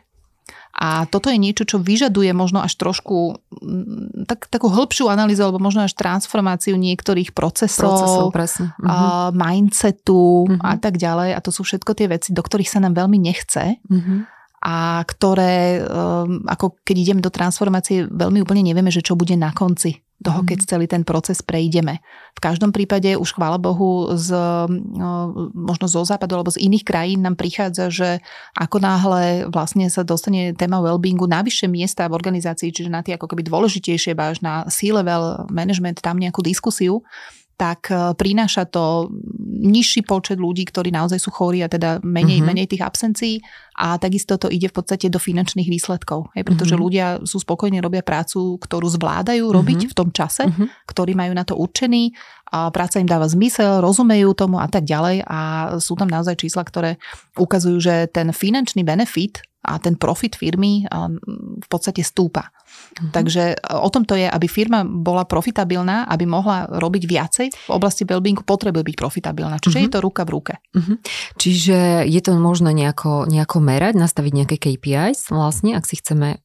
A 0.74 1.04
toto 1.10 1.28
je 1.28 1.36
niečo, 1.36 1.66
čo 1.66 1.82
vyžaduje 1.82 2.30
možno 2.32 2.62
až 2.62 2.78
trošku 2.78 3.42
mm, 3.60 4.24
tak, 4.30 4.46
takú 4.48 4.70
hĺbšiu 4.70 5.10
analýzu 5.10 5.44
alebo 5.44 5.60
možno 5.60 5.84
až 5.84 5.92
transformáciu 5.98 6.78
niektorých 6.78 7.34
procesov, 7.34 7.90
procesov 7.90 8.26
presne. 8.30 8.66
Uh-huh. 8.78 8.88
Uh, 8.88 9.28
mindsetu 9.34 10.46
uh-huh. 10.46 10.62
a 10.62 10.78
tak 10.78 10.96
ďalej. 10.96 11.36
A 11.36 11.40
to 11.42 11.50
sú 11.50 11.66
všetko 11.66 11.92
tie 11.98 12.06
veci, 12.08 12.30
do 12.30 12.40
ktorých 12.40 12.70
sa 12.70 12.78
nám 12.80 12.96
veľmi 12.96 13.18
nechce. 13.18 13.78
Uh-huh 13.86 14.26
a 14.60 15.00
ktoré, 15.08 15.80
um, 15.80 16.44
ako 16.44 16.76
keď 16.84 16.96
ideme 17.00 17.24
do 17.24 17.32
transformácie, 17.32 18.04
veľmi 18.04 18.44
úplne 18.44 18.60
nevieme, 18.60 18.92
že 18.92 19.00
čo 19.00 19.16
bude 19.16 19.32
na 19.32 19.56
konci 19.56 20.04
toho, 20.20 20.44
keď 20.44 20.58
mhm. 20.64 20.68
celý 20.68 20.86
ten 20.86 21.02
proces 21.02 21.40
prejdeme. 21.40 22.04
V 22.36 22.40
každom 22.40 22.70
prípade 22.70 23.16
už 23.16 23.36
chvála 23.36 23.56
Bohu 23.56 24.12
z, 24.16 24.32
no, 24.68 25.32
možno 25.56 25.88
zo 25.88 26.04
západu 26.04 26.36
alebo 26.36 26.52
z 26.52 26.60
iných 26.60 26.84
krajín 26.84 27.24
nám 27.24 27.40
prichádza, 27.40 27.88
že 27.88 28.08
ako 28.56 28.76
náhle 28.80 29.48
vlastne 29.48 29.88
sa 29.88 30.04
dostane 30.04 30.52
téma 30.52 30.84
wellbeingu 30.84 31.24
na 31.24 31.40
vyššie 31.40 31.68
miesta 31.72 32.04
v 32.08 32.16
organizácii, 32.16 32.68
čiže 32.68 32.92
na 32.92 33.00
tie 33.00 33.16
ako 33.16 33.32
keby 33.32 33.48
dôležitejšie, 33.48 34.12
až 34.20 34.44
na 34.44 34.68
C-level 34.68 35.48
management, 35.48 36.04
tam 36.04 36.20
nejakú 36.20 36.44
diskusiu, 36.44 37.00
tak 37.60 37.92
e, 37.92 38.16
prináša 38.16 38.64
to 38.64 39.12
nižší 39.60 40.00
počet 40.08 40.40
ľudí, 40.40 40.64
ktorí 40.64 40.88
naozaj 40.88 41.20
sú 41.20 41.28
chorí 41.28 41.60
a 41.60 41.68
teda 41.68 42.00
menej, 42.00 42.40
mm-hmm. 42.40 42.48
menej 42.48 42.66
tých 42.72 42.80
absencií 42.80 43.44
a 43.76 44.00
takisto 44.00 44.40
to 44.40 44.48
ide 44.48 44.72
v 44.72 44.76
podstate 44.80 45.12
do 45.12 45.20
finančných 45.20 45.68
výsledkov, 45.68 46.32
hej, 46.32 46.48
pretože 46.48 46.72
mm-hmm. 46.72 46.84
ľudia 46.88 47.06
sú 47.28 47.36
spokojní, 47.44 47.84
robia 47.84 48.00
prácu, 48.00 48.56
ktorú 48.56 48.88
zvládajú 48.88 49.44
robiť 49.44 49.78
mm-hmm. 49.84 49.92
v 49.92 49.98
tom 50.00 50.08
čase, 50.08 50.48
mm-hmm. 50.48 50.88
ktorý 50.88 51.12
majú 51.12 51.32
na 51.36 51.44
to 51.44 51.60
určený, 51.60 52.16
a 52.50 52.72
práca 52.74 52.98
im 52.98 53.06
dáva 53.06 53.30
zmysel, 53.30 53.78
rozumejú 53.78 54.34
tomu 54.34 54.58
a 54.58 54.66
tak 54.66 54.82
ďalej 54.82 55.22
a 55.22 55.40
sú 55.78 55.94
tam 55.94 56.10
naozaj 56.10 56.34
čísla, 56.34 56.66
ktoré 56.66 56.98
ukazujú, 57.38 57.78
že 57.78 57.94
ten 58.10 58.34
finančný 58.34 58.82
benefit 58.82 59.38
a 59.62 59.78
ten 59.78 59.94
profit 59.94 60.34
firmy 60.34 60.82
v 61.62 61.68
podstate 61.70 62.02
stúpa. 62.02 62.50
Mm-hmm. 62.70 63.12
Takže 63.14 63.42
e, 63.54 63.76
o 63.76 63.88
tom 63.88 64.02
to 64.04 64.18
je, 64.18 64.26
aby 64.26 64.46
firma 64.50 64.82
bola 64.82 65.24
profitabilná, 65.24 66.10
aby 66.10 66.24
mohla 66.26 66.66
robiť 66.68 67.02
viacej 67.06 67.46
v 67.50 67.70
oblasti 67.70 68.04
wellbeingu, 68.04 68.42
potrebuje 68.42 68.82
byť 68.82 68.96
profitabilná. 68.98 69.62
Čiže 69.62 69.78
mm-hmm. 69.80 69.90
je 69.90 69.94
to 69.94 70.04
ruka 70.04 70.22
v 70.26 70.30
ruke. 70.30 70.54
Mm-hmm. 70.74 70.96
Čiže 71.38 71.78
je 72.04 72.20
to 72.20 72.36
možno 72.36 72.74
nejako, 72.74 73.30
nejako 73.30 73.58
merať, 73.62 73.94
nastaviť 73.96 74.32
nejaké 74.32 74.56
KPIs 74.58 75.30
vlastne, 75.30 75.78
ak 75.78 75.86
si 75.86 75.98
chceme 76.02 76.42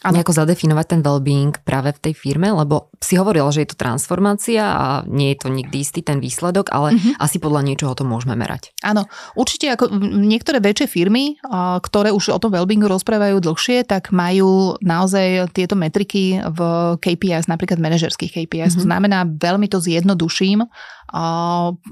Ano. 0.00 0.16
nejako 0.16 0.32
zadefinovať 0.32 0.86
ten 0.96 1.00
well-being 1.04 1.52
práve 1.60 1.92
v 1.92 2.00
tej 2.08 2.14
firme, 2.16 2.48
lebo 2.48 2.88
si 3.04 3.20
hovorila, 3.20 3.52
že 3.52 3.68
je 3.68 3.76
to 3.76 3.76
transformácia 3.76 4.64
a 4.64 4.86
nie 5.04 5.36
je 5.36 5.44
to 5.44 5.48
nikdy 5.52 5.84
istý 5.84 6.00
ten 6.00 6.24
výsledok, 6.24 6.72
ale 6.72 6.96
uh-huh. 6.96 7.20
asi 7.20 7.36
podľa 7.36 7.68
niečoho 7.68 7.92
to 7.92 8.08
môžeme 8.08 8.32
merať. 8.32 8.72
Áno, 8.80 9.04
určite 9.36 9.68
ako 9.68 9.92
niektoré 10.00 10.56
väčšie 10.64 10.88
firmy, 10.88 11.36
ktoré 11.84 12.16
už 12.16 12.32
o 12.32 12.40
tom 12.40 12.56
well-beingu 12.56 12.88
rozprávajú 12.88 13.44
dlhšie, 13.44 13.84
tak 13.84 14.08
majú 14.08 14.80
naozaj 14.80 15.52
tieto 15.52 15.76
metriky 15.76 16.40
v 16.48 16.60
KPIs, 16.96 17.44
napríklad 17.52 17.76
manažerských 17.76 18.32
KPIs. 18.32 18.72
Uh-huh. 18.72 18.80
To 18.80 18.84
mhm. 18.84 18.88
znamená, 18.88 19.18
veľmi 19.28 19.68
to 19.68 19.84
zjednoduším, 19.84 20.64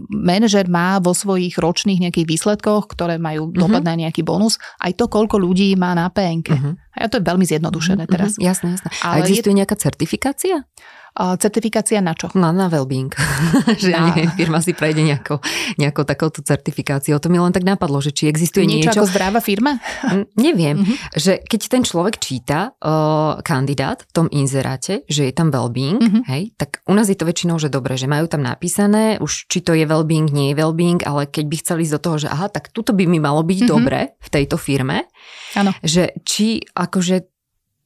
manažer 0.09 0.71
má 0.71 1.03
vo 1.03 1.11
svojich 1.11 1.59
ročných 1.59 2.09
nejakých 2.09 2.29
výsledkoch, 2.29 2.89
ktoré 2.89 3.19
majú 3.19 3.51
uh-huh. 3.51 3.69
dopad 3.69 3.83
na 3.83 3.99
nejaký 3.99 4.23
bonus, 4.23 4.57
aj 4.79 4.95
to, 4.95 5.11
koľko 5.11 5.43
ľudí 5.43 5.75
má 5.75 5.93
na 5.93 6.09
PNK. 6.09 6.49
Uh-huh. 6.55 6.73
A 6.99 7.07
to 7.07 7.23
je 7.23 7.25
veľmi 7.25 7.47
zjednodušené 7.47 8.05
uh-huh. 8.05 8.15
teraz. 8.19 8.35
Jasné, 8.37 8.75
jasné. 8.77 8.89
A 9.07 9.23
existuje 9.23 9.55
je... 9.55 9.59
nejaká 9.63 9.79
certifikácia? 9.79 10.67
Certifikácia 11.19 11.99
na 11.99 12.15
čo? 12.15 12.31
Na, 12.39 12.55
na 12.55 12.71
well-being. 12.71 13.11
že 13.83 13.91
na... 13.91 14.15
Nie, 14.15 14.31
firma 14.39 14.63
si 14.63 14.73
prejde 14.73 15.03
nejakou, 15.03 15.43
nejakou 15.77 16.07
takouto 16.07 16.41
certifikáciou. 16.47 17.19
To 17.19 17.29
mi 17.29 17.43
len 17.43 17.51
tak 17.51 17.67
napadlo, 17.67 17.99
že 17.99 18.15
či 18.15 18.31
existuje 18.31 18.65
niečo... 18.65 18.95
Niečo 18.95 19.03
ako 19.03 19.11
zdravá 19.11 19.41
firma? 19.43 19.83
neviem. 20.39 20.79
Mm-hmm. 20.79 20.97
Že 21.19 21.33
keď 21.45 21.61
ten 21.67 21.83
človek 21.83 22.23
číta 22.23 22.71
uh, 22.79 23.43
kandidát 23.43 24.07
v 24.07 24.13
tom 24.15 24.27
inzeráte, 24.31 25.03
že 25.11 25.27
je 25.27 25.33
tam 25.35 25.51
well-being, 25.51 25.99
mm-hmm. 25.99 26.23
hej, 26.31 26.55
tak 26.55 26.87
u 26.87 26.95
nás 26.95 27.11
je 27.11 27.19
to 27.19 27.27
väčšinou, 27.27 27.59
že 27.59 27.73
dobre, 27.73 27.99
že 27.99 28.07
majú 28.07 28.31
tam 28.31 28.47
napísané, 28.47 29.19
už 29.19 29.51
či 29.51 29.59
to 29.61 29.75
je 29.75 29.85
well-being, 29.85 30.31
nie 30.31 30.55
je 30.55 30.59
well-being, 30.63 31.03
ale 31.03 31.27
keď 31.27 31.45
by 31.51 31.57
chceli 31.59 31.81
ísť 31.85 31.95
do 31.99 32.03
toho, 32.05 32.17
že 32.23 32.29
aha, 32.31 32.47
tak 32.53 32.71
tuto 32.71 32.95
by 32.95 33.05
mi 33.11 33.19
malo 33.19 33.43
byť 33.43 33.59
mm-hmm. 33.65 33.75
dobre 33.75 34.01
v 34.23 34.29
tejto 34.31 34.57
firme, 34.61 35.11
Ano. 35.57 35.75
že 35.83 36.15
či 36.23 36.63
akože 36.63 37.38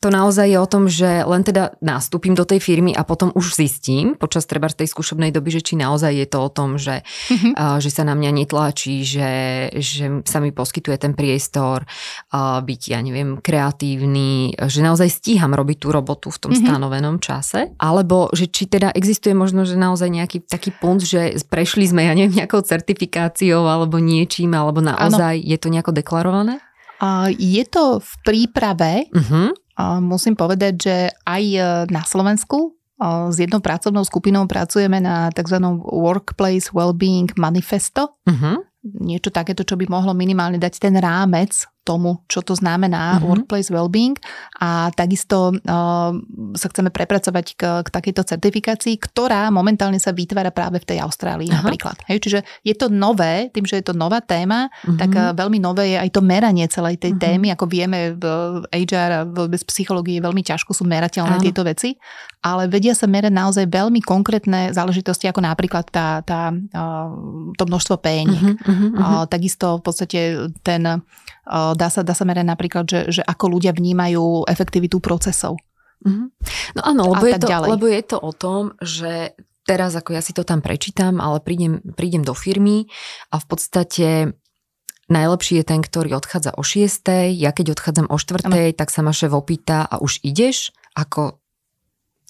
to 0.03 0.11
naozaj 0.11 0.51
je 0.51 0.59
o 0.59 0.67
tom, 0.67 0.91
že 0.91 1.23
len 1.23 1.47
teda 1.47 1.79
nastúpim 1.79 2.35
do 2.35 2.43
tej 2.43 2.59
firmy 2.59 2.91
a 2.91 3.07
potom 3.07 3.31
už 3.39 3.55
zistím 3.55 4.19
počas 4.19 4.51
treba 4.51 4.67
tej 4.67 4.91
skúšobnej 4.91 5.31
doby, 5.31 5.55
že 5.55 5.63
či 5.63 5.79
naozaj 5.79 6.11
je 6.11 6.27
to 6.27 6.39
o 6.43 6.51
tom, 6.51 6.75
že, 6.75 7.07
mm-hmm. 7.07 7.55
uh, 7.55 7.79
že 7.79 7.95
sa 7.95 8.03
na 8.03 8.19
mňa 8.19 8.31
netlačí, 8.43 9.07
že, 9.07 9.31
že 9.79 10.27
sa 10.27 10.43
mi 10.43 10.51
poskytuje 10.51 10.99
ten 10.99 11.15
priestor 11.15 11.87
uh, 11.87 12.59
byť, 12.59 12.83
ja 12.91 12.99
neviem, 12.99 13.39
kreatívny, 13.39 14.59
že 14.59 14.83
naozaj 14.83 15.23
stíham 15.23 15.55
robiť 15.55 15.79
tú 15.79 15.89
robotu 15.95 16.35
v 16.35 16.39
tom 16.43 16.51
mm-hmm. 16.51 16.67
stanovenom 16.67 17.17
čase, 17.23 17.71
alebo 17.79 18.27
že 18.35 18.51
či 18.51 18.67
teda 18.67 18.91
existuje 18.91 19.39
možno, 19.39 19.63
že 19.63 19.79
naozaj 19.79 20.11
nejaký 20.11 20.43
taký 20.51 20.75
punt, 20.75 21.07
že 21.07 21.39
prešli 21.47 21.87
sme, 21.87 22.11
ja 22.11 22.19
neviem, 22.19 22.43
nejakou 22.43 22.59
certifikáciou 22.67 23.71
alebo 23.71 24.03
niečím, 24.03 24.59
alebo 24.59 24.83
naozaj 24.83 25.39
ano. 25.39 25.47
je 25.47 25.57
to 25.63 25.69
nejako 25.71 25.95
deklarované? 25.95 26.59
Uh, 27.03 27.35
je 27.35 27.67
to 27.67 27.99
v 27.99 28.13
príprave, 28.23 29.11
uh-huh. 29.11 29.51
Musím 30.01 30.37
povedať, 30.37 30.75
že 30.77 30.97
aj 31.25 31.43
e, 31.43 31.61
na 31.89 32.03
Slovensku 32.05 32.77
uh, 33.03 33.33
s 33.33 33.37
jednou 33.41 33.59
pracovnou 33.59 34.05
skupinou 34.05 34.45
pracujeme 34.47 35.01
na 35.01 35.33
tzv. 35.33 35.59
Workplace 35.83 36.71
Wellbeing 36.71 37.35
Manifesto. 37.41 38.21
Uh-huh. 38.29 38.63
Niečo 38.83 39.31
takéto, 39.31 39.63
čo 39.63 39.79
by 39.79 39.87
mohlo 39.91 40.13
minimálne 40.15 40.59
dať 40.59 40.79
ten 40.79 40.95
rámec 40.99 41.67
tomu, 41.83 42.23
čo 42.31 42.47
to 42.47 42.55
znamená 42.55 43.19
uh-huh. 43.19 43.35
workplace 43.35 43.69
well-being 43.75 44.15
a 44.63 44.95
takisto 44.95 45.51
uh, 45.51 46.15
sa 46.55 46.67
chceme 46.71 46.95
prepracovať 46.95 47.47
k, 47.59 47.63
k 47.83 47.89
takejto 47.91 48.23
certifikácii, 48.23 48.95
ktorá 49.03 49.51
momentálne 49.51 49.99
sa 49.99 50.15
vytvára 50.15 50.55
práve 50.55 50.79
v 50.79 50.89
tej 50.95 50.99
Austrálii 51.03 51.51
uh-huh. 51.51 51.59
napríklad. 51.67 51.99
Hej, 52.07 52.19
čiže 52.23 52.39
je 52.63 52.75
to 52.79 52.87
nové, 52.87 53.51
tým, 53.51 53.67
že 53.67 53.83
je 53.83 53.91
to 53.91 53.95
nová 53.99 54.23
téma, 54.23 54.71
uh-huh. 54.71 54.95
tak 54.95 55.11
uh, 55.13 55.35
veľmi 55.35 55.59
nové 55.59 55.95
je 55.95 55.99
aj 55.99 56.11
to 56.15 56.23
meranie 56.23 56.71
celej 56.71 57.03
tej 57.03 57.19
uh-huh. 57.19 57.25
témy, 57.27 57.47
ako 57.51 57.67
vieme 57.67 58.15
v 58.15 58.25
HR 58.71 59.11
a 59.11 59.21
v 59.27 59.51
psychológii 59.51 60.23
veľmi 60.23 60.47
ťažko 60.47 60.71
sú 60.71 60.87
merateľné 60.87 61.43
uh-huh. 61.43 61.47
tieto 61.51 61.67
veci, 61.67 61.99
ale 62.47 62.71
vedia 62.71 62.95
sa 62.95 63.11
merať 63.11 63.35
naozaj 63.35 63.67
veľmi 63.67 63.99
konkrétne 64.07 64.71
záležitosti, 64.71 65.27
ako 65.27 65.43
napríklad 65.43 65.91
tá, 65.91 66.23
tá, 66.23 66.55
uh, 66.55 67.11
to 67.59 67.67
množstvo 67.67 67.99
péniek. 67.99 68.39
Uh-huh. 68.39 68.71
Uh-huh. 68.71 68.91
Uh, 68.95 69.25
takisto 69.27 69.79
v 69.79 69.83
podstate 69.83 70.21
ten 70.63 71.03
Dá 71.75 71.89
sa, 71.93 72.07
dá 72.07 72.15
sa 72.17 72.25
merať 72.25 72.47
napríklad, 72.47 72.85
že, 72.87 73.01
že 73.21 73.23
ako 73.23 73.59
ľudia 73.59 73.73
vnímajú 73.75 74.49
efektivitu 74.49 74.99
procesov. 74.99 75.59
Mm-hmm. 76.03 76.29
No 76.79 76.81
áno, 76.83 77.03
lebo 77.15 77.25
je, 77.31 77.39
to, 77.39 77.47
lebo 77.49 77.87
je 77.87 78.03
to 78.03 78.19
o 78.19 78.33
tom, 78.35 78.75
že 78.83 79.39
teraz 79.63 79.95
ako 79.95 80.19
ja 80.19 80.23
si 80.23 80.35
to 80.35 80.43
tam 80.43 80.59
prečítam, 80.59 81.23
ale 81.23 81.39
prídem, 81.39 81.79
prídem 81.95 82.27
do 82.27 82.35
firmy 82.35 82.91
a 83.31 83.39
v 83.39 83.47
podstate 83.47 84.09
najlepší 85.07 85.63
je 85.63 85.65
ten, 85.67 85.81
ktorý 85.85 86.19
odchádza 86.19 86.57
o 86.59 86.63
6. 86.65 87.37
Ja 87.37 87.55
keď 87.55 87.79
odchádzam 87.79 88.07
o 88.11 88.17
4. 88.19 88.49
Ano. 88.49 88.57
tak 88.75 88.89
sa 88.91 89.05
ma 89.05 89.15
šéf 89.15 89.31
opýta 89.31 89.87
a 89.87 90.01
už 90.03 90.23
ideš? 90.25 90.75
Ako 90.93 91.42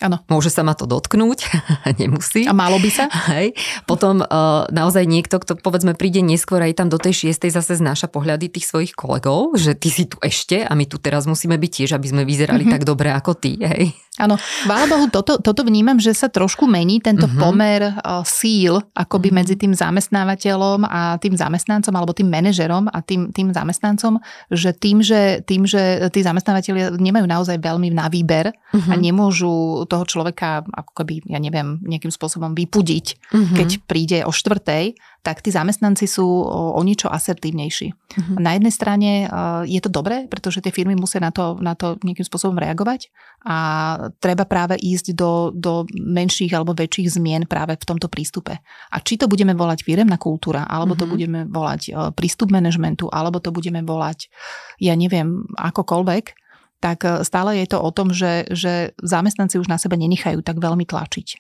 Áno. 0.03 0.19
Môže 0.27 0.51
sa 0.51 0.67
ma 0.67 0.75
to 0.75 0.85
dotknúť, 0.91 1.47
nemusí. 2.03 2.45
A 2.51 2.53
málo 2.53 2.83
by 2.83 2.91
sa? 2.91 3.07
Hej. 3.31 3.55
Potom 3.87 4.21
uh, 4.21 4.67
naozaj 4.75 5.07
niekto, 5.07 5.39
kto 5.39 5.55
povedzme 5.63 5.95
príde 5.95 6.19
neskôr 6.21 6.59
aj 6.59 6.83
tam 6.83 6.91
do 6.91 6.99
tej 6.99 7.27
šiestej 7.27 7.55
zase 7.55 7.79
znáša 7.79 8.11
pohľady 8.11 8.51
tých 8.51 8.67
svojich 8.67 8.93
kolegov, 8.99 9.55
že 9.55 9.79
ty 9.79 9.95
si 9.95 10.11
tu 10.11 10.19
ešte 10.19 10.67
a 10.67 10.73
my 10.75 10.85
tu 10.91 10.99
teraz 10.99 11.31
musíme 11.31 11.55
byť 11.55 11.71
tiež, 11.71 11.91
aby 11.95 12.07
sme 12.11 12.23
vyzerali 12.27 12.67
mm-hmm. 12.67 12.75
tak 12.75 12.83
dobre 12.83 13.15
ako 13.15 13.33
ty. 13.39 13.55
Hej. 13.63 13.95
Áno, 14.21 14.37
chvála 14.37 14.93
Bohu, 14.93 15.09
toto, 15.09 15.41
toto 15.41 15.65
vnímam, 15.65 15.97
že 15.97 16.13
sa 16.13 16.29
trošku 16.29 16.69
mení 16.69 17.01
tento 17.01 17.25
uh-huh. 17.25 17.41
pomer 17.49 17.81
uh, 17.81 18.21
síl 18.29 18.77
akoby 18.93 19.33
uh-huh. 19.33 19.41
medzi 19.41 19.57
tým 19.57 19.73
zamestnávateľom 19.73 20.85
a 20.85 21.17
tým 21.17 21.33
zamestnancom 21.33 21.97
alebo 21.97 22.13
tým 22.13 22.29
manažerom 22.29 22.93
a 22.93 23.01
tým, 23.01 23.33
tým 23.33 23.57
zamestnancom, 23.57 24.21
že 24.53 24.77
tým, 24.77 25.01
že, 25.01 25.41
tým, 25.49 25.65
že 25.65 26.13
tí 26.13 26.21
zamestnávateľia 26.21 26.93
nemajú 27.01 27.25
naozaj 27.25 27.57
veľmi 27.57 27.89
na 27.89 28.13
výber 28.13 28.53
uh-huh. 28.53 28.93
a 28.93 29.01
nemôžu 29.01 29.89
toho 29.93 30.09
človeka 30.09 30.65
ako 30.65 31.05
keby, 31.05 31.29
ja 31.29 31.37
neviem, 31.37 31.77
nejakým 31.85 32.09
spôsobom 32.09 32.57
vypudiť, 32.57 33.07
uh-huh. 33.29 33.57
keď 33.61 33.69
príde 33.85 34.19
o 34.25 34.33
štvrtej, 34.33 34.97
tak 35.21 35.45
tí 35.45 35.53
zamestnanci 35.53 36.09
sú 36.09 36.25
o, 36.25 36.75
o 36.75 36.81
niečo 36.81 37.13
asertívnejší. 37.13 37.93
Uh-huh. 37.93 38.37
Na 38.41 38.57
jednej 38.57 38.73
strane 38.73 39.11
uh, 39.29 39.63
je 39.69 39.79
to 39.85 39.93
dobré, 39.93 40.27
pretože 40.27 40.65
tie 40.65 40.73
firmy 40.73 40.97
musia 40.97 41.21
na 41.21 41.31
to, 41.31 41.61
na 41.61 41.77
to 41.77 42.01
nejakým 42.01 42.25
spôsobom 42.25 42.57
reagovať 42.57 43.13
a 43.45 43.57
treba 44.19 44.49
práve 44.49 44.81
ísť 44.81 45.15
do, 45.15 45.53
do 45.53 45.87
menších 45.93 46.51
alebo 46.57 46.75
väčších 46.75 47.21
zmien 47.21 47.45
práve 47.45 47.77
v 47.77 47.85
tomto 47.85 48.09
prístupe. 48.09 48.59
A 48.91 48.97
či 49.05 49.21
to 49.21 49.29
budeme 49.29 49.53
volať 49.53 49.85
firemná 49.87 50.17
kultúra, 50.17 50.65
alebo 50.67 50.97
uh-huh. 50.97 51.07
to 51.07 51.13
budeme 51.13 51.41
volať 51.47 51.81
uh, 51.93 52.11
prístup 52.11 52.51
manažmentu, 52.51 53.07
alebo 53.13 53.39
to 53.39 53.55
budeme 53.55 53.85
volať, 53.85 54.33
ja 54.83 54.97
neviem, 54.97 55.47
akokoľvek, 55.55 56.42
tak 56.83 57.07
e, 57.07 57.23
stále 57.23 57.63
je 57.63 57.71
to 57.71 57.79
o 57.79 57.91
tom, 57.95 58.11
že, 58.11 58.51
že 58.51 58.99
zamestnanci 58.99 59.63
už 59.63 59.71
na 59.71 59.79
sebe 59.79 59.95
nenechajú 59.95 60.43
tak 60.43 60.59
veľmi 60.59 60.83
tlačiť. 60.83 61.39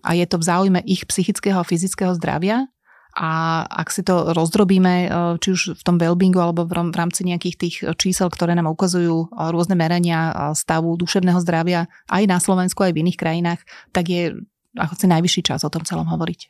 A 0.00 0.16
je 0.16 0.24
to 0.24 0.40
v 0.40 0.48
záujme 0.48 0.80
ich 0.88 1.04
psychického 1.04 1.60
a 1.60 1.68
fyzického 1.68 2.16
zdravia 2.16 2.64
a 3.12 3.62
ak 3.68 3.92
si 3.92 4.00
to 4.00 4.32
rozdrobíme, 4.32 4.94
e, 5.04 5.08
či 5.36 5.48
už 5.52 5.60
v 5.76 5.82
tom 5.84 6.00
wellbeingu 6.00 6.40
alebo 6.40 6.64
v 6.64 6.96
rámci 6.96 7.28
nejakých 7.28 7.56
tých 7.60 7.76
čísel, 8.00 8.32
ktoré 8.32 8.56
nám 8.56 8.72
ukazujú 8.72 9.28
e, 9.28 9.52
rôzne 9.52 9.76
merania 9.76 10.50
stavu 10.56 10.96
duševného 10.96 11.44
zdravia 11.44 11.84
aj 12.08 12.24
na 12.24 12.40
Slovensku, 12.40 12.80
aj 12.80 12.96
v 12.96 13.04
iných 13.04 13.20
krajinách, 13.20 13.60
tak 13.92 14.08
je 14.08 14.32
ako 14.78 14.94
si 14.94 15.06
najvyšší 15.10 15.42
čas 15.50 15.66
o 15.66 15.72
tom 15.72 15.82
celom 15.82 16.06
hovoriť. 16.06 16.40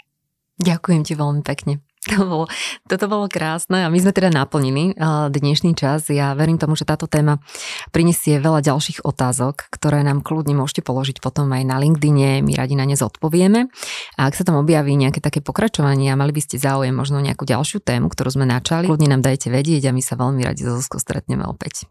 Ďakujem 0.60 1.02
ti 1.08 1.16
veľmi 1.16 1.40
pekne. 1.40 1.80
To 2.08 2.24
bolo, 2.24 2.46
toto 2.88 3.12
bolo 3.12 3.28
krásne 3.28 3.84
a 3.84 3.92
my 3.92 4.00
sme 4.00 4.16
teda 4.16 4.32
naplnili 4.32 4.96
dnešný 5.28 5.76
čas. 5.76 6.08
Ja 6.08 6.32
verím 6.32 6.56
tomu, 6.56 6.72
že 6.72 6.88
táto 6.88 7.04
téma 7.04 7.44
prinesie 7.92 8.40
veľa 8.40 8.64
ďalších 8.64 9.04
otázok, 9.04 9.68
ktoré 9.68 10.00
nám 10.00 10.24
kľudne 10.24 10.56
môžete 10.56 10.80
položiť 10.80 11.20
potom 11.20 11.52
aj 11.52 11.60
na 11.60 11.76
LinkedIne, 11.76 12.40
my 12.40 12.52
radi 12.56 12.72
na 12.72 12.88
ne 12.88 12.96
zodpovieme. 12.96 13.68
A 14.16 14.32
ak 14.32 14.32
sa 14.32 14.48
tam 14.48 14.56
objaví 14.56 14.96
nejaké 14.96 15.20
také 15.20 15.44
pokračovanie 15.44 16.08
a 16.08 16.16
mali 16.16 16.32
by 16.32 16.40
ste 16.40 16.56
záujem 16.56 16.96
možno 16.96 17.20
nejakú 17.20 17.44
ďalšiu 17.44 17.84
tému, 17.84 18.08
ktorú 18.08 18.32
sme 18.32 18.48
načali, 18.48 18.88
kľudne 18.88 19.12
nám 19.12 19.20
dajte 19.20 19.52
vedieť 19.52 19.92
a 19.92 19.94
my 19.94 20.00
sa 20.00 20.16
veľmi 20.16 20.40
radi 20.40 20.64
so 20.64 20.80
Zuzkou 20.80 20.96
stretneme 20.96 21.44
opäť. 21.44 21.84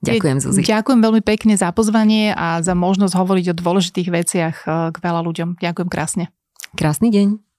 Ďakujem, 0.00 0.48
Zuzi. 0.48 0.64
Ďakujem 0.64 1.00
veľmi 1.04 1.20
pekne 1.20 1.60
za 1.60 1.68
pozvanie 1.76 2.32
a 2.32 2.64
za 2.64 2.72
možnosť 2.72 3.20
hovoriť 3.20 3.52
o 3.52 3.58
dôležitých 3.60 4.08
veciach 4.08 4.54
k 4.64 4.96
veľa 4.96 5.20
ľuďom. 5.20 5.60
Ďakujem 5.60 5.88
krásne. 5.92 6.32
Krásny 6.72 7.12
deň. 7.12 7.51